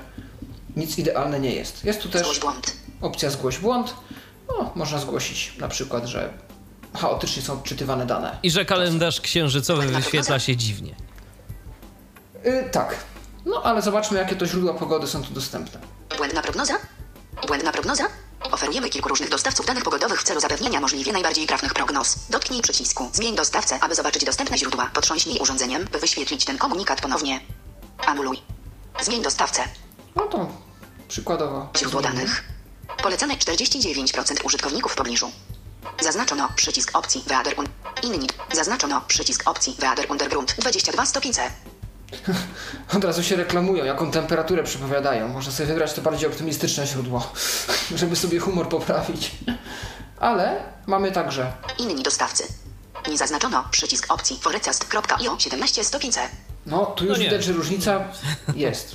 Nic 0.77 0.99
idealne 0.99 1.41
nie 1.41 1.51
jest. 1.55 1.85
Jest 1.85 2.03
tu 2.03 2.09
Zgłoś 2.09 2.23
też 2.27 2.41
błąd. 2.41 2.73
opcja 3.01 3.31
zgłoś 3.31 3.59
błąd. 3.59 3.95
No, 4.49 4.73
można 4.75 4.99
zgłosić 4.99 5.53
na 5.59 5.69
przykład, 5.69 6.07
że 6.07 6.33
chaotycznie 6.97 7.43
są 7.43 7.53
odczytywane 7.53 8.07
dane. 8.07 8.39
I 8.43 8.51
że 8.51 8.65
kalendarz 8.65 9.21
księżycowy 9.21 9.87
wyświetla 9.87 10.39
się 10.39 10.57
dziwnie. 10.57 10.95
Yy, 12.45 12.71
tak. 12.73 12.97
No, 13.47 13.63
ale 13.63 13.83
zobaczmy, 13.83 14.19
jakie 14.19 14.37
to 14.37 14.47
źródła 14.47 14.75
pogody 14.75 15.07
są 15.07 15.23
tu 15.23 15.31
dostępne. 15.33 15.81
Błędna 16.17 16.43
prognoza? 16.43 16.75
Błędna 17.47 17.73
prognoza? 17.73 18.05
Oferujemy 18.53 18.91
kilku 18.91 19.09
różnych 19.09 19.31
dostawców 19.31 19.67
danych 19.67 19.85
pogodowych 19.85 20.21
w 20.21 20.25
celu 20.25 20.41
zapewnienia 20.41 20.81
możliwie 20.81 21.13
najbardziej 21.13 21.47
trafnych 21.47 21.75
prognoz. 21.75 22.17
Dotknij 22.31 22.63
przycisku 22.63 23.11
Zmień 23.13 23.37
dostawcę, 23.37 23.79
aby 23.81 23.95
zobaczyć 23.95 24.25
dostępne 24.25 24.59
źródła. 24.59 24.91
Potrząśnij 24.95 25.39
urządzeniem, 25.39 25.85
by 25.85 25.99
wyświetlić 25.99 26.45
ten 26.45 26.59
komunikat 26.59 27.01
ponownie. 27.01 27.41
Anuluj. 28.07 28.43
Zmień 29.01 29.23
dostawcę. 29.23 29.63
No 30.17 30.23
to 30.23 30.49
przykładowo. 31.09 31.69
Źródło 31.77 32.01
danych. 32.01 32.45
Polecane 33.03 33.35
49% 33.35 34.45
użytkowników 34.45 34.93
w 34.93 34.97
pobliżu. 34.97 35.31
Zaznaczono 36.01 36.49
przycisk 36.57 36.91
opcji 36.97 37.25
Weather 37.27 37.59
un... 37.59 37.67
Inni. 38.03 38.29
Zaznaczono 38.53 39.01
przycisk 39.09 39.49
opcji 39.49 39.77
Weather 39.79 40.11
Undergrund 40.11 40.55
22 40.59 41.07
stopnie 41.07 41.33
C. 41.33 41.51
Od 42.97 43.05
razu 43.05 43.23
się 43.23 43.37
reklamują, 43.37 43.85
jaką 43.85 44.11
temperaturę 44.11 44.63
przepowiadają. 44.63 45.29
Można 45.29 45.53
sobie 45.53 45.67
wybrać 45.67 45.93
to 45.93 46.03
bardziej 46.03 46.29
optymistyczne 46.29 46.87
źródło, 46.87 47.33
żeby 47.97 48.17
sobie 48.17 48.39
humor 48.39 48.69
poprawić. 48.69 49.31
Ale 50.21 50.63
mamy 50.87 51.13
także 51.13 51.53
Inni 51.79 52.03
dostawcy. 52.03 52.45
Nie 53.09 53.19
zaznaczono 53.19 53.65
przycisk 53.71 54.13
opcji 54.13 54.39
forecast.io 54.43 55.39
17 55.39 55.85
stopni 55.85 56.11
C. 56.13 56.21
No, 56.67 56.87
tu 56.87 57.05
już 57.05 57.19
No 57.19 57.25
widać, 57.25 57.45
że 57.45 57.53
różnica 57.53 58.05
jest. 58.55 58.95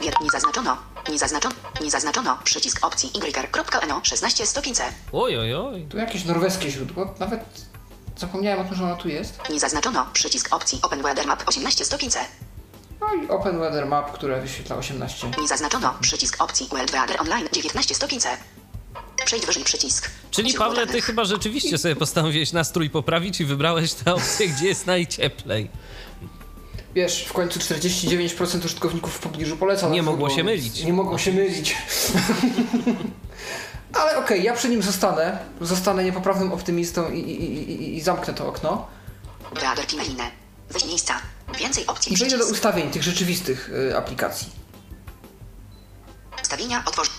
Nie 0.00 0.30
zaznaczono. 0.32 0.76
Nie 1.10 1.18
zaznaczono. 1.18 1.54
Nie 1.80 1.90
zaznaczono 1.90 2.38
przycisk 2.44 2.86
opcji 2.86 3.10
yr.no 3.14 4.00
16 4.02 4.46
stopni 4.46 4.72
C. 4.74 4.82
Oj, 5.12 5.38
oj, 5.38 5.54
oj. 5.54 5.86
Tu 5.90 5.96
jakieś 5.96 6.24
norweskie 6.24 6.70
źródło, 6.70 7.14
nawet 7.18 7.40
zapomniałem 8.18 8.60
o 8.60 8.64
tym, 8.64 8.74
że 8.74 8.84
ono 8.84 8.96
tu 8.96 9.08
jest. 9.08 9.40
Nie 9.50 9.60
zaznaczono 9.60 10.06
przycisk 10.12 10.54
opcji 10.54 10.78
Open 10.82 11.02
Weather 11.02 11.26
Map 11.26 11.42
18 11.48 11.84
stopni 11.84 12.10
C. 12.10 12.18
No 13.00 13.06
i 13.14 13.28
Open 13.28 13.58
Weather 13.60 13.86
Map, 13.86 14.12
które 14.12 14.40
wyświetla 14.40 14.76
18. 14.76 15.30
Nie 15.40 15.48
zaznaczono 15.48 15.94
przycisk 16.00 16.42
opcji 16.42 16.66
World 16.70 16.90
Weather 16.90 17.20
Online 17.20 17.48
19 17.52 17.94
stopni 17.94 18.20
C. 18.20 18.28
Przejdź 19.24 19.46
wyżej 19.46 19.64
przycisk. 19.64 20.10
Czyli 20.30 20.54
Pawle, 20.54 20.86
ty 20.86 21.00
chyba 21.00 21.24
rzeczywiście 21.24 21.78
sobie 21.78 21.96
postanowiłeś 21.96 22.52
nastrój 22.52 22.90
poprawić 22.90 23.40
i 23.40 23.44
wybrałeś 23.44 23.92
tę 23.92 24.14
opcję, 24.14 24.48
gdzie 24.48 24.66
jest 24.66 24.86
najcieplej. 24.86 25.70
Wiesz, 26.94 27.24
w 27.24 27.32
końcu 27.32 27.58
49% 27.60 28.64
użytkowników 28.64 29.14
w 29.14 29.18
pobliżu 29.18 29.56
poleca. 29.56 29.88
Nie 29.88 30.02
mogło 30.02 30.30
się 30.30 30.44
mylić. 30.44 30.84
Nie 30.84 30.92
mogło 30.92 31.18
się 31.18 31.32
mylić. 31.32 31.76
Ale 33.94 34.18
okej, 34.18 34.42
ja 34.42 34.54
przy 34.54 34.68
nim 34.68 34.82
zostanę. 34.82 35.38
Zostanę 35.60 36.04
niepoprawnym 36.04 36.52
optymistą 36.52 37.10
i, 37.10 37.18
i, 37.18 37.72
i, 37.72 37.96
i 37.96 38.00
zamknę 38.00 38.34
to 38.34 38.48
okno. 38.48 38.86
Weź 40.70 40.84
miejsca. 40.84 41.14
Więcej 41.58 41.86
opcji 41.86 42.12
I 42.12 42.16
przejdę 42.16 42.38
do 42.38 42.46
ustawień 42.46 42.90
tych 42.90 43.02
rzeczywistych 43.02 43.70
y, 43.90 43.96
aplikacji. 43.96 44.48
Ustawienia 46.42 46.82
otworz. 46.86 47.10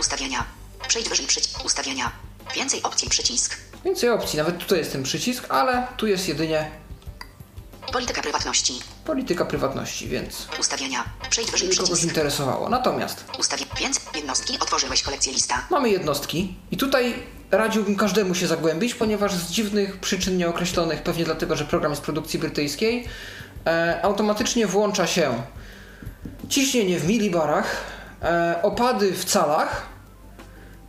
Ustawienia. 0.00 0.44
Przejdź 0.88 1.08
wyżej 1.08 1.26
przycisk. 1.26 1.64
Ustawienia. 1.64 2.12
Więcej 2.54 2.82
opcji 2.82 3.08
przycisk. 3.10 3.56
Więcej 3.84 4.10
opcji, 4.10 4.36
nawet 4.36 4.58
tutaj 4.58 4.78
jest 4.78 4.92
ten 4.92 5.02
przycisk, 5.02 5.44
ale 5.48 5.86
tu 5.96 6.06
jest 6.06 6.28
jedynie 6.28 6.70
Polityka 7.92 8.22
prywatności. 8.22 8.80
Polityka 9.06 9.44
prywatności, 9.44 10.08
więc 10.08 10.48
Ustawienia. 10.60 11.04
Przejdź 11.30 11.50
wyżej 11.50 11.68
kogoś 11.68 11.84
przycisk. 11.84 12.08
interesowało. 12.08 12.68
Natomiast 12.68 13.24
Ustawię. 13.38 13.64
Więc 13.80 14.00
jednostki 14.14 14.58
otworzyłeś 14.60 15.02
kolekcję 15.02 15.32
lista. 15.32 15.66
mamy 15.70 15.90
jednostki 15.90 16.54
i 16.70 16.76
tutaj 16.76 17.14
radziłbym 17.50 17.96
każdemu 17.96 18.34
się 18.34 18.46
zagłębić, 18.46 18.94
ponieważ 18.94 19.34
z 19.34 19.50
dziwnych 19.50 19.96
przyczyn 20.00 20.36
nieokreślonych, 20.36 21.02
pewnie 21.02 21.24
dlatego, 21.24 21.56
że 21.56 21.64
program 21.64 21.92
jest 21.92 22.02
produkcji 22.02 22.38
brytyjskiej, 22.38 23.08
e, 23.66 24.00
automatycznie 24.02 24.66
włącza 24.66 25.06
się 25.06 25.42
ciśnienie 26.48 26.98
w 26.98 27.08
milibarach, 27.08 27.76
e, 28.22 28.60
opady 28.62 29.12
w 29.12 29.24
calach 29.24 29.95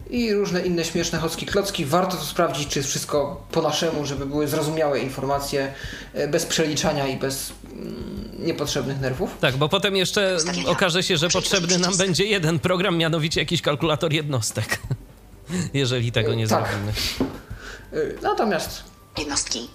i 0.09 0.33
różne 0.33 0.61
inne 0.65 0.85
śmieszne 0.85 1.19
chocki 1.19 1.45
klocki. 1.45 1.85
Warto 1.85 2.17
to 2.17 2.23
sprawdzić, 2.23 2.67
czy 2.69 2.79
jest 2.79 2.89
wszystko 2.89 3.43
po 3.51 3.61
naszemu, 3.61 4.05
żeby 4.05 4.25
były 4.25 4.47
zrozumiałe 4.47 4.99
informacje, 4.99 5.73
e, 6.13 6.27
bez 6.27 6.45
przeliczania 6.45 7.07
i 7.07 7.17
bez 7.17 7.53
mm, 7.73 8.29
niepotrzebnych 8.39 8.99
nerwów. 8.99 9.37
Tak, 9.41 9.57
bo 9.57 9.69
potem 9.69 9.95
jeszcze 9.95 10.35
Ustawienia. 10.37 10.69
okaże 10.69 11.03
się, 11.03 11.17
że 11.17 11.29
potrzebny 11.29 11.77
nam 11.77 11.97
będzie 11.97 12.25
jeden 12.25 12.59
program, 12.59 12.97
mianowicie 12.97 13.41
jakiś 13.41 13.61
kalkulator 13.61 14.13
jednostek. 14.13 14.79
Jeżeli 15.73 16.11
tego 16.11 16.33
nie 16.33 16.47
Tak. 16.47 16.69
zrobimy. 16.69 16.91
E, 17.93 18.21
Natomiast 18.21 18.83
Jednostki. 19.17 19.67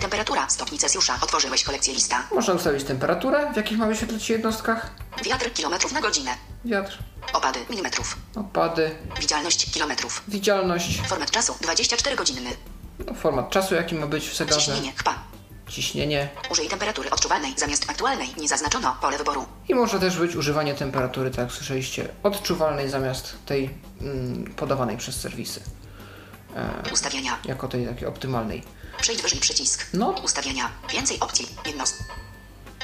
Temperatura, 0.00 0.48
stopni 0.48 0.78
Celsjusza. 0.78 1.18
Otworzyłeś 1.22 1.64
kolekcję 1.64 1.94
lista. 1.94 2.22
można 2.34 2.54
ustawić 2.54 2.84
temperaturę, 2.84 3.52
w 3.52 3.56
jakich 3.56 3.78
ma 3.78 3.86
wyświetlać 3.86 4.22
się 4.22 4.34
jednostkach, 4.34 4.90
Wiatr 5.24 5.52
kilometrów 5.52 5.92
na 5.92 6.00
godzinę. 6.00 6.30
wiatr, 6.64 6.98
Opady 7.32 7.58
milimetrów. 7.70 8.16
opady, 8.36 8.90
Widzialność 9.20 9.72
kilometrów. 9.72 10.22
widzialność, 10.28 11.00
Format 11.08 11.30
czasu 11.30 11.54
24 11.60 12.16
godzinny. 12.16 12.50
no, 13.06 13.14
format 13.14 13.50
czasu, 13.50 13.74
jaki 13.74 13.94
ma 13.94 14.06
być 14.06 14.28
w 14.28 14.36
zegarze, 14.36 14.60
Ciśnienie 14.60 14.92
chpa. 14.96 15.14
ciśnienie 15.68 16.28
Użyj 16.50 16.68
temperatury 16.68 17.10
odczuwalnej 17.10 17.54
zamiast 17.56 17.90
aktualnej. 17.90 18.28
Nie 18.38 18.48
zaznaczono 18.48 18.96
pole 19.00 19.18
wyboru. 19.18 19.46
i 19.68 19.74
może 19.74 20.00
też 20.00 20.18
być 20.18 20.36
używanie 20.36 20.74
temperatury, 20.74 21.30
tak 21.30 21.38
jak 21.38 21.52
słyszeliście, 21.52 22.08
odczuwalnej 22.22 22.88
zamiast 22.90 23.36
tej 23.46 23.70
mm, 24.00 24.44
podawanej 24.56 24.96
przez 24.96 25.20
serwisy, 25.20 25.60
Ustawienia. 26.92 27.38
jako 27.44 27.68
tej 27.68 27.86
takiej 27.86 28.08
optymalnej. 28.08 28.62
Przejdź 29.00 29.22
wyżej 29.22 29.40
przycisk. 29.40 29.86
No. 29.94 30.10
Ustawienia. 30.24 30.70
Więcej 30.92 31.20
opcji. 31.20 31.48
Jednost. 31.66 31.94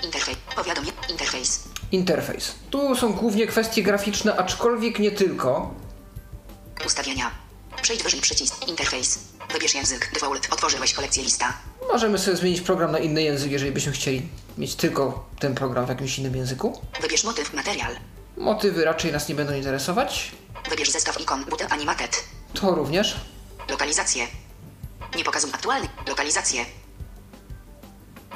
Interfejs. 0.05 0.39
Powiadomie. 0.57 0.93
Interfejs. 1.11 1.61
Interfejs. 1.93 2.55
Tu 2.71 2.97
są 2.97 3.13
głównie 3.13 3.47
kwestie 3.47 3.83
graficzne, 3.83 4.37
aczkolwiek 4.37 4.99
nie 4.99 5.11
tylko. 5.11 5.75
Ustawienia. 6.87 7.31
Przejdź 7.83 8.03
wyżej 8.03 8.21
przycisk. 8.21 8.69
Interfejs. 8.69 9.19
Wybierz 9.53 9.75
język. 9.75 10.11
Default. 10.15 10.53
Otworzyłeś 10.53 10.95
kolekcję 10.95 11.23
lista. 11.23 11.53
Możemy 11.93 12.19
sobie 12.19 12.37
zmienić 12.37 12.61
program 12.61 12.93
na 12.93 12.99
inny 12.99 13.23
język, 13.23 13.51
jeżeli 13.53 13.73
byśmy 13.73 13.93
chcieli 13.93 14.29
mieć 14.59 14.75
tylko 14.75 15.27
ten 15.39 15.55
program 15.55 15.87
w 15.87 15.89
jakimś 15.89 16.19
innym 16.19 16.37
języku. 16.37 16.81
Wybierz 17.01 17.25
motyw. 17.25 17.55
Material. 17.55 17.97
Motywy 18.37 18.85
raczej 18.85 19.13
nas 19.13 19.29
nie 19.29 19.35
będą 19.35 19.55
interesować. 19.55 20.33
Wybierz 20.71 20.91
zestaw 20.91 21.21
ikon. 21.21 21.45
Button 21.45 21.73
animated. 21.73 22.25
To 22.55 22.75
również. 22.75 23.17
Lokalizację. 23.71 24.27
Nie 25.17 25.25
pokazuj 25.25 25.51
aktualnej 25.55 25.89
lokalizację. 26.09 26.65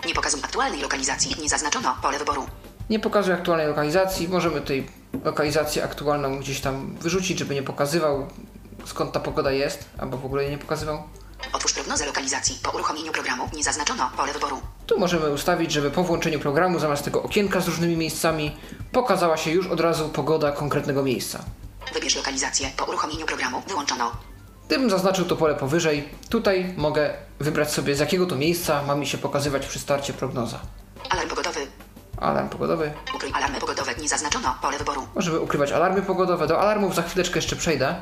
Nie 0.06 0.14
pokazuj 0.14 0.40
aktualnej 0.44 0.80
lokalizacji. 0.82 1.36
Nie 1.42 1.48
zaznaczono 1.48 1.96
pole 2.02 2.18
wyboru. 2.18 2.46
Nie 2.90 2.98
pokazuje 2.98 3.36
aktualnej 3.36 3.66
lokalizacji. 3.66 4.28
Możemy 4.28 4.60
tej 4.60 4.86
lokalizację 5.24 5.84
aktualną 5.84 6.38
gdzieś 6.38 6.60
tam 6.60 6.96
wyrzucić, 6.96 7.38
żeby 7.38 7.54
nie 7.54 7.62
pokazywał 7.62 8.26
skąd 8.86 9.12
ta 9.12 9.20
pogoda 9.20 9.50
jest, 9.52 9.84
albo 9.98 10.16
w 10.16 10.24
ogóle 10.24 10.42
jej 10.42 10.52
nie 10.52 10.58
pokazywał. 10.58 11.02
Otwórz 11.52 11.72
prognozę 11.72 12.06
lokalizacji. 12.06 12.58
Po 12.62 12.70
uruchomieniu 12.70 13.12
programu 13.12 13.48
nie 13.56 13.64
zaznaczono 13.64 14.10
pole 14.16 14.32
wyboru. 14.32 14.60
Tu 14.86 14.98
możemy 14.98 15.30
ustawić, 15.30 15.72
żeby 15.72 15.90
po 15.90 16.04
włączeniu 16.04 16.40
programu 16.40 16.78
zamiast 16.78 17.04
tego 17.04 17.22
okienka 17.22 17.60
z 17.60 17.68
różnymi 17.68 17.96
miejscami 17.96 18.56
pokazała 18.92 19.36
się 19.36 19.50
już 19.50 19.66
od 19.66 19.80
razu 19.80 20.08
pogoda 20.08 20.52
konkretnego 20.52 21.02
miejsca. 21.02 21.44
Wybierz 21.94 22.16
lokalizację. 22.16 22.70
Po 22.76 22.84
uruchomieniu 22.84 23.26
programu 23.26 23.62
wyłączono. 23.68 24.12
Gdybym 24.70 24.90
zaznaczył 24.90 25.24
to 25.24 25.36
pole 25.36 25.54
powyżej, 25.54 26.08
tutaj 26.28 26.74
mogę 26.76 27.14
wybrać 27.40 27.72
sobie 27.72 27.94
z 27.94 27.98
jakiego 27.98 28.26
to 28.26 28.36
miejsca 28.36 28.82
ma 28.82 28.94
mi 28.94 29.06
się 29.06 29.18
pokazywać 29.18 29.66
przy 29.66 29.78
starcie 29.78 30.12
prognoza. 30.12 30.60
Alarm 31.10 31.28
pogodowy. 31.28 31.60
Alarm 32.16 32.48
pogodowy. 32.48 32.92
Ukryj 33.14 33.32
alarmy 33.34 33.60
pogodowe. 33.60 33.94
Nie 33.94 34.08
zaznaczono 34.08 34.54
pole 34.62 34.78
wyboru. 34.78 35.06
Możemy 35.14 35.40
ukrywać 35.40 35.72
alarmy 35.72 36.02
pogodowe. 36.02 36.46
Do 36.46 36.60
alarmów 36.60 36.94
za 36.94 37.02
chwileczkę 37.02 37.38
jeszcze 37.38 37.56
przejdę. 37.56 37.94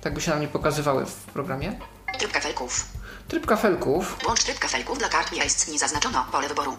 Tak 0.00 0.14
by 0.14 0.20
się 0.20 0.30
nam 0.30 0.40
nie 0.40 0.48
pokazywały 0.48 1.06
w 1.06 1.12
programie. 1.14 1.78
Tryb 2.18 2.32
kafelków. 2.32 2.84
Tryb 3.28 3.46
kafelków. 3.46 4.18
Włącz 4.24 4.44
tryb 4.44 4.58
kafelków 4.58 4.98
dla 4.98 5.08
kart 5.08 5.32
miejsc. 5.32 5.68
Nie 5.68 5.78
zaznaczono 5.78 6.24
pole 6.32 6.48
wyboru. 6.48 6.76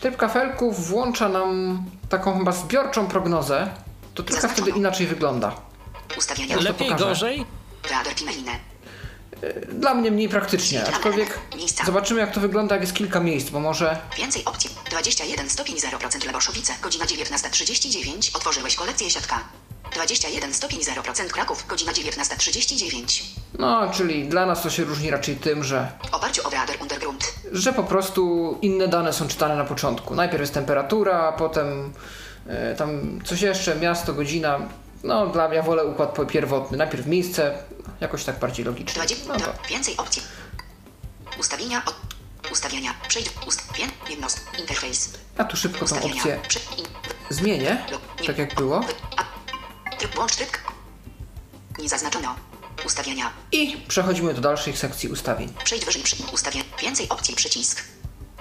Tryb 0.00 0.16
kafelków 0.16 0.88
włącza 0.88 1.28
nam 1.28 1.82
taką 2.08 2.38
chyba 2.38 2.52
zbiorczą 2.52 3.06
prognozę. 3.06 3.70
To 4.14 4.22
Zaznaczono. 4.22 4.52
wtedy 4.54 4.70
inaczej 4.70 5.06
wygląda. 5.06 5.52
Ustawienia. 6.18 6.56
Lepiej, 6.56 6.94
gorzej? 6.94 7.46
Dla 9.72 9.94
mnie 9.94 10.10
mniej 10.10 10.28
praktycznie, 10.28 10.86
aczkolwiek 10.86 11.38
zobaczymy 11.84 12.20
jak 12.20 12.32
to 12.34 12.40
wygląda, 12.40 12.74
jak 12.74 12.82
jest 12.82 12.94
kilka 12.94 13.20
miejsc, 13.20 13.50
bo 13.50 13.60
może 13.60 13.98
Więcej 14.16 14.44
opcji. 14.44 14.70
21 14.90 15.50
stopień 15.50 15.76
0% 15.76 16.26
Leboszowice. 16.26 16.72
Godzina 16.82 17.04
19.39. 17.04 18.36
Otworzyłeś 18.36 18.76
kolekcję 18.76 19.10
siatka. 19.10 19.44
21 19.94 20.54
stopień 20.54 20.78
0% 20.80 21.26
Kraków. 21.28 21.66
Godzina 21.68 21.92
19.39. 21.92 23.22
No, 23.58 23.90
czyli 23.92 24.28
dla 24.28 24.46
nas 24.46 24.62
to 24.62 24.70
się 24.70 24.84
różni 24.84 25.10
raczej 25.10 25.36
tym, 25.36 25.64
że, 25.64 25.92
W 26.10 26.14
oparciu 26.14 26.46
o 26.46 26.50
Radar 26.50 26.76
Undergrund. 26.82 27.34
że 27.52 27.72
po 27.72 27.84
prostu 27.84 28.58
inne 28.62 28.88
dane 28.88 29.12
są 29.12 29.28
czytane 29.28 29.56
na 29.56 29.64
początku. 29.64 30.14
Najpierw 30.14 30.40
jest 30.40 30.54
temperatura, 30.54 31.18
a 31.28 31.32
potem 31.32 31.92
e, 32.46 32.74
tam 32.74 33.20
coś 33.24 33.42
jeszcze, 33.42 33.76
miasto, 33.76 34.12
godzina. 34.14 34.58
No, 35.04 35.26
dla 35.26 35.54
ja 35.54 35.62
wolę 35.62 35.84
układ 35.84 36.18
pierwotny. 36.28 36.76
Najpierw 36.76 37.06
miejsce, 37.06 37.62
jakoś 38.00 38.24
tak 38.24 38.38
bardziej 38.38 38.64
logicznie. 38.64 38.94
20. 38.94 39.28
No 39.28 39.40
to 39.40 39.52
Więcej 39.68 39.96
opcji. 39.96 40.22
Ustawienia. 41.40 41.82
Od... 41.84 41.94
Ustawienia. 42.52 42.94
Przejdź. 43.08 43.30
Ustawień. 43.46 43.90
Jednost. 44.10 44.40
Interfejs. 44.58 45.10
ja 45.38 45.44
tu 45.44 45.56
szybko 45.56 45.86
tą 45.86 45.96
opcję 45.96 46.40
zmienię, 47.30 47.86
tak 48.26 48.38
jak 48.38 48.54
było. 48.54 48.80
Tryb. 49.98 50.14
Włącz 50.14 50.36
tryb. 50.36 50.58
Nie 51.78 51.88
zaznaczono. 51.88 52.36
Ustawienia. 52.86 53.30
I 53.52 53.76
przechodzimy 53.88 54.34
do 54.34 54.40
dalszych 54.40 54.78
sekcji 54.78 55.08
ustawień. 55.08 55.52
Przejdź 55.64 55.84
wyżej 55.84 56.02
przy 56.02 56.16
ustawień. 56.32 56.62
Więcej 56.82 57.08
opcji 57.08 57.34
przycisk. 57.36 57.84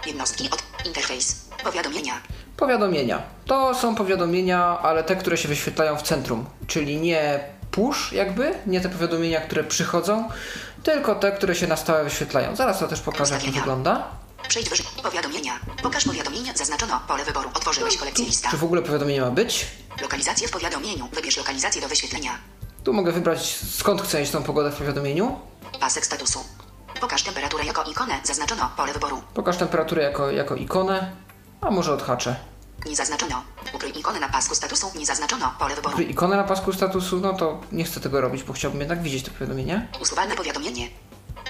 Jednostki 0.05 0.49
od 0.51 0.63
interfejs. 0.85 1.35
Powiadomienia. 1.63 2.21
Powiadomienia. 2.59 3.23
To 3.45 3.75
są 3.75 3.95
powiadomienia, 3.95 4.79
ale 4.81 5.03
te, 5.03 5.15
które 5.15 5.37
się 5.37 5.47
wyświetlają 5.47 5.97
w 5.97 6.01
centrum, 6.01 6.45
czyli 6.67 7.01
nie 7.01 7.39
push 7.71 8.13
jakby, 8.13 8.53
nie 8.67 8.81
te 8.81 8.89
powiadomienia, 8.89 9.41
które 9.41 9.63
przychodzą, 9.63 10.29
tylko 10.83 11.15
te, 11.15 11.31
które 11.31 11.55
się 11.55 11.67
na 11.67 11.77
stałe 11.77 12.03
wyświetlają. 12.03 12.55
Zaraz 12.55 12.79
to 12.79 12.87
też 12.87 13.01
pokażę, 13.01 13.33
jak 13.35 13.43
to 13.43 13.51
wygląda. 13.51 14.07
Przejdź 14.47 14.69
wyżej. 14.69 14.85
Powiadomienia. 15.03 15.59
Pokaż 15.83 16.05
powiadomienia. 16.05 16.53
Zaznaczono 16.55 17.01
pole 17.07 17.25
wyboru. 17.25 17.49
Otworzyłeś 17.53 17.97
kolekcję 17.97 18.25
lista. 18.25 18.51
Czy 18.51 18.57
w 18.57 18.63
ogóle 18.63 18.81
powiadomienie 18.81 19.21
ma 19.21 19.31
być? 19.31 19.67
Lokalizację 20.01 20.47
w 20.47 20.51
powiadomieniu. 20.51 21.07
Wybierz 21.13 21.37
lokalizację 21.37 21.81
do 21.81 21.87
wyświetlenia. 21.87 22.31
Tu 22.83 22.93
mogę 22.93 23.11
wybrać 23.11 23.59
skąd 23.71 24.01
chcę 24.01 24.19
mieć 24.19 24.29
tą 24.29 24.43
pogodę 24.43 24.71
w 24.71 24.75
powiadomieniu. 24.75 25.39
Pasek 25.79 26.05
statusu. 26.05 26.39
Pokaż 27.01 27.23
temperaturę 27.23 27.65
jako 27.65 27.83
ikonę. 27.83 28.13
Zaznaczono 28.23 28.71
pole 28.77 28.93
wyboru. 28.93 29.21
Pokaż 29.33 29.57
temperaturę 29.57 30.03
jako, 30.03 30.31
jako 30.31 30.55
ikonę, 30.55 31.11
a 31.61 31.71
może 31.71 31.93
odhaczę. 31.93 32.35
Nie 32.85 32.95
zaznaczono. 32.95 33.43
Ukryj 33.73 33.99
ikonę 33.99 34.19
na 34.19 34.29
pasku 34.29 34.55
statusu. 34.55 34.91
Nie 34.95 35.05
zaznaczono 35.05 35.53
pole 35.59 35.75
wyboru. 35.75 35.93
Ukryj 35.93 36.11
ikonę 36.11 36.37
na 36.37 36.43
pasku 36.43 36.73
statusu, 36.73 37.19
no 37.19 37.33
to 37.33 37.61
nie 37.71 37.83
chcę 37.83 37.99
tego 37.99 38.21
robić, 38.21 38.43
bo 38.43 38.53
chciałbym 38.53 38.79
jednak 38.79 39.01
widzieć 39.01 39.23
to 39.23 39.31
powiadomienie. 39.31 39.87
Usuwalne 40.01 40.35
powiadomienie. 40.35 40.89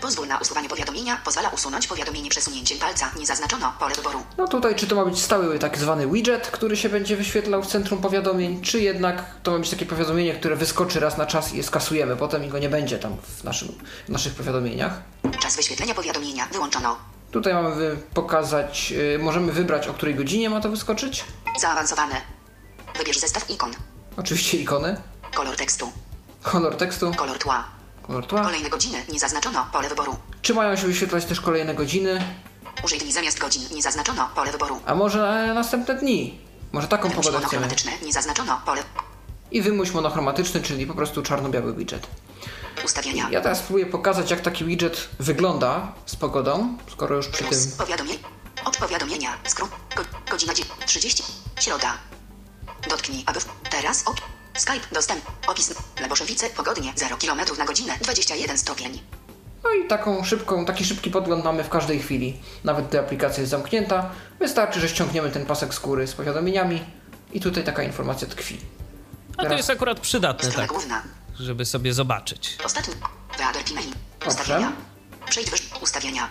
Pozwól 0.01 0.27
na 0.27 0.37
usuwanie 0.37 0.69
powiadomienia. 0.69 1.17
Pozwala 1.25 1.49
usunąć 1.49 1.87
powiadomienie 1.87 2.29
przesunięciem 2.29 2.79
palca. 2.79 3.11
Nie 3.19 3.25
zaznaczono 3.25 3.73
pole 3.79 3.95
wyboru. 3.95 4.23
No 4.37 4.47
tutaj, 4.47 4.75
czy 4.75 4.87
to 4.87 4.95
ma 4.95 5.05
być 5.05 5.19
stały 5.21 5.59
tak 5.59 5.77
zwany 5.77 6.07
widget, 6.07 6.47
który 6.47 6.77
się 6.77 6.89
będzie 6.89 7.17
wyświetlał 7.17 7.63
w 7.63 7.67
centrum 7.67 8.01
powiadomień, 8.01 8.61
czy 8.61 8.79
jednak 8.79 9.25
to 9.43 9.51
ma 9.51 9.59
być 9.59 9.69
takie 9.69 9.85
powiadomienie, 9.85 10.33
które 10.33 10.55
wyskoczy 10.55 10.99
raz 10.99 11.17
na 11.17 11.25
czas 11.25 11.53
i 11.53 11.57
je 11.57 11.63
skasujemy 11.63 12.15
potem 12.15 12.45
i 12.45 12.49
go 12.49 12.59
nie 12.59 12.69
będzie 12.69 12.99
tam 12.99 13.17
w, 13.21 13.43
naszym, 13.43 13.67
w 14.07 14.09
naszych 14.09 14.35
powiadomieniach. 14.35 15.01
Czas 15.39 15.55
wyświetlenia 15.55 15.93
powiadomienia. 15.93 16.47
Wyłączono. 16.51 16.97
Tutaj 17.31 17.53
mamy 17.53 17.97
pokazać, 18.13 18.91
yy, 18.91 19.19
możemy 19.19 19.51
wybrać 19.51 19.87
o 19.87 19.93
której 19.93 20.15
godzinie 20.15 20.49
ma 20.49 20.61
to 20.61 20.69
wyskoczyć. 20.69 21.23
Zaawansowane. 21.59 22.15
Wybierz 22.97 23.19
zestaw 23.19 23.49
ikon. 23.49 23.71
Oczywiście 24.17 24.57
ikony, 24.57 25.01
Kolor 25.35 25.55
tekstu. 25.55 25.91
kolor 26.43 26.75
tekstu, 26.75 27.11
Kolor 27.17 27.37
tła. 27.37 27.63
kolor 28.01 28.27
tła. 28.27 28.41
Kolejne 28.43 28.69
godziny. 28.69 28.97
Nie 29.11 29.19
zaznaczono 29.19 29.67
pole 29.71 29.89
wyboru. 29.89 30.15
Czy 30.41 30.53
mają 30.53 30.75
się 30.75 30.87
wyświetlać 30.87 31.25
też 31.25 31.41
kolejne 31.41 31.75
godziny, 31.75 32.23
Użyj 32.83 32.99
dni 32.99 33.11
zamiast 33.13 33.39
godzin. 33.39 33.61
Nie 33.75 33.81
zaznaczono 33.81 34.29
pole 34.35 34.51
wyboru. 34.51 34.79
a 34.85 34.95
może 34.95 35.29
e, 35.29 35.53
następne 35.53 35.95
dni? 35.95 36.39
Może 36.71 36.87
taką 36.87 37.09
Wymuś 37.09 37.25
pogodę 37.25 37.45
chcemy. 37.47 37.67
Nie 38.05 38.13
zaznaczono 38.13 38.61
pole. 38.65 38.83
I 39.51 39.61
wymuś 39.61 39.91
monochromatyczny, 39.91 40.61
czyli 40.61 40.87
po 40.87 40.93
prostu 40.93 41.23
czarno-biały 41.23 41.73
widget. 41.73 42.07
Ustawienia. 42.85 43.27
Ja 43.31 43.41
teraz 43.41 43.59
spróbuję 43.59 43.85
pokazać, 43.85 44.31
jak 44.31 44.41
taki 44.41 44.65
widget 44.65 45.09
wygląda 45.19 45.91
z 46.05 46.15
pogodą, 46.15 46.77
skoro 46.91 47.15
już 47.15 47.27
przy 47.27 47.39
tym 47.39 47.47
Plus 47.47 47.67
powiadomienie. 47.67 48.19
Od 48.65 48.77
powiadomienia. 48.77 49.37
Skrót. 49.47 49.69
Go, 49.95 50.03
godzina 50.31 50.53
30. 50.85 51.23
Środa. 51.59 51.93
Dotknij, 52.89 53.23
aby 53.25 53.39
w... 53.39 53.45
teraz 53.69 54.07
ok. 54.07 54.17
Skype. 54.57 54.85
Dostęp. 54.91 55.21
Opis. 55.47 55.73
Leboszewice. 56.01 56.49
Pogodnie. 56.49 56.93
0 56.95 57.17
km 57.17 57.39
na 57.57 57.65
godzinę. 57.65 57.93
21 58.01 58.57
stopień. 58.57 59.01
No 59.63 59.69
i 59.73 59.87
taką 59.87 60.23
szybką, 60.23 60.65
taki 60.65 60.85
szybki 60.85 61.11
podgląd 61.11 61.43
mamy 61.43 61.63
w 61.63 61.69
każdej 61.69 61.99
chwili. 61.99 62.37
Nawet 62.63 62.87
gdy 62.87 62.99
aplikacja 62.99 63.41
jest 63.41 63.51
zamknięta, 63.51 64.09
wystarczy, 64.39 64.79
że 64.79 64.89
ściągniemy 64.89 65.31
ten 65.31 65.45
pasek 65.45 65.73
skóry 65.73 66.07
z 66.07 66.13
powiadomieniami 66.13 66.85
i 67.33 67.39
tutaj 67.39 67.63
taka 67.63 67.83
informacja 67.83 68.27
tkwi. 68.27 68.59
A 69.33 69.35
to 69.35 69.43
Teraz 69.43 69.57
jest 69.57 69.69
akurat 69.69 69.99
przydatne, 69.99 70.49
Strona 70.49 70.67
tak. 70.67 70.77
główna. 70.77 71.03
Żeby 71.39 71.65
sobie 71.65 71.93
zobaczyć. 71.93 72.57
Ostatni. 72.65 72.93
Wyadr 73.37 73.73
mail. 73.73 73.89
Ustawienia. 74.27 74.71
Przejdź 75.29 75.49
wyż. 75.49 75.69
Ustawienia. 75.81 76.29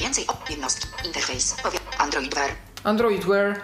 Więcej 0.00 0.26
op. 0.26 0.50
Jednostki. 0.50 0.88
Interfejs. 1.06 1.56
Android 1.98 2.34
Wear. 2.34 2.50
Android 2.84 3.24
Wear. 3.24 3.60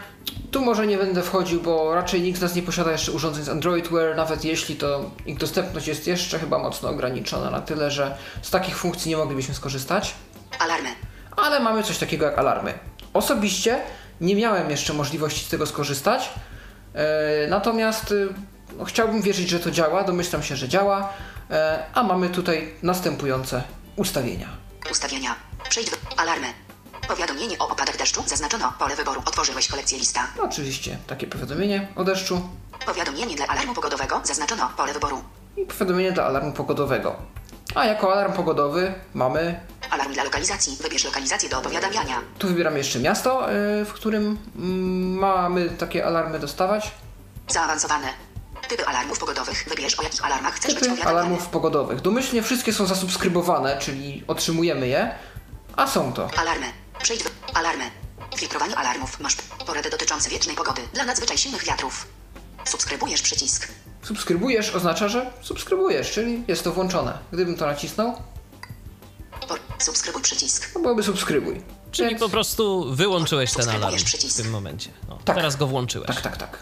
Tu 0.50 0.64
może 0.64 0.86
nie 0.86 0.98
będę 0.98 1.22
wchodził, 1.22 1.62
bo 1.62 1.94
raczej 1.94 2.22
nikt 2.22 2.38
z 2.38 2.42
nas 2.42 2.54
nie 2.54 2.62
posiada 2.62 2.92
jeszcze 2.92 3.12
urządzeń 3.12 3.44
z 3.44 3.48
Android 3.48 3.88
Wear. 3.88 4.16
Nawet 4.16 4.44
jeśli, 4.44 4.76
to 4.76 5.10
ich 5.26 5.38
dostępność 5.38 5.86
jest 5.86 6.06
jeszcze 6.06 6.38
chyba 6.38 6.58
mocno 6.58 6.88
ograniczona 6.88 7.50
na 7.50 7.60
tyle, 7.60 7.90
że 7.90 8.16
z 8.42 8.50
takich 8.50 8.76
funkcji 8.76 9.08
nie 9.10 9.16
moglibyśmy 9.16 9.54
skorzystać. 9.54 10.14
Alarmy. 10.58 10.88
Ale 11.36 11.60
mamy 11.60 11.82
coś 11.82 11.98
takiego 11.98 12.24
jak 12.24 12.38
alarmy. 12.38 12.78
Osobiście 13.14 13.80
nie 14.20 14.36
miałem 14.36 14.70
jeszcze 14.70 14.94
możliwości 14.94 15.44
z 15.44 15.48
tego 15.48 15.66
skorzystać. 15.66 16.30
E, 16.94 17.46
natomiast 17.48 18.12
y, 18.12 18.28
no, 18.78 18.84
chciałbym 18.84 19.22
wierzyć, 19.22 19.48
że 19.48 19.60
to 19.60 19.70
działa. 19.70 20.04
Domyślam 20.04 20.42
się, 20.42 20.56
że 20.56 20.68
działa. 20.68 21.12
E, 21.50 21.84
a 21.94 22.02
mamy 22.02 22.28
tutaj 22.28 22.74
następujące 22.82 23.62
ustawienia. 23.96 24.48
Ustawienia. 24.90 25.34
Przejdź 25.68 25.90
wy... 25.90 25.96
Alarmy. 26.16 26.46
Powiadomienie 27.08 27.58
o 27.58 27.68
opadach 27.68 27.96
deszczu. 27.96 28.22
Zaznaczono 28.26 28.72
pole 28.78 28.96
wyboru. 28.96 29.22
Otworzyłeś 29.26 29.68
kolekcję 29.68 29.98
lista. 29.98 30.26
No, 30.36 30.42
oczywiście 30.42 30.98
takie 31.06 31.26
powiadomienie 31.26 31.88
o 31.96 32.04
deszczu 32.04 32.48
Powiadomienie 32.86 33.36
dla 33.36 33.46
alarmu 33.46 33.74
pogodowego. 33.74 34.20
Zaznaczono 34.24 34.70
pole 34.76 34.92
wyboru. 34.92 35.22
i 35.56 35.64
powiadomienie 35.66 36.12
dla 36.12 36.24
alarmu 36.24 36.52
pogodowego. 36.52 37.16
A 37.74 37.84
jako 37.84 38.12
alarm 38.12 38.32
pogodowy 38.32 38.94
mamy. 39.14 39.60
Alarm 39.90 40.12
dla 40.12 40.24
lokalizacji. 40.24 40.76
Wybierz 40.82 41.04
lokalizację 41.04 41.48
do 41.48 41.60
powiadamiania. 41.60 42.20
Tu 42.38 42.48
wybieramy 42.48 42.78
jeszcze 42.78 42.98
miasto, 42.98 43.52
y, 43.52 43.84
w 43.84 43.92
którym 43.92 44.38
mm, 44.56 45.18
mamy 45.18 45.70
takie 45.70 46.06
alarmy 46.06 46.38
dostawać. 46.38 46.90
Zaawansowane. 47.48 48.25
Typy 48.68 48.86
alarmów 48.86 49.18
pogodowych. 49.18 49.64
Wybierz 49.68 49.98
o 49.98 50.02
jakich 50.02 50.24
alarmach 50.24 50.54
chcesz 50.54 50.74
być 50.74 50.82
Typy 50.82 50.90
powiadamiany. 50.90 51.18
alarmów 51.20 51.46
pogodowych. 51.46 52.00
Domyślnie 52.00 52.42
wszystkie 52.42 52.72
są 52.72 52.86
zasubskrybowane, 52.86 53.78
czyli 53.78 54.24
otrzymujemy 54.28 54.88
je, 54.88 55.14
a 55.76 55.86
są 55.86 56.12
to. 56.12 56.30
Alarmy. 56.36 56.66
Przejdź 57.02 57.22
wy... 57.22 57.30
Alarmy. 57.54 57.84
Filtrowanie 58.36 58.76
alarmów. 58.76 59.20
Masz 59.20 59.36
porady 59.66 59.90
dotyczące 59.90 60.30
wiecznej 60.30 60.56
pogody 60.56 60.82
dla 60.94 61.04
nadzwyczaj 61.04 61.38
silnych 61.38 61.64
wiatrów. 61.64 62.06
Subskrybujesz 62.64 63.22
przycisk. 63.22 63.68
Subskrybujesz 64.02 64.74
oznacza, 64.74 65.08
że 65.08 65.30
subskrybujesz, 65.42 66.10
czyli 66.10 66.44
jest 66.48 66.64
to 66.64 66.72
włączone. 66.72 67.18
Gdybym 67.32 67.56
to 67.56 67.66
nacisnął, 67.66 68.22
Por... 69.48 69.58
Subskrybuj 69.78 70.22
przycisk. 70.22 70.72
to 70.72 70.80
byłoby 70.80 71.02
subskrybuj. 71.02 71.62
Czyli 71.90 72.08
Więc- 72.08 72.20
po 72.20 72.28
prostu 72.28 72.94
wyłączyłeś 72.94 73.52
ten 73.52 73.62
alarm 73.62 73.72
Subskrybujesz 73.74 74.02
w 74.02 74.06
przycisk. 74.06 74.36
tym 74.42 74.50
momencie. 74.50 74.90
No, 75.08 75.18
Tak. 75.24 75.36
Teraz 75.36 75.56
go 75.56 75.66
włączyłeś. 75.66 76.06
Tak, 76.06 76.20
tak, 76.20 76.36
tak. 76.36 76.58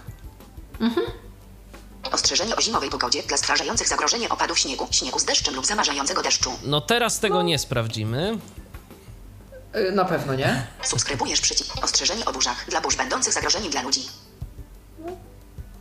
Ostrzeżenie 2.13 2.57
o 2.57 2.61
zimowej 2.63 2.91
pogodzie 2.91 3.23
dla 3.23 3.37
stwarzających 3.37 3.89
zagrożenie 3.89 4.29
opadów 4.29 4.59
śniegu, 4.59 4.89
śniegu 4.91 5.19
z 5.19 5.25
deszczem 5.25 5.55
lub 5.55 5.67
zamarzającego 5.67 6.23
deszczu. 6.23 6.53
No 6.63 6.81
teraz 6.81 7.21
tego 7.21 7.43
nie 7.43 7.59
sprawdzimy. 7.59 8.39
Y, 9.77 9.93
Na 9.93 10.05
pewno 10.05 10.35
nie. 10.35 10.67
Subskrybujesz 10.83 11.41
przycisk. 11.41 11.85
Ostrzeżenie 11.85 12.25
o 12.25 12.33
burzach 12.33 12.65
dla 12.69 12.81
burz 12.81 12.97
będących 12.97 13.33
zagrożeniem 13.33 13.71
dla 13.71 13.83
ludzi. 13.83 14.03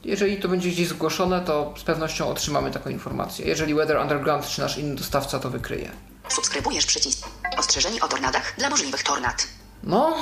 Jeżeli 0.03 0.37
to 0.41 0.47
będzie 0.47 0.69
gdzieś 0.69 0.87
zgłoszone, 0.87 1.41
to 1.41 1.73
z 1.77 1.83
pewnością 1.83 2.27
otrzymamy 2.29 2.71
taką 2.71 2.89
informację. 2.89 3.45
Jeżeli 3.45 3.75
Weather 3.75 3.97
Underground 3.97 4.47
czy 4.47 4.61
nasz 4.61 4.77
inny 4.77 4.95
dostawca 4.95 5.39
to 5.39 5.49
wykryje. 5.49 5.91
Subskrybujesz 6.29 6.85
przycisk. 6.85 7.27
Ostrzeżenie 7.57 8.01
o 8.01 8.07
tornadach 8.07 8.53
dla 8.57 8.69
możliwych 8.69 9.03
tornad. 9.03 9.47
No, 9.83 10.13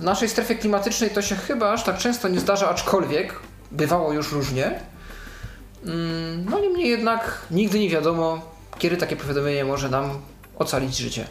w 0.00 0.02
naszej 0.04 0.28
strefie 0.28 0.54
klimatycznej 0.54 1.10
to 1.10 1.22
się 1.22 1.36
chyba 1.36 1.72
aż 1.72 1.84
tak 1.84 1.98
często 1.98 2.28
nie 2.28 2.40
zdarza, 2.40 2.70
aczkolwiek 2.70 3.34
bywało 3.70 4.12
już 4.12 4.32
różnie. 4.32 4.80
Mm, 5.84 6.44
No 6.50 6.58
niemniej 6.60 6.88
jednak 6.90 7.38
nigdy 7.50 7.78
nie 7.78 7.88
wiadomo, 7.90 8.42
kiedy 8.78 8.96
takie 8.96 9.16
powiadomienie 9.16 9.64
może 9.64 9.88
nam 9.88 10.20
ocalić 10.58 10.96
życie. 10.96 11.26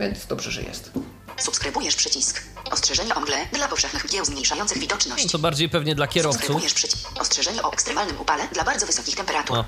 Więc 0.00 0.26
dobrze, 0.26 0.50
że 0.50 0.62
jest. 0.62 0.90
Subskrybujesz 1.36 1.96
przycisk. 1.96 2.42
Ostrzeżenie 2.70 3.14
o 3.14 3.20
mgle 3.20 3.36
dla 3.52 3.68
powszechnych 3.68 4.04
mgieł 4.04 4.24
zmniejszających 4.24 4.76
No, 4.76 4.80
widoczność. 4.80 5.32
to 5.32 5.38
bardziej 5.38 5.68
pewnie 5.68 5.94
dla 5.94 6.06
kierowców. 6.06 6.40
Subskrybujesz 6.40 6.74
przycisk. 6.74 7.20
Ostrzeżenie 7.20 7.62
o 7.62 7.72
ekstremalnym 7.72 8.20
upale 8.20 8.48
dla 8.52 8.64
bardzo 8.64 8.86
wysokich 8.86 9.16
temperatur. 9.16 9.56
O. 9.58 9.64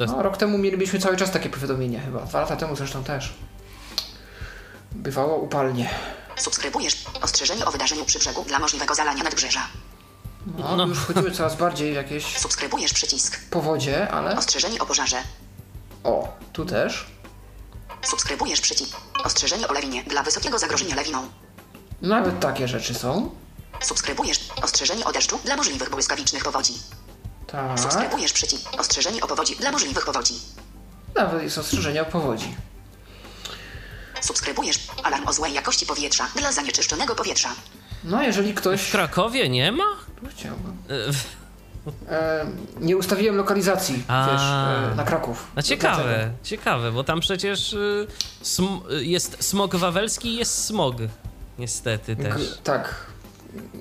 Jest, 0.00 0.12
No, 0.12 0.22
rok 0.22 0.36
temu 0.36 0.58
mielibyśmy 0.58 0.98
cały 0.98 1.16
czas 1.16 1.30
takie 1.30 1.48
powiadomienia 1.50 2.00
chyba. 2.04 2.20
Dwa 2.20 2.40
lata 2.40 2.56
temu 2.56 2.76
zresztą 2.76 3.04
też. 3.04 3.34
Bywało 4.92 5.36
upalnie. 5.36 5.90
Subskrybujesz. 6.36 7.04
Ostrzeżenie 7.22 7.64
o 7.66 7.70
wydarzeniu 7.70 8.04
przy 8.04 8.18
brzegu 8.18 8.44
dla 8.44 8.58
możliwego 8.58 8.94
zalania 8.94 9.22
nadbrzeża. 9.24 9.60
No, 10.56 10.76
No. 10.76 10.86
już 10.86 10.98
wchodzimy 10.98 11.30
coraz 11.30 11.56
bardziej 11.56 11.92
w 11.92 11.94
jakieś 11.96 12.38
Subskrybujesz 12.38 12.92
przycisk. 12.92 13.40
powodzie, 13.50 14.08
ale... 14.10 14.36
Ostrzeżenie 14.38 14.80
o 14.80 14.86
pożarze. 14.86 15.16
O, 16.04 16.28
tu 16.52 16.64
też. 16.64 17.06
Subskrybujesz 18.02 18.60
przycisk. 18.60 18.96
Ostrzeżenie 19.24 19.68
o 19.68 19.72
lawinie 19.72 20.04
dla 20.04 20.22
wysokiego 20.22 20.58
zagrożenia 20.58 20.94
lawiną. 20.94 21.28
Nawet 22.02 22.40
takie 22.40 22.68
rzeczy 22.68 22.94
są. 22.94 23.30
Subskrybujesz. 23.80 24.40
Ostrzeżenie 24.62 25.04
o 25.04 25.12
deszczu 25.12 25.38
dla 25.44 25.56
możliwych 25.56 25.90
błyskawicznych 25.90 26.44
powodzi. 26.44 26.72
Tak. 27.46 27.80
Subskrybujesz 27.80 28.32
przycisk. 28.32 28.80
Ostrzeżenie 28.80 29.22
o 29.22 29.26
powodzi 29.26 29.56
dla 29.56 29.72
możliwych 29.72 30.04
powodzi. 30.04 30.34
Nawet 31.14 31.42
jest 31.42 31.58
ostrzeżenie 31.58 32.02
o 32.02 32.04
powodzi. 32.04 32.54
Subskrybujesz 34.20 34.78
alarm 35.02 35.28
o 35.28 35.32
złej 35.32 35.52
jakości 35.54 35.86
powietrza 35.86 36.28
dla 36.36 36.52
zanieczyszczonego 36.52 37.14
powietrza. 37.14 37.48
No, 38.08 38.22
jeżeli 38.22 38.52
w 38.52 38.54
ktoś... 38.54 38.90
Krakowie 38.90 39.48
nie 39.48 39.72
ma? 39.72 39.84
Chciałbym. 40.30 40.76
E, 40.90 40.94
E, 42.10 42.46
nie 42.80 42.96
ustawiłem 42.96 43.36
lokalizacji, 43.36 44.02
A. 44.08 44.26
wiesz, 44.32 44.42
e, 44.92 44.96
na 44.96 45.04
Kraków. 45.04 45.46
No 45.56 45.62
ciekawe, 45.62 46.02
Dlaczego? 46.04 46.30
ciekawe, 46.42 46.92
bo 46.92 47.04
tam 47.04 47.20
przecież 47.20 47.72
y, 47.72 48.06
sm, 48.42 48.66
y, 48.92 49.04
jest 49.04 49.44
smog 49.44 49.76
wawelski 49.76 50.28
i 50.28 50.36
jest 50.36 50.64
smog. 50.64 50.96
Niestety 51.58 52.16
też. 52.16 52.34
G- 52.34 52.56
tak. 52.64 52.94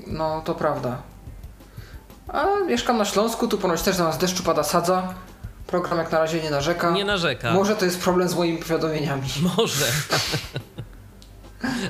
No, 0.08 0.42
to 0.46 0.56
prawda. 0.56 0.98
A 2.28 2.46
mieszkam 2.68 2.98
na 2.98 3.06
Śląsku, 3.06 3.48
tu 3.48 3.58
ponoć 3.58 3.82
też 3.82 3.96
za 3.96 4.04
nas 4.04 4.18
deszczu 4.18 4.44
pada 4.44 4.64
sadza. 4.64 5.14
Program 5.68 5.98
jak 5.98 6.12
na 6.12 6.20
razie 6.20 6.42
nie 6.44 6.50
narzeka. 6.52 6.92
Nie 6.92 7.06
narzeka. 7.06 7.54
Może 7.54 7.76
to 7.76 7.86
jest 7.86 8.00
problem 8.00 8.30
z 8.30 8.36
moimi 8.36 8.58
powiadomieniami. 8.58 9.28
Może. 9.58 9.86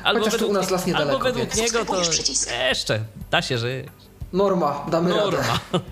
albo 0.03 0.23
Chociaż 0.25 0.39
tu 0.39 0.49
u 0.49 0.53
nas 0.53 0.69
las 0.69 0.85
niedaleko, 0.85 1.11
Albo 1.11 1.23
według 1.23 1.45
więc- 1.45 1.57
niego 1.73 1.85
to 1.85 1.99
jeszcze 1.99 2.99
da 3.31 3.41
się 3.41 3.57
żyć. 3.57 3.85
Norma, 4.33 4.85
damy 4.91 5.09
radę. 5.09 5.23
Norma. 5.23 5.59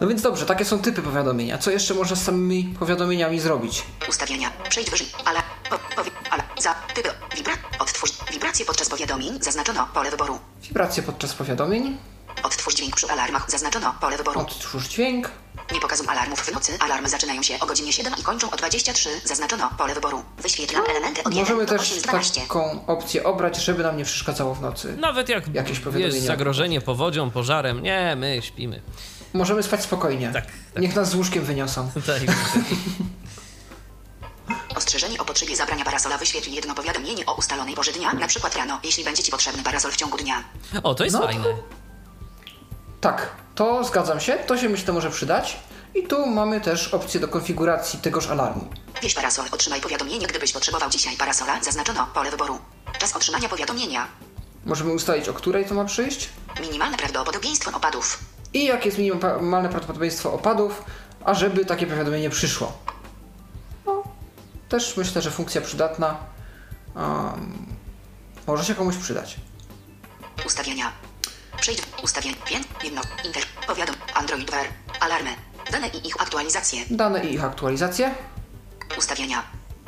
No 0.00 0.06
więc 0.08 0.22
dobrze, 0.22 0.46
takie 0.46 0.64
są 0.64 0.78
typy 0.78 1.02
powiadomienia. 1.02 1.58
Co 1.58 1.70
jeszcze 1.70 1.94
można 1.94 2.16
z 2.16 2.24
samymi 2.24 2.74
powiadomieniami 2.78 3.40
zrobić? 3.40 3.82
Ustawienia. 4.08 4.50
Przejdź 4.68 4.90
wyżej. 4.90 5.06
Ala. 5.24 5.42
Po, 5.70 5.78
powi, 5.96 6.10
ala. 6.30 6.44
Za. 6.60 6.74
Typy. 6.94 7.08
Wibra. 7.36 7.52
Odtwórz. 7.78 8.12
Wibracje 8.32 8.66
podczas 8.66 8.88
powiadomień. 8.88 9.38
Zaznaczono 9.42 9.88
pole 9.94 10.10
wyboru. 10.10 10.38
Wibracje 10.62 11.02
podczas 11.02 11.34
powiadomień, 11.34 11.96
Odtwórz 12.42 12.74
dźwięk 12.74 12.96
przy 12.96 13.06
alarmach. 13.10 13.50
Zaznaczono 13.50 13.94
pole 14.00 14.16
wyboru. 14.16 14.40
odtwórz 14.40 14.88
dźwięk, 14.88 15.30
Nie 15.72 15.80
pokazuj 15.80 16.06
alarmów 16.08 16.40
w 16.40 16.52
nocy. 16.52 16.76
Alarmy 16.80 17.08
zaczynają 17.08 17.42
się 17.42 17.60
o 17.60 17.66
godzinie 17.66 17.92
7 17.92 18.12
i 18.20 18.22
kończą 18.22 18.50
o 18.50 18.56
23. 18.56 19.08
Zaznaczono 19.24 19.70
pole 19.78 19.94
wyboru. 19.94 20.22
Wyświetlam 20.38 20.82
elementy 20.90 21.20
od 21.24 21.34
1 21.34 21.38
Możemy 21.40 21.66
do 21.66 21.72
też 21.72 21.80
8 21.82 21.98
z 21.98 22.02
12. 22.02 22.40
taką 22.40 22.86
opcję 22.86 23.24
obrać, 23.24 23.56
żeby 23.56 23.82
nam 23.82 23.96
nie 23.96 24.04
przeszkadzało 24.04 24.54
w 24.54 24.60
nocy. 24.60 24.96
Nawet 25.00 25.28
jak 25.28 25.54
Jakieś 25.54 25.78
powiadomienia. 25.78 26.14
jest 26.14 26.26
zagrożenie 26.26 26.80
powodzią, 26.80 27.30
pożarem, 27.30 27.82
nie, 27.82 28.16
my 28.16 28.38
śpimy. 28.42 28.82
Możemy 29.34 29.62
spać 29.62 29.82
spokojnie. 29.82 30.30
Tak, 30.32 30.46
tak. 30.74 30.82
Niech 30.82 30.94
nas 30.94 31.08
z 31.10 31.14
łóżkiem 31.14 31.44
wyniosą. 31.44 31.90
Tutaj. 31.94 32.20
Ostrzeżenie 34.76 35.18
o 35.18 35.24
potrzebie 35.24 35.56
zabrania 35.56 35.84
parasola. 35.84 36.18
Wyświetl 36.18 36.50
jedno 36.50 36.74
powiadomienie 36.74 37.26
o 37.26 37.34
ustalonej 37.34 37.74
porze 37.74 37.92
dnia, 37.92 38.12
na 38.12 38.26
przykład 38.28 38.56
rano, 38.56 38.80
jeśli 38.84 39.04
będzie 39.04 39.22
Ci 39.22 39.30
potrzebny 39.30 39.62
parasol 39.62 39.90
w 39.92 39.96
ciągu 39.96 40.16
dnia. 40.16 40.44
O, 40.82 40.94
to 40.94 41.04
jest 41.04 41.14
No 41.14 41.20
to- 41.20 41.26
fajne. 41.26 41.44
Tak, 43.00 43.30
to 43.54 43.84
zgadzam 43.84 44.20
się, 44.20 44.32
to 44.36 44.58
się 44.58 44.68
myślę 44.68 44.92
może 44.94 45.10
przydać. 45.10 45.56
I 45.94 46.02
tu 46.02 46.26
mamy 46.26 46.60
też 46.60 46.94
opcję 46.94 47.20
do 47.20 47.28
konfiguracji 47.28 47.98
tegoż 47.98 48.28
alarmu. 48.30 48.68
Wieś 49.02 49.14
parasol. 49.14 49.46
Otrzymaj 49.52 49.80
powiadomienie, 49.80 50.26
gdybyś 50.26 50.52
potrzebował 50.52 50.90
dzisiaj 50.90 51.16
parasola. 51.16 51.62
Zaznaczono 51.62 52.06
pole 52.14 52.30
wyboru. 52.30 52.58
Czas 52.98 53.16
otrzymania 53.16 53.48
powiadomienia. 53.48 54.06
Możemy 54.64 54.92
ustalić, 54.92 55.28
o 55.28 55.32
której 55.34 55.64
to 55.64 55.74
ma 55.74 55.84
przyjść 55.84 56.28
Minimalne 56.60 56.96
prawdopodobieństwo 56.96 57.70
opadów. 57.76 58.18
i 58.54 58.64
jakie 58.64 58.86
jest 58.86 58.98
minimalne 58.98 59.68
prawdopodobieństwo 59.68 60.32
opadów, 60.32 60.84
ażeby 61.24 61.64
takie 61.64 61.86
powiadomienie 61.86 62.30
przyszło. 62.30 62.72
No, 63.86 64.02
też 64.68 64.96
myślę, 64.96 65.22
że 65.22 65.30
funkcja 65.30 65.60
przydatna. 65.60 66.16
Um, 66.96 67.66
może 68.46 68.64
się 68.64 68.74
komuś 68.74 68.96
przydać. 68.96 69.36
Ustawienia. 70.46 70.92
Przejdź 71.60 71.80
w 71.80 72.04
ustawień. 72.04 72.34
Pię. 72.46 72.60
Jedno. 72.84 73.02
Inter. 73.24 73.42
Powiadom. 73.66 73.96
Android 74.14 74.50
Wear. 74.50 74.66
Alarmy. 75.00 75.30
Dane 75.72 75.88
i 75.88 76.06
ich 76.06 76.20
aktualizacje. 76.22 76.84
Dane 76.90 77.24
i 77.24 77.34
ich 77.34 77.44
aktualizacje. 77.44 78.14
Ustawienia. 78.98 79.42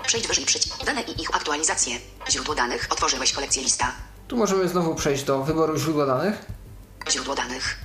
Przejdź 0.06 0.26
wyżej 0.26 0.46
przycisk. 0.46 0.84
Dane 0.84 1.02
i 1.02 1.22
ich 1.22 1.34
aktualizacje. 1.34 1.96
Źródło 2.30 2.54
danych. 2.54 2.86
Otworzyłeś 2.90 3.32
kolekcję 3.32 3.62
lista. 3.62 3.92
Tu 4.28 4.36
możemy 4.36 4.68
znowu 4.68 4.94
przejść 4.94 5.24
do 5.24 5.42
wyboru 5.42 5.78
źródła 5.78 6.06
danych. 6.06 6.44
Źródło 7.10 7.34
danych. 7.34 7.78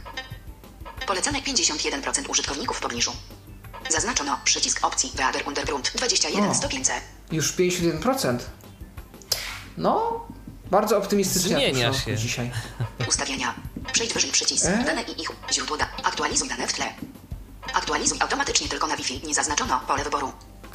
Polecane 1.08 1.42
51% 1.42 2.30
użytkowników 2.30 2.78
w 2.78 2.82
pobliżu. 2.82 3.12
Zaznaczono 3.90 4.40
przycisk 4.44 4.86
opcji 4.86 5.12
Weather 5.16 5.48
Undergrund 5.48 5.92
21 5.96 6.44
O. 6.44 6.56
C. 6.56 7.02
Już 7.32 7.54
51%. 7.54 8.38
No, 9.78 10.26
bardzo 10.72 10.98
optymistycznie 10.98 11.56
Zmienia 11.58 11.94
się. 11.94 12.18
dzisiaj. 12.18 12.52
Ustawienia. 13.10 13.54
Przejdź 13.94 14.14
wyżej 14.14 14.32
przycisk. 14.32 14.66
E? 14.66 14.84
Dane 14.86 15.02
i 15.02 15.22
ich 15.22 15.30
źródło 15.54 15.78
da. 15.78 15.88
Aktualizuj 16.04 16.50
dane 16.50 16.68
w 16.68 16.74
tle. 16.74 16.86
Aktualizuj 17.74 18.18
automatycznie 18.22 18.70
tylko 18.70 18.88
na 18.88 18.98
Wi-Fi. 18.98 19.28
Nie 19.28 19.34
zaznaczono 19.34 19.80
pole 19.88 20.04
wyboru. 20.04 20.32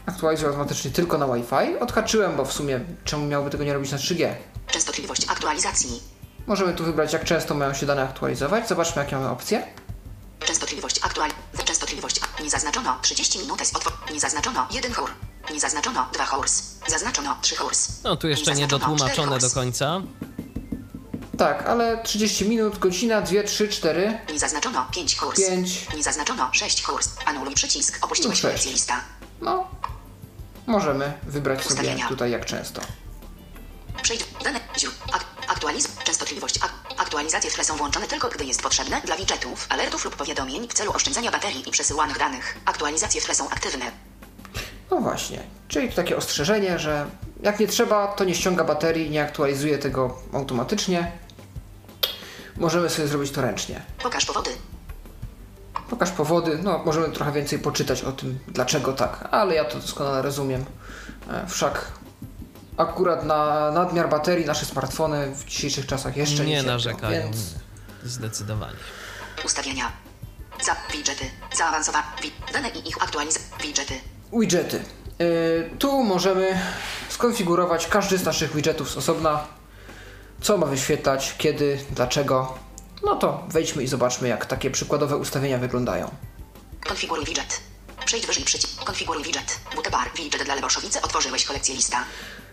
Aktualizuję 0.07 0.49
automatycznie 0.49 0.91
tylko 0.91 1.19
na 1.19 1.27
Wi-Fi. 1.27 1.79
Odhaczyłem, 1.81 2.37
bo 2.37 2.45
w 2.45 2.53
sumie 2.53 2.81
czemu 3.05 3.27
miałby 3.27 3.51
tego 3.51 3.65
nie 3.65 3.73
robić 3.75 3.93
na 3.93 3.99
3G? 3.99 4.35
Częstotliwość 4.67 5.27
aktualizacji. 5.29 6.03
Możemy 6.47 6.73
tu 6.75 6.85
wybrać, 6.85 7.13
jak 7.13 7.25
często 7.25 7.55
mają 7.55 7.75
się 7.75 7.87
dane 7.87 8.03
aktualizować. 8.03 8.69
Zobaczmy, 8.69 9.03
jakie 9.03 9.17
mamy 9.17 9.29
opcje. 9.29 9.67
Częstotliwość 10.41 11.01
aktual. 11.03 11.31
Częstotliwość. 11.65 12.21
Nie 12.45 12.51
zaznaczono 12.51 12.99
30 13.03 13.39
minut 13.39 13.61
jest 13.61 13.77
otwór. 13.77 13.93
Nie 14.13 14.21
zaznaczono 14.21 14.69
1 14.71 14.93
hour. 14.93 15.11
Nie 15.53 15.61
zaznaczono 15.61 16.07
2 16.13 16.25
hours. 16.27 16.63
Zaznaczono 16.89 17.37
3 17.43 17.57
hours. 17.57 17.89
No 18.05 18.17
tu 18.17 18.29
jeszcze 18.29 18.55
nie 18.55 18.67
dotłumaczone 18.67 19.39
do 19.39 19.51
końca. 19.51 20.01
Tak, 21.39 21.67
ale 21.67 22.03
30 22.03 22.45
minut, 22.49 22.79
godzina, 22.79 23.23
2, 23.23 23.43
3, 23.43 23.69
4, 23.69 24.19
Nie 24.33 24.39
zaznaczono 24.39 24.87
5 24.95 25.17
hours. 25.17 25.41
5. 25.49 25.87
Nie 25.97 26.03
zaznaczono 26.03 26.49
6 26.53 26.83
hours. 26.83 27.09
Anuluj 27.25 27.55
przycisk. 27.55 27.99
Opuściłeś 28.05 28.41
kolekcję 28.41 28.73
lista. 28.73 29.01
No, 29.41 29.69
możemy 30.67 31.13
wybrać 31.23 31.63
sobie 31.63 31.75
Ustawienia. 31.75 32.09
tutaj 32.09 32.31
jak 32.31 32.47
często. 32.47 32.81
Przejdź 34.03 34.25
dane. 34.45 34.61
Ak, 35.13 35.25
aktualiz. 35.49 35.89
Częstotliwość. 36.05 36.59
Ak, 36.63 36.73
aktualizacje 36.99 37.51
w 37.51 37.55
tle 37.55 37.65
są 37.65 37.77
włączone 37.77 38.07
tylko 38.07 38.29
gdy 38.29 38.45
jest 38.45 38.63
potrzebne 38.63 39.01
dla 39.05 39.17
widgetów, 39.17 39.67
alertów 39.69 40.05
lub 40.05 40.17
powiadomień 40.17 40.69
w 40.69 40.73
celu 40.75 40.93
oszczędzania 40.93 41.31
baterii 41.31 41.69
i 41.69 41.73
przesyłanych 41.73 42.19
danych. 42.19 42.57
Aktualizacje 42.65 43.21
w 43.21 43.25
tle 43.25 43.35
są 43.35 43.49
aktywne. 43.51 43.91
No 44.91 44.97
właśnie, 45.01 45.43
czyli 45.69 45.89
tu 45.89 45.97
takie 45.97 46.17
ostrzeżenie, 46.17 46.79
że 46.79 47.07
jak 47.43 47.61
nie 47.61 47.67
trzeba, 47.67 48.07
to 48.09 48.25
nie 48.25 48.35
ściąga 48.35 48.65
baterii, 48.65 49.11
nie 49.11 49.23
aktualizuje 49.23 49.79
tego 49.79 50.19
automatycznie. 50.33 51.13
Możemy 52.57 52.91
sobie 52.91 53.09
zrobić 53.09 53.31
to 53.31 53.43
ręcznie. 53.43 53.83
Pokaż 54.03 54.27
powody. 54.27 54.51
Pokaż 55.91 56.11
powody, 56.11 56.59
no 56.63 56.83
możemy 56.85 57.09
trochę 57.09 57.33
więcej 57.33 57.59
poczytać 57.59 58.03
o 58.03 58.13
tym, 58.13 58.39
dlaczego 58.49 58.93
tak, 58.93 59.29
ale 59.31 59.55
ja 59.55 59.65
to 59.65 59.79
doskonale 59.79 60.23
rozumiem. 60.23 60.65
E, 61.31 61.47
Wszak 61.47 61.93
akurat 62.77 63.25
na 63.25 63.71
nadmiar 63.71 64.09
baterii 64.09 64.47
nasze 64.47 64.67
smartfony 64.67 65.35
w 65.35 65.45
dzisiejszych 65.45 65.87
czasach 65.87 66.17
jeszcze 66.17 66.45
nie, 66.45 66.53
Nie 66.53 66.63
narzekają. 66.63 67.23
Więc 67.23 67.55
Zdecydowanie. 68.05 68.77
Ustawienia. 69.45 69.93
Za 70.65 70.77
widgety. 70.93 71.25
Zaawansowane. 71.57 72.07
Wi, 72.23 72.33
dane 72.53 72.69
i 72.69 72.89
ich 72.89 73.03
aktualizacje. 73.03 73.49
Widgety. 73.63 73.95
Widgety. 74.33 74.77
E, 75.21 75.25
Tu 75.79 76.03
możemy 76.05 76.59
skonfigurować 77.09 77.87
każdy 77.87 78.19
z 78.19 78.25
naszych 78.25 78.55
widgetów 78.55 78.91
z 78.91 78.97
osobna. 78.97 79.45
Co 80.41 80.59
ma 80.59 80.67
wyświetlać, 80.67 81.35
kiedy, 81.39 81.79
dlaczego. 81.91 82.59
No 83.05 83.17
to 83.17 83.45
wejdźmy 83.49 83.83
i 83.83 83.87
zobaczmy, 83.87 84.29
jak 84.29 84.47
takie 84.47 84.71
przykładowe 84.71 85.17
ustawienia 85.17 85.59
wyglądają. 85.59 86.11
Konfiguruj 86.87 87.25
widget. 87.25 87.61
Przejdź 88.05 88.27
wyżej 88.27 88.45
przycisk. 88.45 88.85
Konfiguruj 88.85 89.23
widget. 89.25 89.61
Butę 89.75 89.91
bar. 89.91 90.09
Widget 90.17 90.43
dla 90.45 90.55
Leboszowice. 90.55 91.03
Otworzyłeś 91.03 91.45
kolekcję 91.45 91.75
lista. 91.75 92.05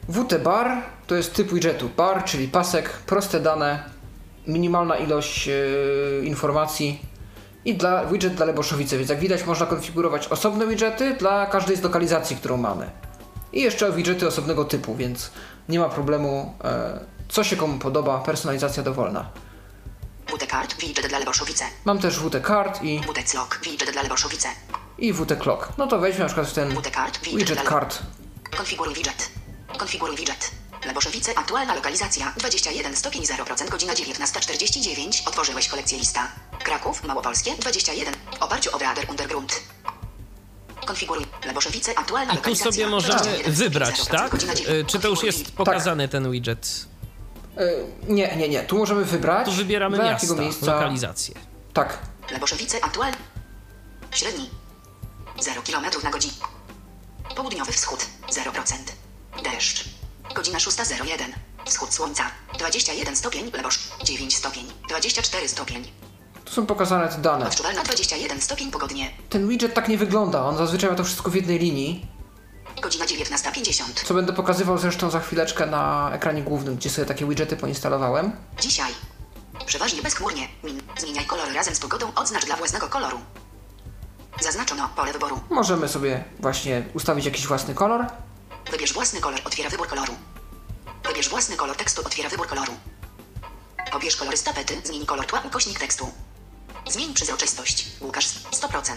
WT 0.10 0.38
bar 0.44 0.84
to 1.08 1.16
jest 1.16 1.34
typ 1.34 1.54
widgetu. 1.54 1.90
Bar, 1.98 2.24
czyli 2.24 2.48
pasek, 2.48 2.90
proste 2.90 3.40
dane, 3.40 3.84
minimalna 4.48 4.96
ilość 4.98 5.48
e, 5.48 5.54
informacji 6.24 7.02
i 7.68 7.76
dla 7.76 8.06
widget 8.06 8.34
dla 8.34 8.46
Leboszowice, 8.46 8.98
więc 8.98 9.10
jak 9.10 9.20
widać 9.20 9.46
można 9.46 9.66
konfigurować 9.66 10.28
osobne 10.28 10.68
widgety 10.68 11.16
dla 11.20 11.46
każdej 11.46 11.78
z 11.78 11.82
lokalizacji, 11.82 12.36
którą 12.36 12.58
mamy. 12.58 12.90
I 13.54 13.62
jeszcze 13.62 13.92
widgety 13.92 14.28
osobnego 14.28 14.66
typu, 14.66 14.96
więc 14.96 15.32
nie 15.70 15.80
ma 15.80 15.90
problemu, 15.90 16.54
e, 16.64 17.00
co 17.30 17.44
się 17.44 17.56
komu 17.56 17.80
podoba, 17.80 18.20
personalizacja 18.20 18.84
dowolna. 18.84 19.30
Kart. 20.50 20.82
Widget 20.82 21.08
dla 21.08 21.20
Leboszowice. 21.20 21.66
Mam 21.86 22.00
też 22.00 22.20
WT 22.20 22.48
card 22.48 22.84
i, 22.84 23.00
Butę 23.00 23.24
clock. 23.24 23.60
Widget 23.64 23.92
dla 23.92 24.02
Leboszowice. 24.02 24.50
i 24.98 25.14
WT 25.14 25.36
clock. 25.40 25.70
No 25.78 25.88
to 25.88 26.00
weźmy 26.00 26.20
na 26.20 26.26
przykład 26.26 26.48
w 26.48 26.54
ten. 26.54 26.70
Widget 26.70 27.24
widget 27.24 27.70
card. 27.70 28.00
Konfiguruj 28.58 28.94
widget. 28.94 29.30
Konfiguruj 29.78 30.16
widget. 30.16 30.52
Leboszowice, 30.88 31.38
aktualna 31.38 31.76
lokalizacja 31.76 32.34
21 32.38 32.96
stopień 32.96 33.24
0%, 33.24 33.70
godzina 33.70 33.94
19.49. 33.94 35.28
Otworzyłeś 35.28 35.68
kolekcję 35.68 35.98
lista. 35.98 36.32
Kraków, 36.64 37.04
Małopolskie 37.04 37.56
21. 37.56 38.14
W 38.40 38.44
oparciu 38.44 38.76
o 38.76 38.80
Weather 38.80 39.10
Undergrund. 39.10 39.60
Konfiguruj 40.86 41.26
Leboszowice, 41.46 42.00
aktualna 42.00 42.34
I 42.34 42.36
tu 42.36 42.40
lokalizacja 42.40 42.72
sobie 42.72 42.88
możemy 42.88 43.20
21 43.20 43.44
stopień 43.44 43.54
wybrać, 43.54 44.02
0%, 44.02 44.12
tak? 44.12 44.34
Y, 44.34 44.38
9. 44.56 44.92
Czy 44.92 45.00
to 45.00 45.08
już 45.08 45.24
jest 45.24 45.52
pokazany 45.52 46.08
ten 46.08 46.32
widget? 46.32 46.86
E, 47.58 47.70
nie, 48.08 48.36
nie, 48.36 48.50
nie. 48.50 48.64
Tu 48.64 48.78
możemy 48.78 49.06
wybrać. 49.06 49.46
Tu 49.46 49.52
wybieramy 49.52 49.98
jakiego 49.98 50.36
miejsca. 50.36 50.74
lokalizację. 50.74 51.36
Tak. 51.74 51.98
Leboszowice, 52.32 52.84
aktualny. 52.84 53.18
Średni. 54.12 54.50
0 55.40 55.62
km 55.62 55.86
na 56.04 56.12
godzinę. 56.12 56.34
Południowy 57.36 57.72
wschód. 57.72 58.06
0%. 58.32 58.76
Deszcz. 59.44 59.97
Godzina 60.36 60.58
6.01. 60.58 61.24
Wschód 61.66 61.94
słońca. 61.94 62.24
21 62.60 63.16
stopień. 63.16 63.52
Lebosz. 63.54 63.80
9 64.04 64.36
stopień. 64.36 64.66
24 64.90 65.48
stopień. 65.48 65.88
Tu 66.46 66.54
są 66.54 66.66
pokazane 66.66 67.08
te 67.10 67.18
dane. 67.18 67.48
Odczuwalna 67.48 67.84
21 67.84 68.42
stopień 68.42 68.72
pogodnie. 68.72 69.12
Ten 69.30 69.48
widget 69.48 69.74
tak 69.74 69.88
nie 69.88 69.98
wygląda. 69.98 70.46
On 70.46 70.58
zazwyczaj 70.58 70.90
ma 70.90 70.96
to 70.96 71.04
wszystko 71.04 71.32
w 71.32 71.36
jednej 71.36 71.60
linii. 71.60 72.08
Godzina 72.82 73.06
19.50. 73.06 73.84
Co 74.06 74.14
będę 74.14 74.34
pokazywał 74.34 74.78
zresztą 74.78 75.10
za 75.10 75.20
chwileczkę 75.20 75.66
na 75.66 76.12
ekranie 76.14 76.42
głównym, 76.44 76.76
gdzie 76.76 76.90
sobie 76.90 77.06
takie 77.06 77.26
widgety 77.26 77.58
poinstalowałem. 77.58 78.32
Dzisiaj. 78.62 78.92
Przeważnie 79.66 80.02
bezchmurnie. 80.02 80.48
Min. 80.64 80.82
Zmieniaj 80.98 81.26
kolor 81.26 81.54
razem 81.54 81.76
z 81.76 81.80
pogodą. 81.80 82.12
Odznacz 82.16 82.46
dla 82.46 82.56
własnego 82.56 82.88
koloru. 82.90 83.20
Zaznaczono 84.42 84.90
pole 84.96 85.14
wyboru. 85.14 85.40
Możemy 85.50 85.88
sobie 85.88 86.24
właśnie 86.40 86.84
ustawić 86.94 87.26
jakiś 87.26 87.48
własny 87.48 87.74
kolor. 87.74 88.06
Wybierz 88.72 88.94
własny 88.94 89.22
kolor. 89.22 89.40
Otwiera 89.46 89.70
wybór 89.70 89.88
koloru. 89.88 90.14
Wybierz 91.08 91.30
własny 91.30 91.56
kolor 91.58 91.76
tekstu. 91.76 92.02
Otwiera 92.06 92.30
wybór 92.30 92.48
koloru. 92.48 92.74
Pobierz 93.92 94.16
kolory 94.16 94.38
z 94.38 94.44
tapety. 94.44 94.82
Zmień 94.84 95.06
kolor 95.06 95.26
tła. 95.26 95.42
Ukośnik 95.46 95.80
tekstu. 95.80 96.12
Zmień 96.90 97.14
przezroczystość. 97.14 97.86
Łukasz 98.02 98.26
100%. 98.28 98.94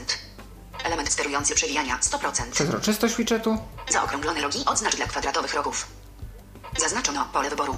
Element 0.84 1.12
sterujący 1.12 1.54
przewijania 1.54 1.98
100%. 1.98 2.50
Przezroczystość 2.50 3.16
widgetu. 3.16 3.58
Zaokrąglone 3.90 4.40
rogi 4.40 4.58
odznacz 4.66 4.96
dla 4.96 5.06
kwadratowych 5.06 5.54
rogów. 5.54 5.86
Zaznaczono 6.78 7.28
pole 7.32 7.50
wyboru. 7.50 7.76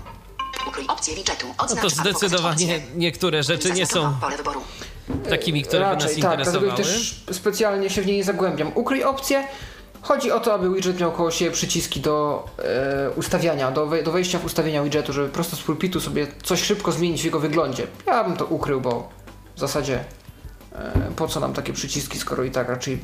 Ukryj 0.68 0.86
opcję 0.88 1.14
widgetu. 1.14 1.46
No 1.58 1.64
Odznacz 1.64 1.80
to 1.82 1.88
albo 1.88 1.96
pokaż 1.96 2.18
zdecydowanie 2.18 2.80
niektóre 2.96 3.42
rzeczy 3.42 3.70
nie 3.72 3.86
są 3.86 4.14
pole 4.20 4.36
wyboru. 4.36 4.62
takimi, 5.30 5.62
które 5.62 5.80
by 5.90 5.94
nas 5.94 6.02
Raczej 6.04 6.22
tak, 6.22 6.36
dlatego 6.36 6.66
interesowały. 6.66 6.76
też 6.94 7.24
specjalnie 7.32 7.90
się 7.90 8.02
w 8.02 8.06
niej 8.06 8.16
nie 8.16 8.24
zagłębiam. 8.24 8.72
Ukryj 8.74 9.04
opcję. 9.04 9.48
Chodzi 10.02 10.32
o 10.32 10.40
to, 10.40 10.54
aby 10.54 10.70
widget 10.74 11.00
miał 11.00 11.12
koło 11.12 11.30
siebie 11.30 11.50
przyciski 11.50 12.00
do 12.00 12.44
e, 12.58 13.10
ustawiania, 13.10 13.70
do, 13.70 13.86
wej- 13.86 14.02
do 14.04 14.12
wejścia 14.12 14.38
w 14.38 14.44
ustawienia 14.44 14.82
widgetu, 14.82 15.12
żeby 15.12 15.28
prosto 15.28 15.56
z 15.56 15.62
pulpitu 15.62 16.00
sobie 16.00 16.26
coś 16.42 16.62
szybko 16.62 16.92
zmienić 16.92 17.22
w 17.22 17.24
jego 17.24 17.40
wyglądzie. 17.40 17.86
Ja 18.06 18.24
bym 18.24 18.36
to 18.36 18.46
ukrył, 18.46 18.80
bo 18.80 19.08
w 19.56 19.60
zasadzie 19.60 20.04
e, 20.72 21.10
po 21.16 21.28
co 21.28 21.40
nam 21.40 21.52
takie 21.54 21.72
przyciski, 21.72 22.18
skoro 22.18 22.44
i 22.44 22.50
tak 22.50 22.68
raczej 22.68 22.98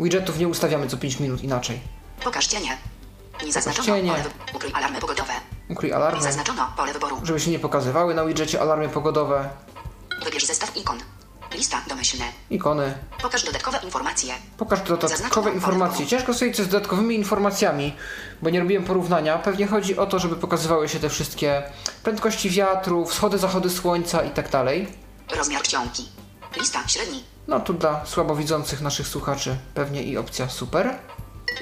widgetów 0.00 0.38
nie 0.38 0.48
ustawiamy 0.48 0.88
co 0.88 0.96
5 0.96 1.20
minut 1.20 1.42
inaczej. 1.44 1.80
Pokaż 2.24 2.46
cienie. 2.46 2.78
Nie 3.44 3.52
zaznaczono 3.52 3.86
cienie. 3.86 4.10
pole. 4.10 4.24
Ukryj 4.54 4.72
alarmy 4.74 5.00
pogodowe. 5.00 5.32
Ukryj 5.70 5.90
Nie 5.90 5.96
alarmy, 5.96 6.22
zaznaczono 6.22 6.72
pole 6.76 6.92
wyboru. 6.92 7.16
żeby 7.22 7.40
się 7.40 7.50
nie 7.50 7.58
pokazywały 7.58 8.14
na 8.14 8.24
widgetie 8.24 8.60
alarmy 8.60 8.88
pogodowe, 8.88 9.48
Wybierz 10.24 10.46
zestaw 10.46 10.76
ikon. 10.76 10.98
Lista 11.56 11.82
domyślne. 11.88 12.24
ikony. 12.50 12.94
Pokaż 13.22 13.44
dodatkowe 13.44 13.78
informacje. 13.82 14.34
Pokaż 14.58 14.80
dodatkowe 14.82 15.52
informacje. 15.52 16.06
Ciężko 16.06 16.34
sobie 16.34 16.54
co 16.54 16.64
z 16.64 16.68
dodatkowymi 16.68 17.14
informacjami, 17.14 17.94
bo 18.42 18.50
nie 18.50 18.60
robiłem 18.60 18.84
porównania. 18.84 19.38
Pewnie 19.38 19.66
chodzi 19.66 19.96
o 19.96 20.06
to, 20.06 20.18
żeby 20.18 20.36
pokazywały 20.36 20.88
się 20.88 20.98
te 21.00 21.08
wszystkie 21.08 21.62
prędkości 22.02 22.50
wiatru, 22.50 23.06
wschody, 23.06 23.38
zachody 23.38 23.70
słońca 23.70 24.22
i 24.22 24.30
tak 24.30 24.50
dalej. 24.50 24.88
Rozmiar 25.36 25.62
czcionki. 25.62 26.08
Lista 26.56 26.88
średni. 26.88 27.24
No 27.48 27.60
tu 27.60 27.74
dla 27.74 28.06
słabowidzących 28.06 28.80
naszych 28.80 29.08
słuchaczy 29.08 29.56
pewnie 29.74 30.02
i 30.02 30.16
opcja 30.16 30.48
super. 30.48 30.98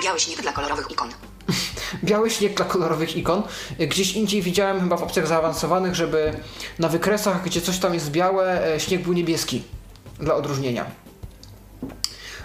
Biały 0.03 0.21
śnieg 0.21 0.43
dla 0.43 0.53
kolorowych 0.53 0.91
ikon. 0.91 1.11
Biały 2.05 2.31
śnieg 2.31 2.55
dla 2.55 2.65
kolorowych 2.65 3.17
ikon. 3.17 3.43
Gdzieś 3.79 4.13
indziej 4.13 4.43
widziałem 4.43 4.81
chyba 4.81 4.97
w 4.97 5.03
opcjach 5.03 5.27
zaawansowanych, 5.27 5.95
żeby 5.95 6.41
na 6.79 6.89
wykresach, 6.89 7.45
gdzie 7.45 7.61
coś 7.61 7.79
tam 7.79 7.95
jest 7.95 8.11
białe, 8.11 8.75
e, 8.75 8.81
śnieg 8.81 9.03
był 9.03 9.13
niebieski 9.13 9.63
dla 10.25 10.35
odróżnienia. 10.35 10.87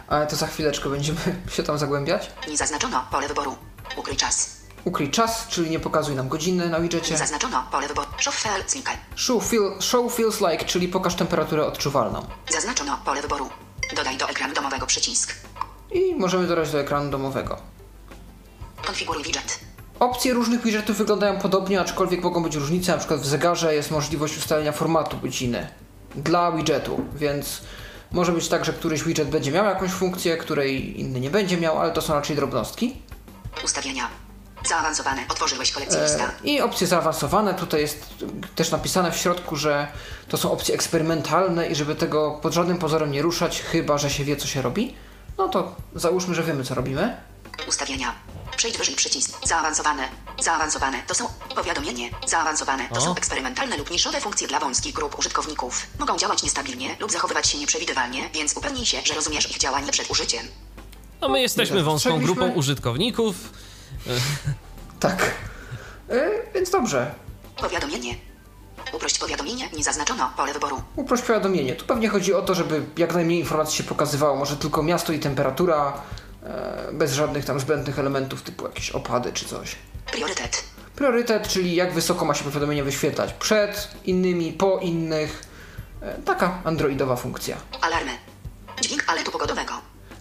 Ale 0.07 0.27
to 0.27 0.35
za 0.35 0.47
chwileczkę 0.47 0.89
będziemy 0.89 1.19
się 1.55 1.63
tam 1.63 1.77
zagłębiać. 1.77 2.31
Nie 2.47 2.57
zaznaczono 2.57 3.07
pole 3.11 3.27
wyboru. 3.27 3.55
Ukryj 3.97 4.17
czas. 4.17 4.59
Ukryj 4.85 5.11
czas, 5.11 5.47
czyli 5.47 5.69
nie 5.69 5.79
pokazuj 5.79 6.15
nam 6.15 6.29
godziny 6.29 6.69
na 6.69 6.79
widgetie. 6.79 7.17
Zaznaczono 7.17 7.63
pole 7.71 7.87
wyboru. 7.87 8.07
Show 8.17 8.35
file 8.35 8.63
znikaj. 8.67 8.95
Show, 9.15 9.43
feel, 9.49 9.81
show 9.81 10.15
feels 10.15 10.41
like, 10.41 10.65
czyli 10.65 10.87
pokaż 10.87 11.15
temperaturę 11.15 11.65
odczuwalną. 11.65 12.25
Zaznaczono 12.49 12.99
pole 13.05 13.21
wyboru. 13.21 13.49
Dodaj 13.95 14.17
do 14.17 14.29
ekranu 14.29 14.53
domowego 14.53 14.85
przycisk. 14.85 15.33
I 15.91 16.15
możemy 16.15 16.47
dodać 16.47 16.71
do 16.71 16.79
ekranu 16.79 17.11
domowego. 17.11 17.57
Konfiguruj 18.85 19.23
widget. 19.23 19.59
Opcje 19.99 20.33
różnych 20.33 20.61
widgetów 20.63 20.97
wyglądają 20.97 21.39
podobnie, 21.39 21.81
aczkolwiek 21.81 22.23
mogą 22.23 22.43
być 22.43 22.55
różnice. 22.55 22.91
Na 22.91 22.97
przykład 22.97 23.19
w 23.19 23.25
zegarze 23.25 23.75
jest 23.75 23.91
możliwość 23.91 24.37
ustalenia 24.37 24.71
formatu 24.71 25.17
godziny 25.17 25.67
dla 26.15 26.51
widgetu, 26.51 27.05
więc 27.15 27.61
może 28.11 28.31
być 28.31 28.47
tak, 28.47 28.65
że 28.65 28.73
któryś 28.73 29.03
widget 29.03 29.29
będzie 29.29 29.51
miał 29.51 29.65
jakąś 29.65 29.91
funkcję, 29.91 30.37
której 30.37 30.99
inny 30.99 31.19
nie 31.19 31.29
będzie 31.29 31.57
miał, 31.57 31.79
ale 31.79 31.91
to 31.91 32.01
są 32.01 32.13
raczej 32.13 32.35
drobnostki. 32.35 33.01
Ustawienia. 33.65 34.07
Zaawansowane. 34.67 35.21
Otworzyłeś 35.29 35.71
kolekcję 35.71 36.01
lista. 36.03 36.23
E, 36.23 36.47
I 36.47 36.61
opcje 36.61 36.87
zaawansowane, 36.87 37.53
tutaj 37.53 37.81
jest 37.81 38.05
też 38.55 38.71
napisane 38.71 39.11
w 39.11 39.17
środku, 39.17 39.55
że 39.55 39.87
to 40.27 40.37
są 40.37 40.51
opcje 40.51 40.75
eksperymentalne 40.75 41.67
i 41.67 41.75
żeby 41.75 41.95
tego 41.95 42.39
pod 42.41 42.53
żadnym 42.53 42.77
pozorem 42.77 43.11
nie 43.11 43.21
ruszać, 43.21 43.61
chyba 43.61 43.97
że 43.97 44.09
się 44.09 44.23
wie, 44.23 44.35
co 44.35 44.47
się 44.47 44.61
robi. 44.61 44.95
No 45.37 45.47
to 45.49 45.75
załóżmy, 45.95 46.35
że 46.35 46.43
wiemy, 46.43 46.63
co 46.63 46.75
robimy. 46.75 47.17
Ustawienia. 47.67 48.13
Przejdź 48.59 48.77
wyżej 48.77 48.95
przycisk. 48.95 49.47
Zaawansowane. 49.47 50.09
Zaawansowane. 50.39 51.03
To 51.07 51.15
są 51.15 51.25
powiadomienie. 51.55 52.09
Zaawansowane. 52.27 52.89
To 52.89 52.95
O. 52.99 53.01
są 53.01 53.15
eksperymentalne 53.15 53.77
lub 53.77 53.91
niszowe 53.91 54.21
funkcje 54.21 54.47
dla 54.47 54.59
wąskich 54.59 54.93
grup 54.93 55.19
użytkowników. 55.19 55.87
Mogą 55.99 56.17
działać 56.17 56.43
niestabilnie 56.43 56.95
lub 56.99 57.11
zachowywać 57.11 57.47
się 57.47 57.57
nieprzewidywalnie, 57.57 58.29
więc 58.33 58.57
upewnij 58.57 58.85
się, 58.85 58.97
że 59.05 59.13
rozumiesz 59.13 59.51
ich 59.51 59.57
działanie 59.57 59.91
przed 59.91 60.11
użyciem. 60.11 60.47
No 61.21 61.29
my 61.29 61.41
jesteśmy 61.41 61.83
wąską 61.83 62.21
grupą 62.21 62.49
użytkowników. 62.51 63.35
Tak. 64.99 65.31
E, 66.09 66.29
więc 66.53 66.69
dobrze. 66.69 67.15
Powiadomienie. 67.57 68.15
Uprość 68.93 69.19
powiadomienie. 69.19 69.69
Nie 69.77 69.83
zaznaczono 69.83 70.33
pole 70.37 70.53
wyboru. 70.53 70.81
Uprość 70.95 71.23
powiadomienie. 71.23 71.75
Tu 71.75 71.85
pewnie 71.85 72.09
chodzi 72.09 72.33
o 72.33 72.41
to, 72.41 72.55
żeby 72.55 72.85
jak 72.97 73.13
najmniej 73.13 73.39
informacji 73.39 73.77
się 73.77 73.83
pokazywało. 73.83 74.35
Może 74.35 74.57
tylko 74.57 74.83
miasto 74.83 75.13
i 75.13 75.19
temperatura, 75.19 76.01
bez 76.93 77.13
żadnych 77.13 77.45
tam 77.45 77.59
zbędnych 77.59 77.99
elementów 77.99 78.41
typu 78.41 78.65
jakieś 78.65 78.91
opady 78.91 79.33
czy 79.33 79.45
coś. 79.45 79.75
Priorytet. 80.11 80.63
Priorytet, 80.95 81.47
czyli 81.47 81.75
jak 81.75 81.93
wysoko 81.93 82.25
ma 82.25 82.33
się 82.33 82.43
powiadomienie 82.43 82.83
wyświetlać. 82.83 83.33
Przed 83.33 83.91
innymi, 84.05 84.53
po 84.53 84.77
innych. 84.77 85.43
E, 86.01 86.13
taka 86.25 86.61
androidowa 86.63 87.15
funkcja. 87.15 87.57
Alarmy. 87.81 88.11
Dźwięk 88.81 89.03
alertu 89.07 89.31
pogodowego. 89.31 89.73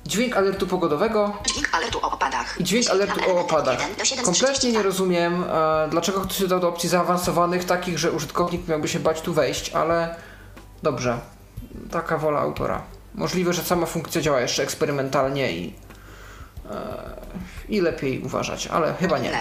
Dźwięk 0.06 0.36
alertu 0.36 0.66
pogodowego 0.66 1.36
Dźwięk 1.46 1.68
alertu 1.74 1.98
o 1.98 2.10
opadach. 2.12 2.60
i 2.60 2.64
dźwięk 2.64 2.90
alertu 2.90 3.20
o 3.30 3.40
opadach. 3.40 3.80
1 3.80 3.96
do 3.96 4.04
7 4.04 4.24
z 4.24 4.26
Kompletnie 4.26 4.54
32. 4.58 4.78
nie 4.78 4.82
rozumiem, 4.82 5.44
e, 5.44 5.88
dlaczego 5.90 6.20
ktoś 6.20 6.40
dodał 6.40 6.60
do 6.60 6.68
opcji 6.68 6.88
zaawansowanych, 6.88 7.64
takich, 7.64 7.98
że 7.98 8.12
użytkownik 8.12 8.68
miałby 8.68 8.88
się 8.88 8.98
bać 9.00 9.20
tu 9.20 9.34
wejść, 9.34 9.70
ale 9.70 10.14
dobrze. 10.82 11.18
Taka 11.90 12.18
wola 12.18 12.40
autora. 12.40 12.82
Możliwe, 13.14 13.52
że 13.52 13.62
sama 13.62 13.86
funkcja 13.86 14.20
działa 14.20 14.40
jeszcze 14.40 14.62
eksperymentalnie 14.62 15.52
i, 15.52 15.66
e, 15.68 15.87
i 17.68 17.80
lepiej 17.80 18.20
uważać, 18.22 18.66
ale 18.66 18.94
chyba 18.94 19.18
nie. 19.18 19.28
Inne. 19.28 19.40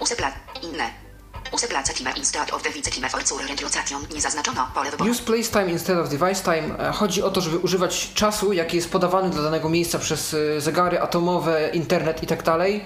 Usepla. 0.00 0.32
Inne. 0.62 0.90
Useplaca 1.52 1.92
time 1.92 2.10
instead 2.16 2.52
of 2.52 2.62
the 2.62 2.70
wice 2.70 2.90
time 2.90 3.08
for 3.08 3.26
zur 3.26 3.40
retrocation. 3.48 4.06
Nie 4.14 4.20
zaznaczono 4.20 4.70
pole 4.74 4.90
wyboru. 4.90 5.10
Use 5.10 5.22
place 5.22 5.42
time 5.50 5.70
instead 5.70 5.98
of 5.98 6.08
device 6.08 6.42
time. 6.42 6.88
E, 6.88 6.92
Chodzi 6.92 7.22
o 7.22 7.30
to, 7.30 7.40
żeby 7.40 7.58
używać 7.58 8.14
czasu, 8.14 8.52
jaki 8.52 8.76
jest 8.76 8.90
podawany 8.90 9.30
dla 9.30 9.42
danego 9.42 9.68
miejsca 9.68 9.98
przez 9.98 10.34
e, 10.34 10.60
zegary 10.60 11.00
atomowe, 11.00 11.70
internet 11.72 12.22
i 12.22 12.26
tak 12.26 12.42
dalej, 12.42 12.84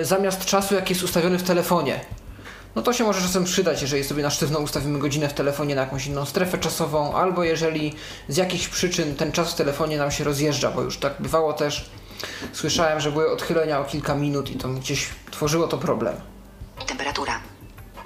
e, 0.00 0.04
zamiast 0.04 0.44
czasu, 0.44 0.74
jaki 0.74 0.92
jest 0.92 1.04
ustawiony 1.04 1.38
w 1.38 1.42
telefonie. 1.42 2.00
No 2.74 2.82
to 2.82 2.92
się 2.92 3.04
może 3.04 3.20
czasem 3.20 3.44
przydać, 3.44 3.82
jeżeli 3.82 4.04
sobie 4.04 4.22
na 4.22 4.30
sztywno 4.30 4.58
ustawimy 4.58 4.98
godzinę 4.98 5.28
w 5.28 5.34
telefonie 5.34 5.74
na 5.74 5.80
jakąś 5.80 6.06
inną 6.06 6.24
strefę 6.24 6.58
czasową, 6.58 7.14
albo 7.14 7.44
jeżeli 7.44 7.94
z 8.28 8.36
jakichś 8.36 8.68
przyczyn 8.68 9.14
ten 9.16 9.32
czas 9.32 9.52
w 9.52 9.54
telefonie 9.54 9.98
nam 9.98 10.10
się 10.10 10.24
rozjeżdża, 10.24 10.70
bo 10.70 10.82
już 10.82 10.98
tak 10.98 11.12
bywało 11.18 11.52
też. 11.52 11.90
Słyszałem, 12.52 13.00
że 13.00 13.12
były 13.12 13.30
odchylenia 13.30 13.80
o 13.80 13.84
kilka 13.84 14.14
minut 14.14 14.50
i 14.50 14.56
to 14.56 14.68
gdzieś 14.68 15.08
tworzyło 15.30 15.68
to 15.68 15.78
problem. 15.78 16.16
Temperatura. 16.86 17.40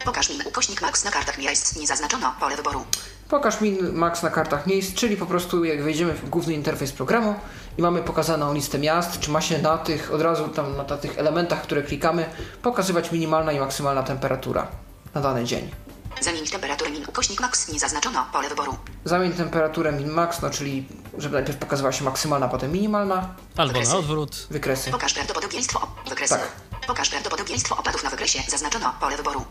Pokaż 0.04 0.30
mi 0.30 0.36
ukośnik 0.44 0.82
max 0.82 1.04
na 1.04 1.10
kartach 1.10 1.38
miejsc. 1.38 1.76
Nie 1.76 1.86
zaznaczono 1.86 2.34
pole 2.40 2.56
wyboru. 2.56 2.84
Pokaż 3.28 3.60
mi 3.60 3.78
max 3.92 4.22
na 4.22 4.30
kartach 4.30 4.66
miejsc, 4.66 4.94
czyli 4.94 5.16
po 5.16 5.26
prostu 5.26 5.64
jak 5.64 5.82
wejdziemy 5.82 6.14
w 6.14 6.28
główny 6.30 6.54
interfejs 6.54 6.92
programu 6.92 7.34
i 7.78 7.82
mamy 7.82 8.02
pokazaną 8.02 8.54
listę 8.54 8.78
miast, 8.78 9.20
czy 9.20 9.30
ma 9.30 9.40
się 9.40 9.58
na 9.58 9.78
tych, 9.78 10.12
od 10.12 10.22
razu 10.22 10.48
tam 10.48 10.76
na 10.76 10.84
tych 10.84 11.18
elementach, 11.18 11.62
które 11.62 11.82
klikamy, 11.82 12.26
pokazywać 12.62 13.12
minimalna 13.12 13.52
i 13.52 13.60
maksymalna 13.60 14.02
temperatura 14.02 14.66
na 15.14 15.20
dany 15.20 15.44
dzień. 15.44 15.85
Zamień 16.20 16.46
temperaturę 16.46 16.90
min 16.90 17.04
ukośnik 17.08 17.40
max. 17.40 17.68
Nie 17.72 17.78
zaznaczono 17.78 18.26
pole 18.32 18.48
wyboru. 18.48 18.76
Zamień 19.04 19.32
temperaturę 19.32 19.92
min 19.92 20.08
max, 20.08 20.42
no 20.42 20.50
czyli 20.50 20.88
żeby 21.18 21.34
najpierw 21.34 21.58
pokazywała 21.58 21.92
się 21.92 22.04
maksymalna, 22.04 22.48
potem 22.48 22.72
minimalna, 22.72 23.34
Albo 23.56 23.72
na 23.72 23.78
Wykresy. 23.78 23.96
odwrót. 23.96 24.46
wykresy. 24.50 24.90
Pokaż 24.90 25.14
prawdopodobieństwo 25.14 25.78
op- 25.78 26.08
wykresy. 26.08 26.34
Tak. 26.34 26.48
Pokaż 26.86 27.08
prawdopodobieństwo 27.10 27.76
opadów 27.76 28.04
na 28.04 28.10
wykresie. 28.10 28.42
Zaznaczono 28.48 28.94
pole 29.00 29.16
wyboru. 29.16 29.44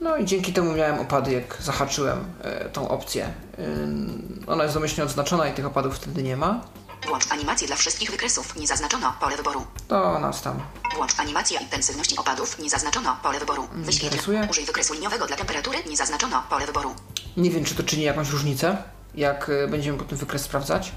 No 0.00 0.16
i 0.16 0.24
dzięki 0.24 0.52
temu 0.52 0.72
miałem 0.72 0.98
opady, 1.00 1.32
jak 1.32 1.56
zahaczyłem 1.60 2.24
e, 2.42 2.68
tą 2.68 2.88
opcję. 2.88 3.32
Ym, 3.58 4.44
ona 4.46 4.62
jest 4.62 4.74
domyślnie 4.74 5.04
odznaczona 5.04 5.48
i 5.48 5.54
tych 5.54 5.66
opadów 5.66 5.96
wtedy 5.96 6.22
nie 6.22 6.36
ma. 6.36 6.60
Włącz 7.08 7.32
animację 7.32 7.66
dla 7.66 7.76
wszystkich 7.76 8.10
wykresów. 8.10 8.56
Nie 8.56 8.66
zaznaczono 8.66 9.14
pole 9.20 9.36
wyboru. 9.36 9.66
To 9.88 10.18
nas 10.18 10.42
tam 10.42 10.60
Włącz 10.96 11.18
animację 11.20 11.60
intensywności 11.60 12.16
opadów. 12.18 12.58
Nie 12.58 12.70
zaznaczono 12.70 13.16
pole 13.22 13.38
wyboru. 13.40 13.68
Wyświetl. 13.72 14.06
interesuje. 14.06 14.46
Użyj 14.50 14.64
wykresu 14.64 14.94
liniowego 14.94 15.26
dla 15.26 15.36
temperatury. 15.36 15.78
Nie 15.88 15.96
zaznaczono 15.96 16.42
pole 16.50 16.66
wyboru. 16.66 16.94
nie 17.36 17.50
wiem, 17.50 17.64
czy 17.64 17.74
to 17.74 17.82
czyni 17.82 18.02
jakąś 18.02 18.28
różnicę, 18.30 18.76
jak 19.14 19.50
e, 19.50 19.68
będziemy 19.68 19.98
potem 19.98 20.18
wykres 20.18 20.42
sprawdzać. 20.42 20.92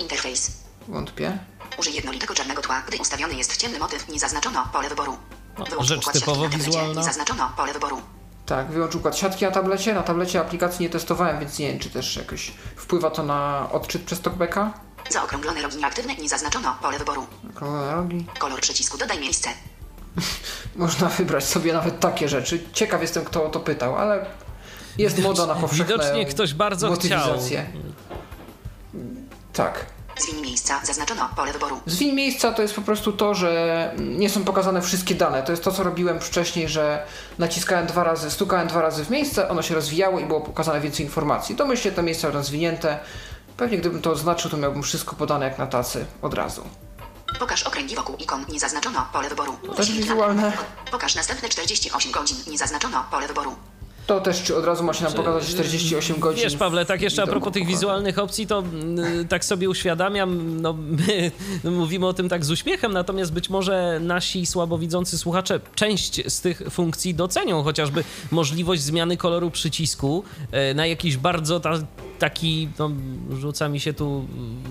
Interfejs. 0.00 0.50
Wątpię. 0.88 1.38
Użyj 1.78 1.94
jednolitego 1.94 2.34
czarnego 2.34 2.62
tła, 2.62 2.82
gdy 2.88 2.96
ustawiony 2.98 3.34
jest 3.34 3.56
ciemny 3.56 3.78
motyw. 3.78 4.08
Nie 4.08 4.18
zaznaczono 4.18 4.68
pole 4.72 4.88
wyboru. 4.88 5.16
No, 5.58 5.64
Wyłącz 5.64 5.88
rzecz 5.88 5.98
układ 6.00 6.14
typowo 6.14 6.42
siatki 6.42 6.44
na 6.44 6.50
tablecie. 6.50 6.66
wizualna. 6.70 7.00
Nie 7.00 7.06
zaznaczono 7.06 7.52
pole 7.56 7.72
wyboru. 7.72 8.02
Tak, 8.46 8.70
wyłącz 8.70 8.94
układ 8.94 9.16
siatki 9.16 9.44
na 9.44 9.50
tablecie. 9.50 9.94
Na 9.94 10.02
tablecie 10.02 10.40
aplikacji 10.40 10.82
nie 10.82 10.90
testowałem, 10.90 11.40
więc 11.40 11.58
nie 11.58 11.68
wiem, 11.68 11.78
czy 11.78 11.90
też 11.90 12.16
jakoś 12.16 12.52
wpływa 12.76 13.10
to 13.10 13.22
na 13.22 13.68
odczyt 13.72 14.02
przez 14.02 14.20
talkbacka. 14.20 14.72
Zaokrąglone 15.10 15.62
rogi 15.62 15.76
nieaktywne. 15.76 16.14
Nie 16.14 16.28
zaznaczono 16.28 16.78
pole 16.82 16.98
wyboru. 16.98 17.26
Okrąglone 17.50 17.94
rogi. 17.94 18.26
Kolor 18.38 18.60
przycisku. 18.60 18.98
Dodaj 18.98 19.20
miejsce. 19.20 19.50
Można 20.76 21.08
wybrać 21.08 21.44
sobie 21.44 21.72
nawet 21.72 22.00
takie 22.00 22.28
rzeczy. 22.28 22.64
Ciekaw 22.72 23.02
jestem, 23.02 23.24
kto 23.24 23.44
o 23.44 23.48
to 23.48 23.60
pytał, 23.60 23.96
ale 23.96 24.26
jest 24.98 25.18
moda 25.18 25.46
na 25.46 25.54
powszechne 25.54 25.84
Widocznie 25.84 26.26
ktoś 26.26 26.54
bardzo 26.54 26.92
chciał. 26.94 27.38
Tak. 29.52 29.86
Zwin 30.18 30.42
miejsca. 30.42 30.80
Zaznaczono 30.84 31.28
pole 31.36 31.52
wyboru. 31.52 31.80
Zwin 31.86 32.14
miejsca 32.14 32.52
to 32.52 32.62
jest 32.62 32.74
po 32.74 32.82
prostu 32.82 33.12
to, 33.12 33.34
że 33.34 33.92
nie 33.98 34.30
są 34.30 34.44
pokazane 34.44 34.82
wszystkie 34.82 35.14
dane. 35.14 35.42
To 35.42 35.52
jest 35.52 35.64
to, 35.64 35.72
co 35.72 35.82
robiłem 35.82 36.20
wcześniej, 36.20 36.68
że 36.68 37.06
naciskałem 37.38 37.86
dwa 37.86 38.04
razy, 38.04 38.30
stukałem 38.30 38.68
dwa 38.68 38.82
razy 38.82 39.04
w 39.04 39.10
miejsce, 39.10 39.48
ono 39.48 39.62
się 39.62 39.74
rozwijało 39.74 40.20
i 40.20 40.24
było 40.24 40.40
pokazane 40.40 40.80
więcej 40.80 41.06
informacji. 41.06 41.54
Domyślnie 41.56 41.96
te 41.96 42.02
miejsca 42.02 42.30
rozwinięte. 42.30 42.98
Pewnie 43.56 43.78
gdybym 43.78 44.02
to 44.02 44.10
oznaczył, 44.10 44.50
to 44.50 44.56
miałbym 44.56 44.82
wszystko 44.82 45.16
podane 45.16 45.44
jak 45.48 45.58
na 45.58 45.66
tacy 45.66 46.06
od 46.22 46.34
razu. 46.34 46.62
Pokaż 47.38 47.62
okręgi 47.62 47.96
wokół 47.96 48.16
ikon. 48.16 48.44
Nie 48.48 48.60
zaznaczono 48.60 49.08
pole 49.12 49.28
wyboru. 49.28 49.52
też 49.52 49.76
Wyświetl 49.76 50.00
wizualne. 50.00 50.52
Pokaż 50.90 51.14
następne 51.14 51.48
48 51.48 52.12
godzin. 52.12 52.36
Nie 52.46 52.58
zaznaczono 52.58 53.04
pole 53.10 53.28
wyboru. 53.28 53.56
To 54.06 54.20
też, 54.20 54.50
od 54.50 54.64
razu 54.64 54.84
ma 54.84 54.92
się 54.92 55.04
nam 55.04 55.12
pokazać 55.12 55.46
48 55.48 56.20
godzin. 56.20 56.44
Wiesz, 56.44 56.56
Pawle, 56.56 56.86
tak 56.86 57.02
jeszcze 57.02 57.22
a 57.22 57.26
propos 57.26 57.52
tych 57.52 57.66
wizualnych 57.66 58.18
opcji, 58.18 58.46
to 58.46 58.58
mm, 58.58 59.28
tak 59.28 59.44
sobie 59.44 59.68
uświadamiam, 59.70 60.60
no 60.60 60.72
my 60.72 61.30
mówimy 61.70 62.06
o 62.06 62.12
tym 62.12 62.28
tak 62.28 62.44
z 62.44 62.50
uśmiechem, 62.50 62.92
natomiast 62.92 63.32
być 63.32 63.50
może 63.50 64.00
nasi 64.02 64.46
słabowidzący 64.46 65.18
słuchacze 65.18 65.60
część 65.74 66.32
z 66.32 66.40
tych 66.40 66.62
funkcji 66.70 67.14
docenią, 67.14 67.62
chociażby 67.62 68.04
możliwość 68.30 68.82
zmiany 68.82 69.16
koloru 69.16 69.50
przycisku 69.50 70.24
e, 70.52 70.74
na 70.74 70.86
jakiś 70.86 71.16
bardzo 71.16 71.60
ta, 71.60 71.72
taki, 72.18 72.68
no 72.78 72.90
rzuca 73.30 73.68
mi 73.68 73.80
się 73.80 73.92
tu 73.92 74.26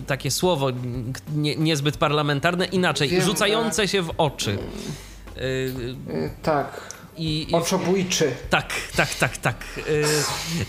takie 0.07 0.31
słowo 0.31 0.67
nie, 1.35 1.55
niezbyt 1.55 1.97
parlamentarne, 1.97 2.65
inaczej, 2.65 3.09
Wiem, 3.09 3.21
rzucające 3.21 3.87
się 3.87 4.01
w 4.01 4.11
oczy. 4.17 4.57
E, 5.37 5.41
Y, 5.41 6.29
Tak. 6.43 6.94
I, 7.17 7.47
i 7.49 7.53
Oczobójczy. 7.53 8.31
tak, 8.49 8.73
tak, 8.95 9.15
tak, 9.15 9.37
tak. 9.37 9.63
Y, 9.77 10.05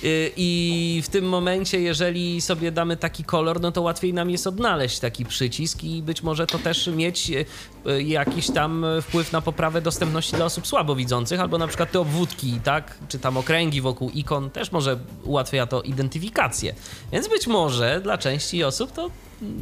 y, 0.04 0.32
I 0.36 1.02
w 1.04 1.08
tym 1.08 1.28
momencie, 1.28 1.80
jeżeli 1.80 2.40
sobie 2.40 2.72
damy 2.72 2.96
taki 2.96 3.24
kolor, 3.24 3.60
no 3.60 3.72
to 3.72 3.82
łatwiej 3.82 4.14
nam 4.14 4.30
jest 4.30 4.46
odnaleźć 4.46 4.98
taki 4.98 5.24
przycisk 5.24 5.84
i 5.84 6.02
być 6.02 6.22
może 6.22 6.46
to 6.46 6.58
też 6.58 6.86
mieć 6.86 7.30
y, 7.30 8.02
jakiś 8.02 8.50
tam 8.50 8.86
wpływ 9.02 9.32
na 9.32 9.40
poprawę 9.40 9.80
dostępności 9.80 10.36
dla 10.36 10.44
osób 10.44 10.66
słabowidzących, 10.66 11.40
albo 11.40 11.58
na 11.58 11.66
przykład 11.68 11.92
te 11.92 12.00
obwódki, 12.00 12.60
tak, 12.64 12.98
czy 13.08 13.18
tam 13.18 13.36
okręgi 13.36 13.80
wokół 13.80 14.10
ikon 14.10 14.50
też 14.50 14.72
może 14.72 14.98
ułatwia 15.24 15.66
to 15.66 15.82
identyfikację. 15.82 16.74
Więc 17.12 17.28
być 17.28 17.46
może 17.46 18.00
dla 18.00 18.18
części 18.18 18.64
osób 18.64 18.92
to 18.92 19.10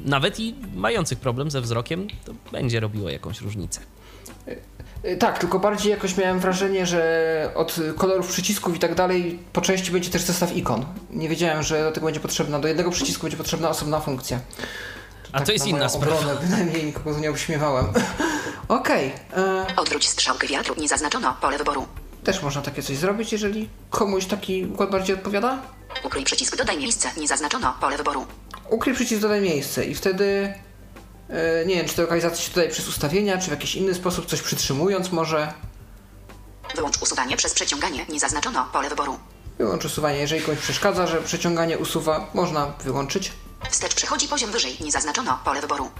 nawet 0.04 0.40
i 0.40 0.54
mających 0.74 1.18
problem 1.18 1.50
ze 1.50 1.60
wzrokiem, 1.60 2.08
to 2.24 2.32
będzie 2.52 2.80
robiło 2.80 3.10
jakąś 3.10 3.40
różnicę. 3.40 3.80
Y, 4.48 5.16
Tak, 5.16 5.38
tylko 5.38 5.58
bardziej 5.58 5.90
jakoś 5.90 6.16
miałem 6.16 6.40
wrażenie, 6.40 6.86
że 6.86 7.50
od 7.54 7.76
kolorów 7.98 8.28
przycisków 8.28 8.76
i 8.76 8.78
tak 8.78 8.94
dalej 8.94 9.38
po 9.52 9.60
części 9.60 9.90
będzie 9.92 10.10
też 10.10 10.22
zestaw 10.22 10.56
ikon. 10.56 10.84
Nie 11.10 11.28
wiedziałem, 11.28 11.62
że 11.62 11.84
do 11.84 11.92
tego 11.92 12.06
będzie 12.06 12.20
potrzebna, 12.20 12.58
do 12.58 12.68
jednego 12.68 12.90
przycisku 12.90 13.22
będzie 13.22 13.36
potrzebna 13.36 13.68
osobna 13.68 14.00
funkcja. 14.00 14.40
A 15.32 15.40
to 15.40 15.52
jest 15.52 15.64
na 15.64 15.70
inna 15.70 15.88
sprawa. 15.88 16.16
obronę, 16.18 16.36
Bynajmniej 16.42 16.84
nikogo 16.84 17.18
nie 17.18 17.30
obśmiewałem. 17.30 17.86
Okej, 18.68 19.12
e, 19.36 19.66
Odwróć 19.76 20.08
strzałkę 20.08 20.46
wiatru, 20.46 20.74
nie 20.78 20.88
zaznaczono 20.88 21.36
pole 21.40 21.58
wyboru. 21.58 21.86
też 22.24 22.42
można 22.42 22.62
takie 22.62 22.82
coś 22.82 22.96
zrobić, 22.96 23.32
jeżeli 23.32 23.68
komuś 23.90 24.26
taki 24.26 24.64
układ 24.66 24.90
bardziej 24.90 25.16
odpowiada. 25.16 25.58
Ukryj 26.04 26.24
przycisk, 26.24 26.56
dodaj 26.56 26.78
miejsce, 26.78 27.08
nie 27.16 27.28
zaznaczono 27.28 27.74
pole 27.80 27.96
wyboru. 27.96 28.26
Ukryj 28.70 28.94
przycisk, 28.94 29.22
dodaj 29.22 29.40
miejsce 29.40 29.84
i 29.84 29.94
wtedy 29.94 30.54
nie 31.66 31.74
wiem, 31.74 31.86
czy 31.88 31.94
te 31.94 32.02
lokalizacje 32.02 32.44
się 32.44 32.50
dodaje 32.50 32.68
przez 32.70 32.88
ustawienia, 32.88 33.38
czy 33.38 33.46
w 33.46 33.50
jakiś 33.50 33.74
inny 33.74 33.94
sposób, 33.94 34.26
coś 34.26 34.42
przytrzymując 34.42 35.12
może. 35.12 35.52
Wyłącz 36.76 37.02
usuwanie 37.02 37.36
przez 37.36 37.54
przeciąganie, 37.54 38.06
nie 38.08 38.20
zaznaczono 38.20 38.68
pole 38.72 38.88
wyboru. 38.88 39.18
Wyłącz 39.58 39.84
usuwanie, 39.84 40.18
jeżeli 40.18 40.42
komuś 40.42 40.60
przeszkadza, 40.60 41.06
że 41.06 41.22
przeciąganie 41.22 41.78
usuwa, 41.78 42.30
można 42.34 42.66
wyłączyć. 42.84 43.32
Wstecz 43.70 43.94
przechodzi 43.94 44.28
poziom 44.28 44.50
wyżej, 44.50 44.76
nie 44.80 44.92
zaznaczono 44.92 45.38
pole 45.44 45.60
wyboru. 45.60 45.90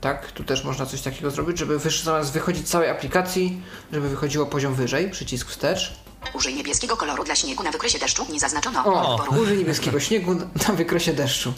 Tak, 0.00 0.32
tu 0.32 0.44
też 0.44 0.64
można 0.64 0.86
coś 0.86 1.00
takiego 1.02 1.30
zrobić, 1.30 1.58
żeby 1.58 1.78
wysz, 1.78 2.02
zamiast 2.02 2.32
wychodzić 2.32 2.68
z 2.68 2.70
całej 2.70 2.90
aplikacji, 2.90 3.62
żeby 3.92 4.08
wychodziło 4.08 4.46
poziom 4.46 4.74
wyżej, 4.74 5.10
przycisk 5.10 5.48
wstecz. 5.48 5.94
Użyj 6.34 6.54
niebieskiego 6.54 6.96
koloru 6.96 7.24
dla 7.24 7.34
śniegu 7.34 7.62
na 7.62 7.70
wykresie 7.70 7.98
deszczu, 7.98 8.26
nie 8.32 8.40
zaznaczono 8.40 8.84
pole 8.84 8.96
O, 9.00 9.18
wyboru. 9.18 9.42
użyj 9.42 9.58
niebieskiego 9.58 10.00
śniegu 10.00 10.34
na 10.68 10.74
wykresie 10.74 11.12
deszczu. 11.12 11.52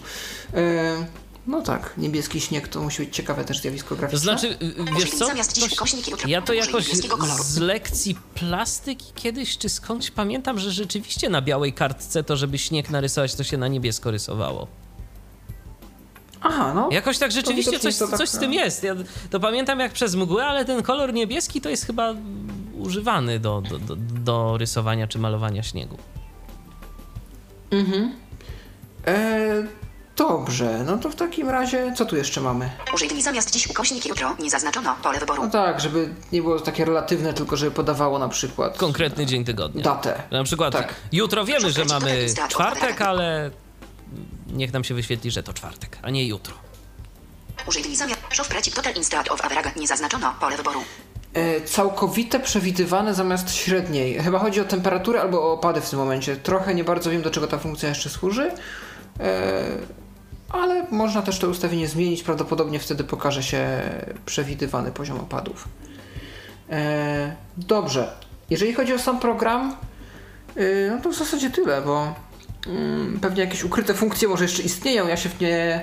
Yy, 0.55 0.61
no 1.47 1.63
tak, 1.63 1.95
niebieski 1.97 2.41
śnieg 2.41 2.69
to 2.69 2.81
musi 2.83 3.05
być 3.05 3.17
ciekawe 3.17 3.45
też 3.45 3.61
zjawisko 3.61 3.89
To 3.89 3.97
graficzne. 3.97 4.19
znaczy, 4.19 4.59
wiesz 4.99 5.11
co? 5.11 5.29
Ja 6.27 6.43
to 6.43 6.53
jakoś 6.53 6.87
z 7.43 7.59
lekcji 7.59 8.17
plastyki 8.35 9.13
kiedyś 9.15 9.59
czy 9.59 9.69
skądś 9.69 10.11
pamiętam, 10.11 10.59
że 10.59 10.71
rzeczywiście 10.71 11.29
na 11.29 11.43
białej 11.43 11.73
kartce 11.73 12.25
to, 12.25 12.37
żeby 12.37 12.59
śnieg 12.59 12.91
narysować, 12.91 13.35
to 13.35 13.45
się 13.45 13.57
na 13.57 13.69
niebiesko 13.69 14.11
rysowało. 14.11 14.67
Aha, 16.43 16.73
no. 16.75 16.89
Jakoś 16.93 17.19
tak 17.19 17.33
rzeczywiście 17.33 17.79
coś, 17.79 17.97
tak, 17.97 18.19
coś 18.19 18.29
z 18.29 18.35
no. 18.35 18.41
tym 18.41 18.53
jest. 18.53 18.83
Ja 18.83 18.95
to 19.31 19.41
pamiętam 19.41 19.81
jak 19.81 19.93
przez 19.93 20.15
mgłę, 20.15 20.47
ale 20.47 20.65
ten 20.65 20.83
kolor 20.83 21.15
niebieski 21.15 21.61
to 21.61 21.69
jest 21.69 21.87
chyba 21.87 22.15
używany 22.79 23.39
do, 23.39 23.63
do, 23.71 23.79
do, 23.79 23.97
do 23.97 24.59
rysowania 24.59 25.07
czy 25.07 25.19
malowania 25.19 25.63
śniegu. 25.63 25.99
E, 29.07 29.67
dobrze, 30.17 30.83
no 30.87 30.99
to 30.99 31.11
w 31.11 31.15
takim 31.17 31.49
razie, 31.51 31.93
co 31.97 32.05
tu 32.05 32.17
jeszcze 32.17 32.41
mamy? 32.41 32.71
Użyj 32.95 33.09
dni 33.09 33.23
zamiast 33.23 33.51
dziś 33.51 33.67
ukośnik 33.71 34.07
jutro, 34.07 34.37
nie 34.41 34.51
zaznaczono 34.51 34.97
pole 35.03 35.19
wyboru. 35.21 35.43
No 35.45 35.51
tak, 35.51 35.81
żeby 35.81 36.09
nie 36.33 36.43
było 36.43 36.61
takie 36.61 36.85
relatywne, 36.85 37.35
tylko 37.35 37.57
żeby 37.57 37.71
podawało 37.73 38.19
na 38.19 38.29
przykład 38.29 38.77
Konkretny 38.79 39.27
dzień 39.27 39.45
tygodnia. 39.45 39.83
datę. 39.85 40.23
Na 40.31 40.45
przykład 40.45 40.73
Tak. 40.73 40.95
jutro 41.13 41.45
wiemy, 41.45 41.73
że 41.73 41.85
mamy 41.85 42.27
czwartek, 42.49 43.03
ale 43.03 43.51
niech 44.47 44.73
nam 44.73 44.85
się 44.85 44.95
wyświetli, 44.95 45.31
że 45.31 45.43
to 45.43 45.53
czwartek, 45.53 45.99
a 46.03 46.11
nie 46.11 46.27
jutro. 46.27 46.55
Użyj 47.67 47.83
dni 47.83 47.97
zamiast 47.97 48.21
total 48.75 48.95
instat 48.95 49.31
of 49.31 49.45
average, 49.45 49.71
nie 49.77 49.87
zaznaczono 49.87 50.35
pole 50.41 50.57
wyboru. 50.57 50.81
E, 51.35 51.61
całkowite 51.61 52.41
przewidywane 52.41 53.15
zamiast 53.15 53.55
średniej. 53.55 54.19
Chyba 54.23 54.39
chodzi 54.39 54.61
o 54.61 54.65
temperaturę 54.65 55.21
albo 55.21 55.43
o 55.43 55.53
opady 55.53 55.81
w 55.81 55.91
tym 55.91 55.99
momencie. 55.99 56.37
Trochę 56.37 56.75
nie 56.75 56.85
bardzo 56.85 57.11
wiem, 57.11 57.23
do 57.23 57.31
czego 57.31 57.47
ta 57.47 57.59
funkcja 57.59 57.89
jeszcze 57.89 58.11
służy. 58.11 58.51
E, 59.21 59.65
ale 60.49 60.87
można 60.91 61.23
też 61.23 61.39
to 61.39 61.49
ustawienie 61.49 61.89
zmienić. 61.89 62.23
Prawdopodobnie 62.23 62.79
wtedy 62.79 63.05
pokaże 63.05 63.43
się 63.43 63.83
przewidywany 64.27 64.93
poziom 64.93 65.21
opadów. 65.21 65.69
E, 66.71 67.37
dobrze. 67.57 68.13
Jeżeli 68.51 68.75
chodzi 68.75 68.95
o 68.95 68.99
sam 68.99 69.21
program, 69.21 69.77
e, 70.57 70.91
no 70.91 71.03
to 71.03 71.11
w 71.11 71.15
zasadzie 71.15 71.51
tyle, 71.51 71.83
bo 71.83 72.15
mm, 72.67 73.21
pewnie 73.21 73.41
jakieś 73.43 73.65
ukryte 73.65 73.95
funkcje 73.95 74.29
może 74.29 74.45
jeszcze 74.45 74.63
istnieją. 74.63 75.09
Ja 75.09 75.17
się 75.17 75.29
w 75.29 75.41
nie 75.41 75.81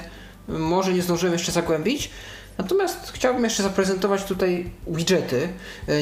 może 0.47 0.93
nie 0.93 1.01
zdążyłem 1.01 1.33
jeszcze 1.33 1.51
zagłębić. 1.51 2.11
Natomiast 2.57 3.11
chciałbym 3.13 3.43
jeszcze 3.43 3.63
zaprezentować 3.63 4.23
tutaj 4.23 4.71
widgety. 4.87 5.49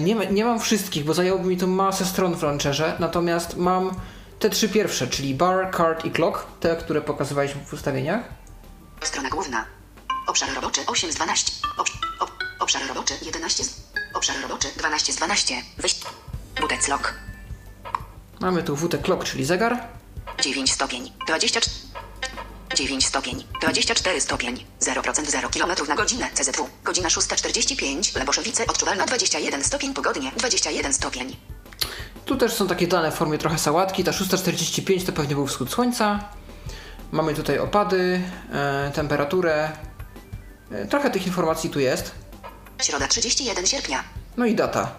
Nie, 0.01 0.15
nie 0.15 0.45
mam 0.45 0.59
wszystkich, 0.59 1.05
bo 1.05 1.13
zajęłoby 1.13 1.49
mi 1.49 1.57
to 1.57 1.67
masę 1.67 2.05
stron 2.05 2.35
w 2.35 2.43
launcherze, 2.43 2.95
natomiast 2.99 3.57
mam 3.57 3.91
te 4.39 4.49
trzy 4.49 4.69
pierwsze, 4.69 5.07
czyli 5.07 5.35
bar, 5.35 5.71
card 5.77 6.05
i 6.05 6.11
clock, 6.11 6.45
te, 6.59 6.75
które 6.75 7.01
pokazywaliśmy 7.01 7.65
w 7.65 7.73
ustawieniach. 7.73 8.23
Strona 9.01 9.29
główna. 9.29 9.65
Obszar 10.27 10.53
roboczy 10.55 10.81
8 10.87 11.11
z 11.11 11.15
12. 11.15 11.51
Obsz 11.77 11.91
ob 12.19 12.31
obszar 12.59 12.87
roboczy 12.87 13.13
11 13.21 13.63
z... 13.63 13.81
Obszar 14.13 14.41
roboczy 14.41 14.67
12 14.77 15.13
z 15.13 15.15
12. 15.15 15.55
Wyjść. 15.77 16.01
Butec 16.61 16.87
lock. 16.87 17.13
Mamy 18.39 18.63
tu 18.63 18.75
WT 18.75 18.97
clock, 19.03 19.23
czyli 19.23 19.45
zegar. 19.45 19.87
9 20.41 20.71
stopień. 20.71 21.11
24. 21.27 21.65
9 22.75 23.05
stopień. 23.05 23.47
24 23.61 24.21
stopień. 24.21 24.65
0% 24.81 25.25
0 25.25 25.49
km 25.49 25.87
na 25.87 25.95
godzinę. 25.95 26.29
CZW. 26.33 26.69
Godzina 26.83 27.09
6.45. 27.09 28.19
Leboszowice 28.19 28.67
odczuwalna 28.67 29.05
21 29.05 29.63
stopień. 29.63 29.93
Pogodnie 29.93 30.31
21 30.37 30.93
stopień. 30.93 31.54
Tu 32.25 32.35
też 32.37 32.53
są 32.53 32.67
takie 32.67 32.87
dane 32.87 33.11
w 33.11 33.15
formie 33.15 33.37
trochę 33.37 33.57
sałatki. 33.57 34.03
Ta 34.03 34.13
645 34.13 35.03
to 35.03 35.11
pewnie 35.11 35.35
był 35.35 35.47
wschód 35.47 35.71
słońca. 35.71 36.29
Mamy 37.11 37.33
tutaj 37.33 37.59
opady, 37.59 38.21
e, 38.53 38.91
temperaturę. 38.95 39.71
E, 40.71 40.85
trochę 40.85 41.11
tych 41.11 41.27
informacji 41.27 41.69
tu 41.69 41.79
jest. 41.79 42.11
Środa 42.81 43.07
31 43.07 43.65
sierpnia. 43.65 44.03
No 44.37 44.45
i 44.45 44.55
data. 44.55 44.91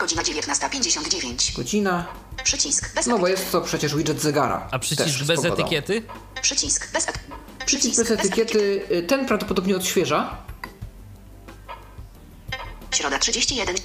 Godzina 0.00 0.22
19.59. 0.22 1.56
Godzina. 1.56 2.06
Przycisk 2.44 2.94
bez 2.94 3.06
No 3.06 3.18
bo 3.18 3.28
jest 3.28 3.52
to 3.52 3.60
przecież 3.60 3.96
widget 3.96 4.20
zegara. 4.20 4.68
A 4.70 4.78
przycisk 4.78 5.24
bez 5.24 5.36
pogodą. 5.36 5.54
etykiety? 5.54 6.02
Przycisk 6.42 6.92
bez. 6.92 7.06
Przycisk 7.66 7.96
bez 7.96 8.10
etykiety, 8.10 8.82
y, 8.90 9.02
ten 9.02 9.26
prawdopodobnie 9.26 9.76
odświeża. 9.76 10.36
Środa 12.90 13.18
31. 13.18 13.76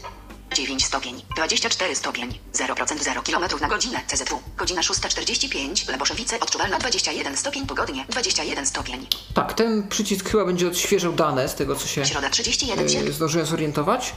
9 0.60 0.86
stopień. 0.86 1.22
24 1.36 1.95
stopień. 1.95 2.39
0% 2.53 3.03
0 3.03 3.22
km 3.22 3.43
na 3.62 3.68
godzinę. 3.68 4.01
CZW. 4.07 4.41
Godzina 4.57 4.82
6.45. 4.82 5.89
Leboszowice 5.91 6.39
odczuwalna 6.39 6.80
21 6.80 7.38
stopień. 7.38 7.68
Pogodnie 7.68 8.05
21 8.10 8.66
stopień. 8.66 9.07
Tak, 9.34 9.53
ten 9.53 9.88
przycisk 9.88 10.30
chyba 10.30 10.45
będzie 10.45 10.68
odświeżał 10.68 11.14
dane 11.14 11.49
z 11.49 11.55
tego, 11.55 11.76
co 11.76 11.88
się 11.88 12.05
Środa 12.05 12.30
31 12.30 12.86
y, 12.86 12.89
sierpnia. 12.89 13.12
zdążyłem 13.12 13.47
zorientować. 13.47 14.14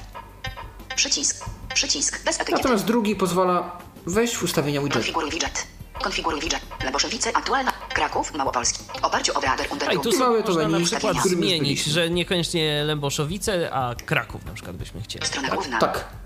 Przycisk. 0.97 1.45
Przycisk 1.75 2.25
bez 2.25 2.37
etykiety. 2.37 2.63
Natomiast 2.63 2.85
drugi 2.85 3.17
pozwala 3.17 3.79
wejść 4.07 4.37
w 4.37 4.43
ustawienia 4.43 4.81
widgetu. 4.81 4.99
Konfiguruj 4.99 5.31
widget. 5.31 5.67
Konfiguruj 6.03 6.41
widget. 6.41 6.63
Leboszowice 6.85 7.37
aktualna. 7.37 7.73
Kraków. 7.95 8.35
Małopolski. 8.35 8.79
Oparciu 9.03 9.39
o 9.39 9.41
Reader 9.41 9.67
A 9.89 9.93
i 9.93 10.01
tu 10.01 10.05
Mamy 10.05 10.19
sobie 10.19 10.43
to 10.43 10.49
można 10.49 10.63
na 10.63 10.69
menu, 10.69 10.85
przykład 10.85 11.17
zmienić, 11.23 11.85
że 11.85 12.11
niekoniecznie 12.11 12.85
Lęboszowice, 12.85 13.73
a 13.73 13.95
Kraków 13.95 14.45
na 14.45 14.53
przykład 14.53 14.77
byśmy 14.77 15.03
chcieli. 15.03 15.27
Strona 15.27 15.49
główna. 15.49 15.79
Tak, 15.79 15.93
Butec 15.93 16.03
lock. 16.03 16.22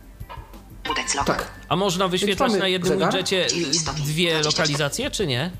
Tak. 1.26 1.50
A 1.68 1.76
można 1.76 2.08
wyświetlać 2.08 2.52
na 2.52 2.68
jednym 2.68 2.98
zegar. 2.98 3.12
stopni. 3.72 4.04
dwie 4.04 4.30
24. 4.30 4.44
lokalizacje, 4.44 5.10
czy 5.10 5.26
nie? 5.26 5.50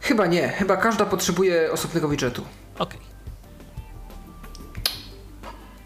Chyba 0.00 0.26
nie, 0.26 0.48
chyba 0.48 0.76
każda 0.76 1.06
potrzebuje 1.06 1.72
osobnego 1.72 2.08
widgetu. 2.08 2.44
Okej. 2.78 3.00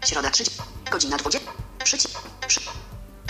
Środa 0.05 0.29
3. 0.31 0.43
Godzina 0.91 1.17
20. 1.17 1.51
Przycisk. 1.83 2.21
Przy... 2.47 2.59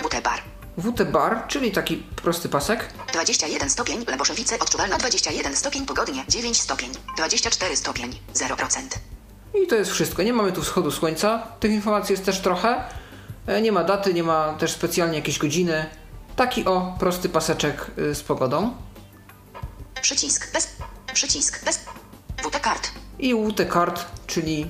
Bute 0.02 0.22
bar. 0.22 0.42
WT 0.78 1.12
bar, 1.12 1.48
czyli 1.48 1.72
taki 1.72 1.98
prosty 1.98 2.50
pasek. 2.50 2.94
21 3.14 3.70
stopień. 3.70 4.06
Leboszowice 4.08 4.60
odczuwalna 4.60 4.98
21 4.98 5.56
stopień. 5.56 5.86
Pogodnie 5.86 6.26
9 6.30 6.62
stopień. 6.62 6.92
24 7.18 7.78
stopień. 7.78 8.20
0%. 8.34 8.80
I 9.64 9.68
to 9.68 9.76
jest 9.76 9.92
wszystko. 9.92 10.24
Nie 10.24 10.34
mamy 10.34 10.52
tu 10.52 10.62
wschodu 10.62 10.92
słońca. 10.92 11.48
Tych 11.60 11.72
informacji 11.72 12.14
jest 12.14 12.26
też 12.26 12.40
trochę. 12.42 12.84
E, 13.48 13.62
Nie 13.62 13.72
ma 13.72 13.84
daty, 13.84 14.14
nie 14.14 14.24
ma 14.24 14.54
też 14.54 14.72
specjalnie 14.72 15.16
jakiejś 15.18 15.40
godziny. 15.40 15.86
Taki 16.36 16.66
o 16.66 16.96
prosty 17.00 17.30
paseczek 17.30 17.92
y, 17.98 18.16
z 18.16 18.24
pogodą. 18.24 18.74
Przycisk 20.02 20.54
bez. 20.54 20.68
Przycisk 21.14 21.66
bez. 21.66 21.80
WT 22.44 22.60
kart. 22.60 22.92
I 23.20 23.34
WT 23.36 23.74
card, 23.74 24.06
czyli 24.28 24.68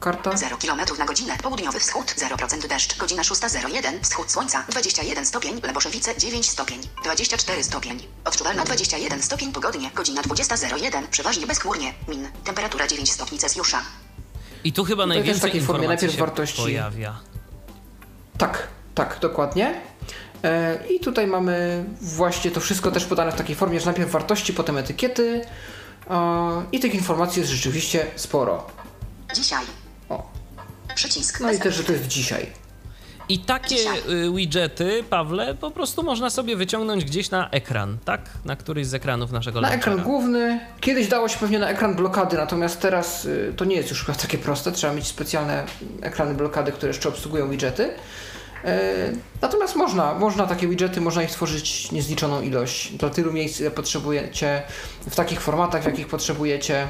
karta. 0.00 0.36
0 0.36 0.56
km 0.56 0.80
na 0.98 1.04
godzinę. 1.06 1.36
Południowy 1.42 1.80
wschód 1.80 2.06
0% 2.06 2.68
deszcz. 2.68 2.98
Godzina 2.98 3.22
6.01. 3.22 4.00
Wschód 4.02 4.30
słońca 4.32 4.64
21 4.68 5.26
stopień. 5.26 5.60
Leboszowice 5.62 6.16
9 6.18 6.50
stopień. 6.50 6.80
24 7.04 7.64
stopień. 7.64 8.06
Odczuwalna 8.24 8.64
21 8.64 9.22
stopień. 9.22 9.52
Pogodnie. 9.52 9.90
Godzina 9.94 10.22
20.01. 10.22 11.02
Przeważnie 11.10 11.46
bezchmurnie. 11.46 11.94
Min. 12.08 12.28
Temperatura 12.44 12.86
9 12.86 13.12
stopni 13.12 13.38
Celsjusza. 13.38 13.82
I 14.64 14.72
tu 14.72 14.84
chyba 14.84 15.04
w 15.04 15.08
najwięcej 15.08 15.40
takiej 15.42 15.60
formie 15.62 15.82
informacji 15.82 15.88
najpierw 15.88 16.12
się 16.12 16.20
wartości. 16.20 16.62
pojawia. 16.62 17.20
Tak, 18.38 18.68
tak, 18.94 19.18
dokładnie. 19.20 19.80
E, 20.44 20.78
I 20.90 21.00
tutaj 21.00 21.26
mamy 21.26 21.84
właśnie 22.00 22.50
to 22.50 22.60
wszystko 22.60 22.90
też 22.90 23.04
podane 23.04 23.32
w 23.32 23.34
takiej 23.34 23.56
formie, 23.56 23.80
że 23.80 23.86
najpierw 23.86 24.10
wartości, 24.10 24.52
potem 24.54 24.76
etykiety. 24.78 25.44
E, 26.10 26.64
I 26.72 26.80
tych 26.80 26.94
informacji 26.94 27.40
jest 27.40 27.52
rzeczywiście 27.52 28.06
sporo. 28.16 28.66
Dzisiaj. 29.34 29.64
O. 30.08 30.30
Przycisk. 30.94 31.40
No 31.40 31.52
i 31.52 31.58
też, 31.58 31.74
że 31.74 31.84
to 31.84 31.92
jest 31.92 32.06
dzisiaj. 32.06 32.63
I 33.28 33.38
takie 33.38 33.76
y, 34.10 34.30
widgety, 34.34 35.04
Pawle, 35.10 35.54
po 35.54 35.70
prostu 35.70 36.02
można 36.02 36.30
sobie 36.30 36.56
wyciągnąć 36.56 37.04
gdzieś 37.04 37.30
na 37.30 37.50
ekran, 37.50 37.98
tak? 38.04 38.20
Na 38.44 38.56
któryś 38.56 38.86
z 38.86 38.94
ekranów 38.94 39.32
naszego 39.32 39.60
Na 39.60 39.70
ekran 39.72 40.02
główny. 40.02 40.60
Kiedyś 40.80 41.08
dało 41.08 41.28
się 41.28 41.38
pewnie 41.38 41.58
na 41.58 41.68
ekran 41.68 41.94
blokady, 41.96 42.36
natomiast 42.36 42.80
teraz 42.80 43.24
y, 43.24 43.52
to 43.56 43.64
nie 43.64 43.76
jest 43.76 43.90
już 43.90 44.04
chyba 44.04 44.18
takie 44.18 44.38
proste. 44.38 44.72
Trzeba 44.72 44.92
mieć 44.92 45.06
specjalne 45.06 45.64
ekrany 46.02 46.34
blokady, 46.34 46.72
które 46.72 46.88
jeszcze 46.90 47.08
obsługują 47.08 47.50
widgety. 47.50 47.82
Y, 47.84 47.88
Natomiast 49.42 49.76
można, 49.76 50.14
można 50.14 50.46
takie 50.46 50.68
widgety, 50.68 51.00
można 51.00 51.22
ich 51.22 51.30
tworzyć 51.30 51.92
niezliczoną 51.92 52.40
ilość 52.42 52.92
dla 52.92 53.10
tylu 53.10 53.32
miejsc, 53.32 53.60
ile 53.60 53.70
potrzebujecie, 53.70 54.62
w 55.10 55.16
takich 55.16 55.40
formatach, 55.40 55.82
w 55.82 55.86
jakich 55.86 56.06
potrzebujecie. 56.08 56.88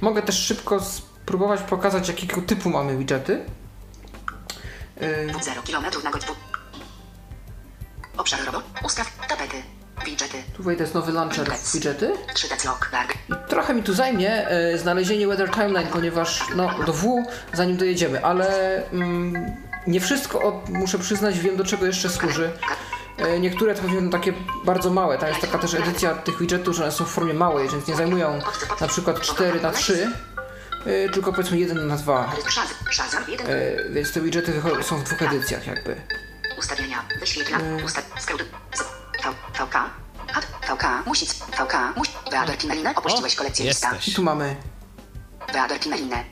Mogę 0.00 0.22
też 0.22 0.38
szybko 0.38 0.80
spróbować 0.80 1.60
pokazać, 1.60 2.08
jakiego 2.08 2.42
typu 2.42 2.70
mamy 2.70 2.96
widgety. 2.98 3.40
Y, 5.02 5.32
0 5.42 5.62
km 5.62 6.04
na 6.04 6.10
godzinę. 6.10 6.32
Obszar 8.16 8.44
robot. 8.44 8.64
Ustaw. 8.84 9.06
Tapety. 9.28 9.62
Widgety. 10.04 10.42
Tu 10.56 10.62
wejdę 10.62 10.86
z 10.86 10.94
nowy 10.94 11.12
launcher 11.12 11.50
widgety. 11.74 12.12
3D 12.34 12.66
lock. 12.66 12.92
Larg. 12.92 13.14
Trochę 13.48 13.74
mi 13.74 13.82
tu 13.82 13.94
zajmie 13.94 14.48
e, 14.48 14.78
znalezienie 14.78 15.26
Weather 15.26 15.50
Timeline, 15.50 15.88
ponieważ 15.92 16.44
no, 16.56 16.70
do 16.86 16.92
W 16.92 17.24
zanim 17.52 17.76
dojedziemy, 17.76 18.24
ale 18.24 18.76
mm, 18.92 19.56
nie 19.86 20.00
wszystko, 20.00 20.42
od, 20.42 20.68
muszę 20.68 20.98
przyznać, 20.98 21.38
wiem 21.38 21.56
do 21.56 21.64
czego 21.64 21.86
jeszcze 21.86 22.08
służy. 22.08 22.50
E, 23.18 23.40
niektóre 23.40 23.74
to 23.74 23.82
będą 23.82 24.10
takie 24.10 24.32
bardzo 24.64 24.90
małe, 24.90 25.18
tam 25.18 25.28
jest 25.28 25.40
taka 25.40 25.58
też 25.58 25.74
edycja 25.74 26.14
tych 26.14 26.38
widgetów, 26.38 26.76
że 26.76 26.82
one 26.82 26.92
są 26.92 27.04
w 27.04 27.08
formie 27.08 27.34
małej, 27.34 27.68
więc 27.68 27.88
nie 27.88 27.96
zajmują 27.96 28.38
na 28.80 28.88
przykład 28.88 29.20
4 29.20 29.60
na 29.60 29.70
3 29.70 30.12
e, 30.86 31.08
tylko 31.08 31.32
powiedzmy 31.32 31.58
1 31.58 31.86
na 31.88 31.96
2 31.96 32.32
Szaz. 32.48 32.68
Shazam 32.90 33.24
1. 33.28 33.46
e, 33.46 33.52
więc 33.90 34.12
te 34.12 34.20
widgety 34.20 34.62
są 34.82 34.96
w 34.96 35.02
dwóch 35.04 35.22
edycjach 35.22 35.66
jakby. 35.66 35.96
Ustawienia. 36.58 37.04
Wyświetla. 37.20 37.58
Ustaw. 37.84 38.04
Skrót. 38.18 38.44
Z. 38.74 38.78
V. 39.24 39.32
VK. 39.64 39.74
Ad. 40.34 40.46
VK. 40.62 40.84
Music. 41.06 41.34
VK. 41.34 41.74
Muś. 41.96 42.08
Beader 42.30 42.58
Kimelinę. 42.58 42.94
Opuściłeś 42.94 43.34
kolekcję 43.34 43.66
lista. 43.66 43.88
jesteś. 43.88 44.08
I 44.08 44.14
tu 44.14 44.22
mamy 44.22 44.56
Beader 45.52 45.80
Kimelinę. 45.80 46.24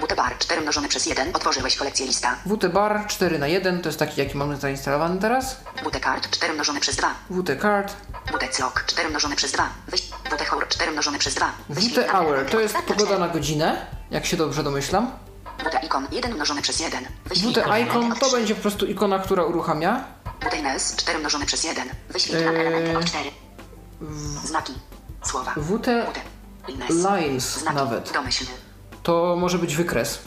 Butebar 0.00 0.38
4 0.38 0.60
mnożone 0.60 0.88
przez 0.88 1.06
1. 1.06 1.36
Otworzyłeś 1.36 1.76
kolekcję 1.76 2.06
lista. 2.06 2.36
WT 2.46 2.68
Bar 2.72 3.06
4 3.06 3.38
na 3.38 3.46
1 3.46 3.82
to 3.82 3.88
jest 3.88 3.98
taki 3.98 4.20
jaki 4.20 4.36
mamy 4.36 4.56
zainstalowany 4.56 5.20
teraz. 5.20 5.56
Butecard 5.84 6.30
4 6.30 6.54
mnożone 6.54 6.80
przez 6.80 6.96
2. 6.96 7.14
WT 7.30 7.50
Buteclock 8.32 8.86
4 8.86 9.08
mnożone 9.08 9.36
przez 9.36 9.52
2. 9.52 9.68
Wyś... 9.88 10.02
Butehour 10.30 10.68
4 10.68 10.92
mnożone 10.92 11.18
przez 11.18 11.34
2. 11.34 11.52
WT 11.70 12.10
Hour 12.10 12.46
to 12.50 12.60
jest 12.60 12.76
pogoda 12.76 13.18
na 13.18 13.28
godzinę, 13.28 13.86
jak 14.10 14.26
się 14.26 14.36
dobrze 14.36 14.62
domyślam. 14.62 15.10
Bute 15.64 15.80
Icon 15.86 16.06
1 16.12 16.34
mnożone 16.34 16.62
przez 16.62 16.80
1. 16.80 17.04
Wyświj 17.24 17.52
WT 17.52 17.58
Icon 17.82 18.14
to 18.16 18.30
będzie 18.30 18.54
po 18.54 18.60
prostu 18.60 18.86
ikona, 18.86 19.18
która 19.18 19.44
uruchamia. 19.44 20.04
Bute 20.40 20.56
Ines 20.56 20.96
4 20.96 21.18
mnożone 21.18 21.46
przez 21.46 21.64
1. 21.64 21.88
Wyświetla 22.08 22.50
elementy 22.50 22.98
od 22.98 23.04
4. 23.04 23.30
Znaki. 24.44 24.72
Słowa. 25.24 25.54
WT. 25.54 25.88
Lines 26.88 27.64
nawet. 27.64 28.12
Domyślny. 28.12 28.50
To 29.02 29.36
może 29.36 29.58
być 29.58 29.76
wykres 29.76 30.18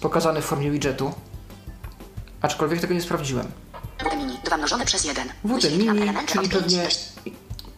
pokazany 0.00 0.42
w 0.42 0.44
formie 0.44 0.70
widgetu. 0.70 1.14
Aczkolwiek 2.42 2.80
tego 2.80 2.94
nie 2.94 3.02
sprawdziłem. 3.02 3.52
Bute 4.04 4.16
Mini 4.16 4.38
2 4.44 4.56
mnożone 4.56 4.84
przez 4.84 5.04
1. 5.04 5.28
WT 5.28 5.34
Wyświetla 5.44 5.94
Mini, 5.94 6.14
czyli 6.26 6.48
pewnie 6.48 6.88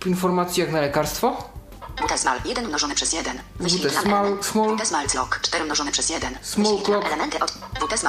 informacje 0.06 0.64
jak 0.64 0.72
na 0.72 0.80
lekarstwo. 0.80 1.50
Bute 2.00 2.18
Small 2.18 2.38
1 2.44 2.66
mnożone 2.68 2.94
przez 2.94 3.12
1. 3.12 3.38
Wyświetla 3.60 4.02
Small- 4.02 4.68
Bute 4.70 4.86
Small 4.86 5.06
Clock 5.06 5.40
4 5.42 5.64
mnożone 5.64 5.92
przez 5.92 6.10
1. 6.10 6.38
Small 6.42 6.78
clock. 6.82 7.06
elementy 7.06 7.38
od... 7.38 7.52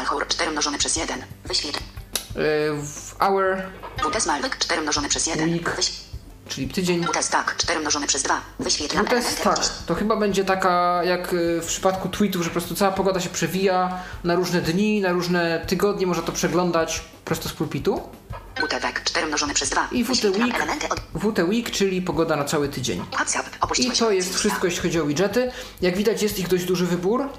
Hour 0.06 0.28
4 0.28 0.52
mnożone 0.52 0.78
przez 0.78 0.96
1. 0.96 1.24
Wyświetla... 1.46 1.82
Yy, 2.36 2.78
hour, 3.20 3.58
Small 4.22 4.42
Week 4.42 4.58
4 4.58 4.82
mnożone 4.82 5.10
przez 5.10 5.28
1. 5.28 5.50
Week. 5.54 5.76
Wyś... 5.76 5.92
czyli 6.50 6.68
tydzień. 6.68 7.06
Bute 7.06 7.24
Stack 7.24 7.58
4 7.58 7.80
mnożone 7.80 8.08
przez 8.08 8.24
2. 8.24 8.42
Wyświetla 8.60 9.04
WT 9.04 9.12
elementy 9.12 9.42
Stack. 9.42 9.60
od... 9.60 9.86
To 9.86 9.96
chyba 9.96 10.16
będzie 10.16 10.46
taka 10.46 11.02
jak 11.04 11.34
y, 11.34 11.62
w 11.62 11.66
przypadku 11.66 12.10
tweetów, 12.10 12.44
że 12.44 12.50
po 12.50 12.54
prostu 12.54 12.76
cała 12.76 12.92
pogoda 12.92 13.20
się 13.20 13.30
przewija 13.30 14.00
na 14.24 14.36
różne 14.36 14.62
dni, 14.62 15.02
na 15.02 15.12
różne 15.12 15.66
tygodnie, 15.68 16.08
można 16.08 16.24
to 16.24 16.32
przeglądać 16.32 17.02
prosto 17.26 17.50
z 17.50 17.54
pulpitu. 17.54 18.02
Bute 18.62 18.80
Week 18.80 19.04
4 19.04 19.28
mnożone 19.28 19.54
przez 19.54 19.70
2. 19.70 19.88
I 19.92 20.04
WT 20.04 20.24
Week. 20.24 20.56
WT 21.16 21.40
Week, 21.40 21.72
czyli 21.72 22.02
pogoda 22.02 22.36
na 22.36 22.44
cały 22.44 22.70
tydzień. 22.70 23.06
I 23.78 23.92
to 23.92 24.12
jest 24.12 24.36
wszystko, 24.36 24.68
jeśli 24.68 24.82
chodzi 24.82 25.00
o 25.00 25.06
widgety. 25.06 25.52
Jak 25.82 25.98
widać, 25.98 26.22
jest 26.22 26.40
ich 26.40 26.48
dość 26.48 26.66
duży 26.66 26.86
wybór. 26.86 27.30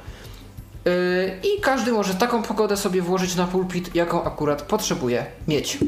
Yy, 0.85 1.41
I 1.43 1.61
każdy 1.61 1.93
może 1.93 2.15
taką 2.15 2.43
pogodę 2.43 2.77
sobie 2.77 3.03
włożyć 3.03 3.35
na 3.35 3.47
pulpit, 3.47 3.95
jaką 3.95 4.25
akurat 4.25 4.63
potrzebuje 4.63 5.27
mieć. 5.49 5.79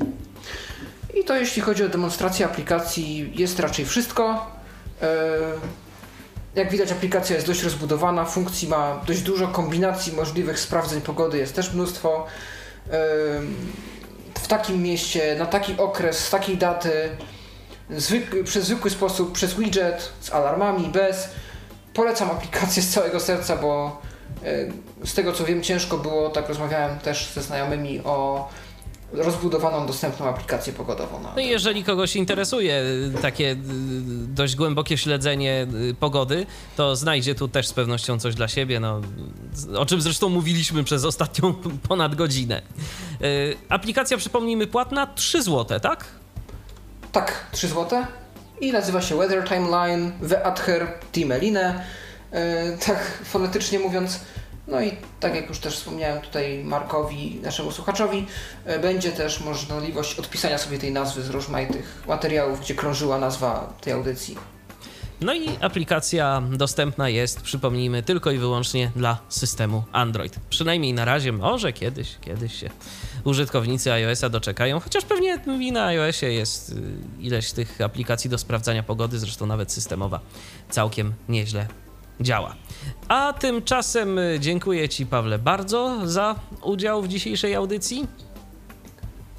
I 1.15 1.25
to 1.25 1.37
jeśli 1.37 1.63
chodzi 1.63 1.85
o 1.85 1.89
demonstrację 1.89 2.47
aplikacji, 2.47 3.33
jest 3.35 3.61
raczej 3.61 3.85
wszystko. 3.85 4.47
Yy, 5.03 5.09
Jak 6.55 6.71
widać, 6.71 6.93
aplikacja 6.93 7.35
jest 7.37 7.47
dość 7.49 7.63
rozbudowana, 7.63 8.25
funkcji 8.25 8.69
ma 8.69 9.01
dość 9.07 9.21
dużo, 9.21 9.49
kombinacji 9.49 10.13
możliwych 10.13 10.61
sprawdzeń 10.61 11.01
pogody 11.01 11.39
jest 11.39 11.55
też 11.55 11.73
mnóstwo. 11.73 12.27
Yy, 12.87 12.93
W 14.35 14.49
takim 14.49 14.83
mieście, 14.83 15.37
na 15.39 15.47
taki 15.47 15.77
okres, 15.79 16.19
z 16.19 16.31
takiej 16.31 16.57
daty, 16.57 17.09
zwykły, 17.91 18.45
przez 18.45 18.65
zwykły 18.65 18.91
sposób, 18.91 19.33
przez 19.33 19.55
widget, 19.55 20.13
z 20.21 20.33
alarmami, 20.33 20.89
bez. 20.89 21.29
Polecam 21.95 22.31
aplikację 22.31 22.83
z 22.83 22.89
całego 22.89 23.21
serca, 23.21 23.57
bo 23.57 24.01
e, 24.45 25.07
z 25.07 25.15
tego 25.15 25.33
co 25.33 25.45
wiem, 25.45 25.63
ciężko 25.63 25.99
było, 25.99 26.31
tak 26.31 26.49
rozmawiałem 26.49 26.99
też 26.99 27.33
ze 27.35 27.43
znajomymi 27.43 28.01
o 28.05 28.49
rozbudowaną, 29.13 29.87
dostępną 29.87 30.27
aplikację 30.29 30.73
pogodową. 30.73 31.21
Na 31.23 31.33
No 31.37 31.43
i 31.43 31.49
jeżeli 31.49 31.85
kogoś 31.85 32.17
interesuje 32.17 32.83
takie 33.23 33.51
y, 33.53 33.57
dość 34.27 34.57
głębokie 34.57 34.99
śledzenie 34.99 35.67
y, 35.91 35.95
pogody, 35.95 36.47
to 36.77 36.97
znajdzie 36.97 37.35
tu 37.35 37.49
też 37.49 37.69
z 37.69 37.73
pewnością 37.73 38.19
coś 38.19 38.35
dla 38.35 38.49
siebie, 38.49 38.81
no, 38.81 39.01
o 39.77 39.87
czym 39.87 40.01
zresztą 40.01 40.29
mówiliśmy 40.29 40.85
przez 40.85 41.05
ostatnią 41.05 41.55
ponad 41.89 42.15
godzinę. 42.15 42.63
Y, 43.23 43.57
Aplikacja, 43.69 44.17
przypomnijmy, 44.17 44.67
płatna 44.67 45.07
3 45.07 45.43
zł, 45.43 45.81
tak? 45.81 46.05
Tak, 47.13 47.47
3 47.53 47.69
zł. 47.69 48.05
I 48.61 48.73
nazywa 48.73 49.03
się 49.03 49.17
Weather 49.17 49.45
Timeline, 49.49 50.13
Weather 50.21 50.99
Timeline, 51.13 51.57
e, 51.57 51.83
tak 52.87 53.23
fonetycznie 53.25 53.79
mówiąc. 53.79 54.21
No 54.73 54.81
i 54.81 54.93
tak 55.21 55.35
jak 55.35 55.49
już 55.49 55.59
też 55.59 55.75
wspomniałem 55.77 56.21
tutaj 56.21 56.65
Markowi, 56.65 57.41
naszemu 57.43 57.73
słuchaczowi, 57.73 58.27
e, 58.65 58.79
będzie 58.79 59.13
też 59.13 59.41
możliwość 59.41 60.19
odpisania 60.19 60.59
sobie 60.59 60.79
tej 60.79 60.93
nazwy 60.93 61.23
z 61.23 61.31
rozmaitych 61.31 62.03
materiałów, 62.09 62.61
gdzie 62.61 62.75
krążyła 62.75 63.19
nazwa 63.19 63.75
tej 63.81 63.93
audycji. 63.93 64.37
No 65.21 65.35
i 65.35 65.49
aplikacja 65.61 66.43
dostępna 66.53 67.09
jest, 67.09 67.41
przypomnijmy, 67.41 68.03
tylko 68.03 68.31
i 68.31 68.39
wyłącznie 68.39 68.91
dla 68.97 69.19
systemu 69.29 69.85
Android. 69.93 70.37
Przynajmniej 70.51 70.93
na 70.93 71.05
razie, 71.05 71.33
może 71.33 71.73
kiedyś, 71.73 72.17
kiedyś 72.21 72.55
się 72.55 72.71
użytkownicy 73.25 73.93
iOS-a 73.93 74.29
doczekają, 74.29 74.81
chociaż 74.81 75.05
pewnie 75.05 75.39
na 75.73 75.85
iOSie 75.85 76.33
jest 76.33 76.71
y, 76.71 76.75
ileś 77.21 77.53
tych 77.53 77.81
aplikacji 77.81 78.31
do 78.31 78.39
sprawdzania 78.39 78.83
pogody, 78.83 79.19
zresztą 79.19 79.47
nawet 79.47 79.73
systemowa 79.73 80.21
całkiem 80.71 81.15
nieźle 81.29 81.67
działa. 82.21 82.55
A 83.09 83.33
tymczasem 83.33 84.19
y, 84.19 84.37
dziękuję 84.41 84.89
Ci, 84.89 85.07
Pawle, 85.07 85.39
bardzo 85.39 85.99
za 86.05 86.35
udział 86.63 87.03
w 87.03 87.09
dzisiejszej 87.09 87.55
audycji. 87.55 88.07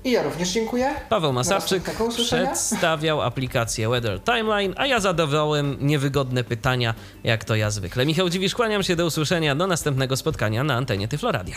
I 0.03 0.11
ja 0.11 0.24
również 0.24 0.49
dziękuję. 0.49 0.95
Paweł 1.09 1.34
Masarczyk 1.34 1.91
przedstawiał 2.09 3.21
aplikację 3.21 3.89
Weather 3.89 4.19
Timeline, 4.21 4.74
a 4.78 4.86
ja 4.86 4.99
zadawałem 4.99 5.78
niewygodne 5.82 6.43
pytania, 6.43 6.93
jak 7.24 7.43
to 7.43 7.55
ja 7.55 7.71
zwykle. 7.71 8.05
Michał 8.05 8.30
Dziwisz, 8.30 8.55
kłaniam 8.55 8.84
się 8.84 8.95
do 8.95 9.05
usłyszenia, 9.05 9.55
do 9.55 9.67
następnego 9.67 10.17
spotkania 10.17 10.63
na 10.63 10.76
antenie 10.76 11.07
Tyfloradia. 11.07 11.55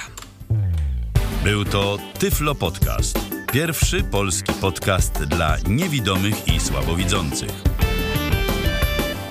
Był 1.45 1.64
to 1.64 1.99
Tyflo 2.19 2.55
Podcast. 2.55 3.19
Pierwszy 3.53 4.05
polski 4.05 4.53
podcast 4.53 5.25
dla 5.25 5.57
niewidomych 5.69 6.49
i 6.49 6.61
słabowidzących. 6.61 7.76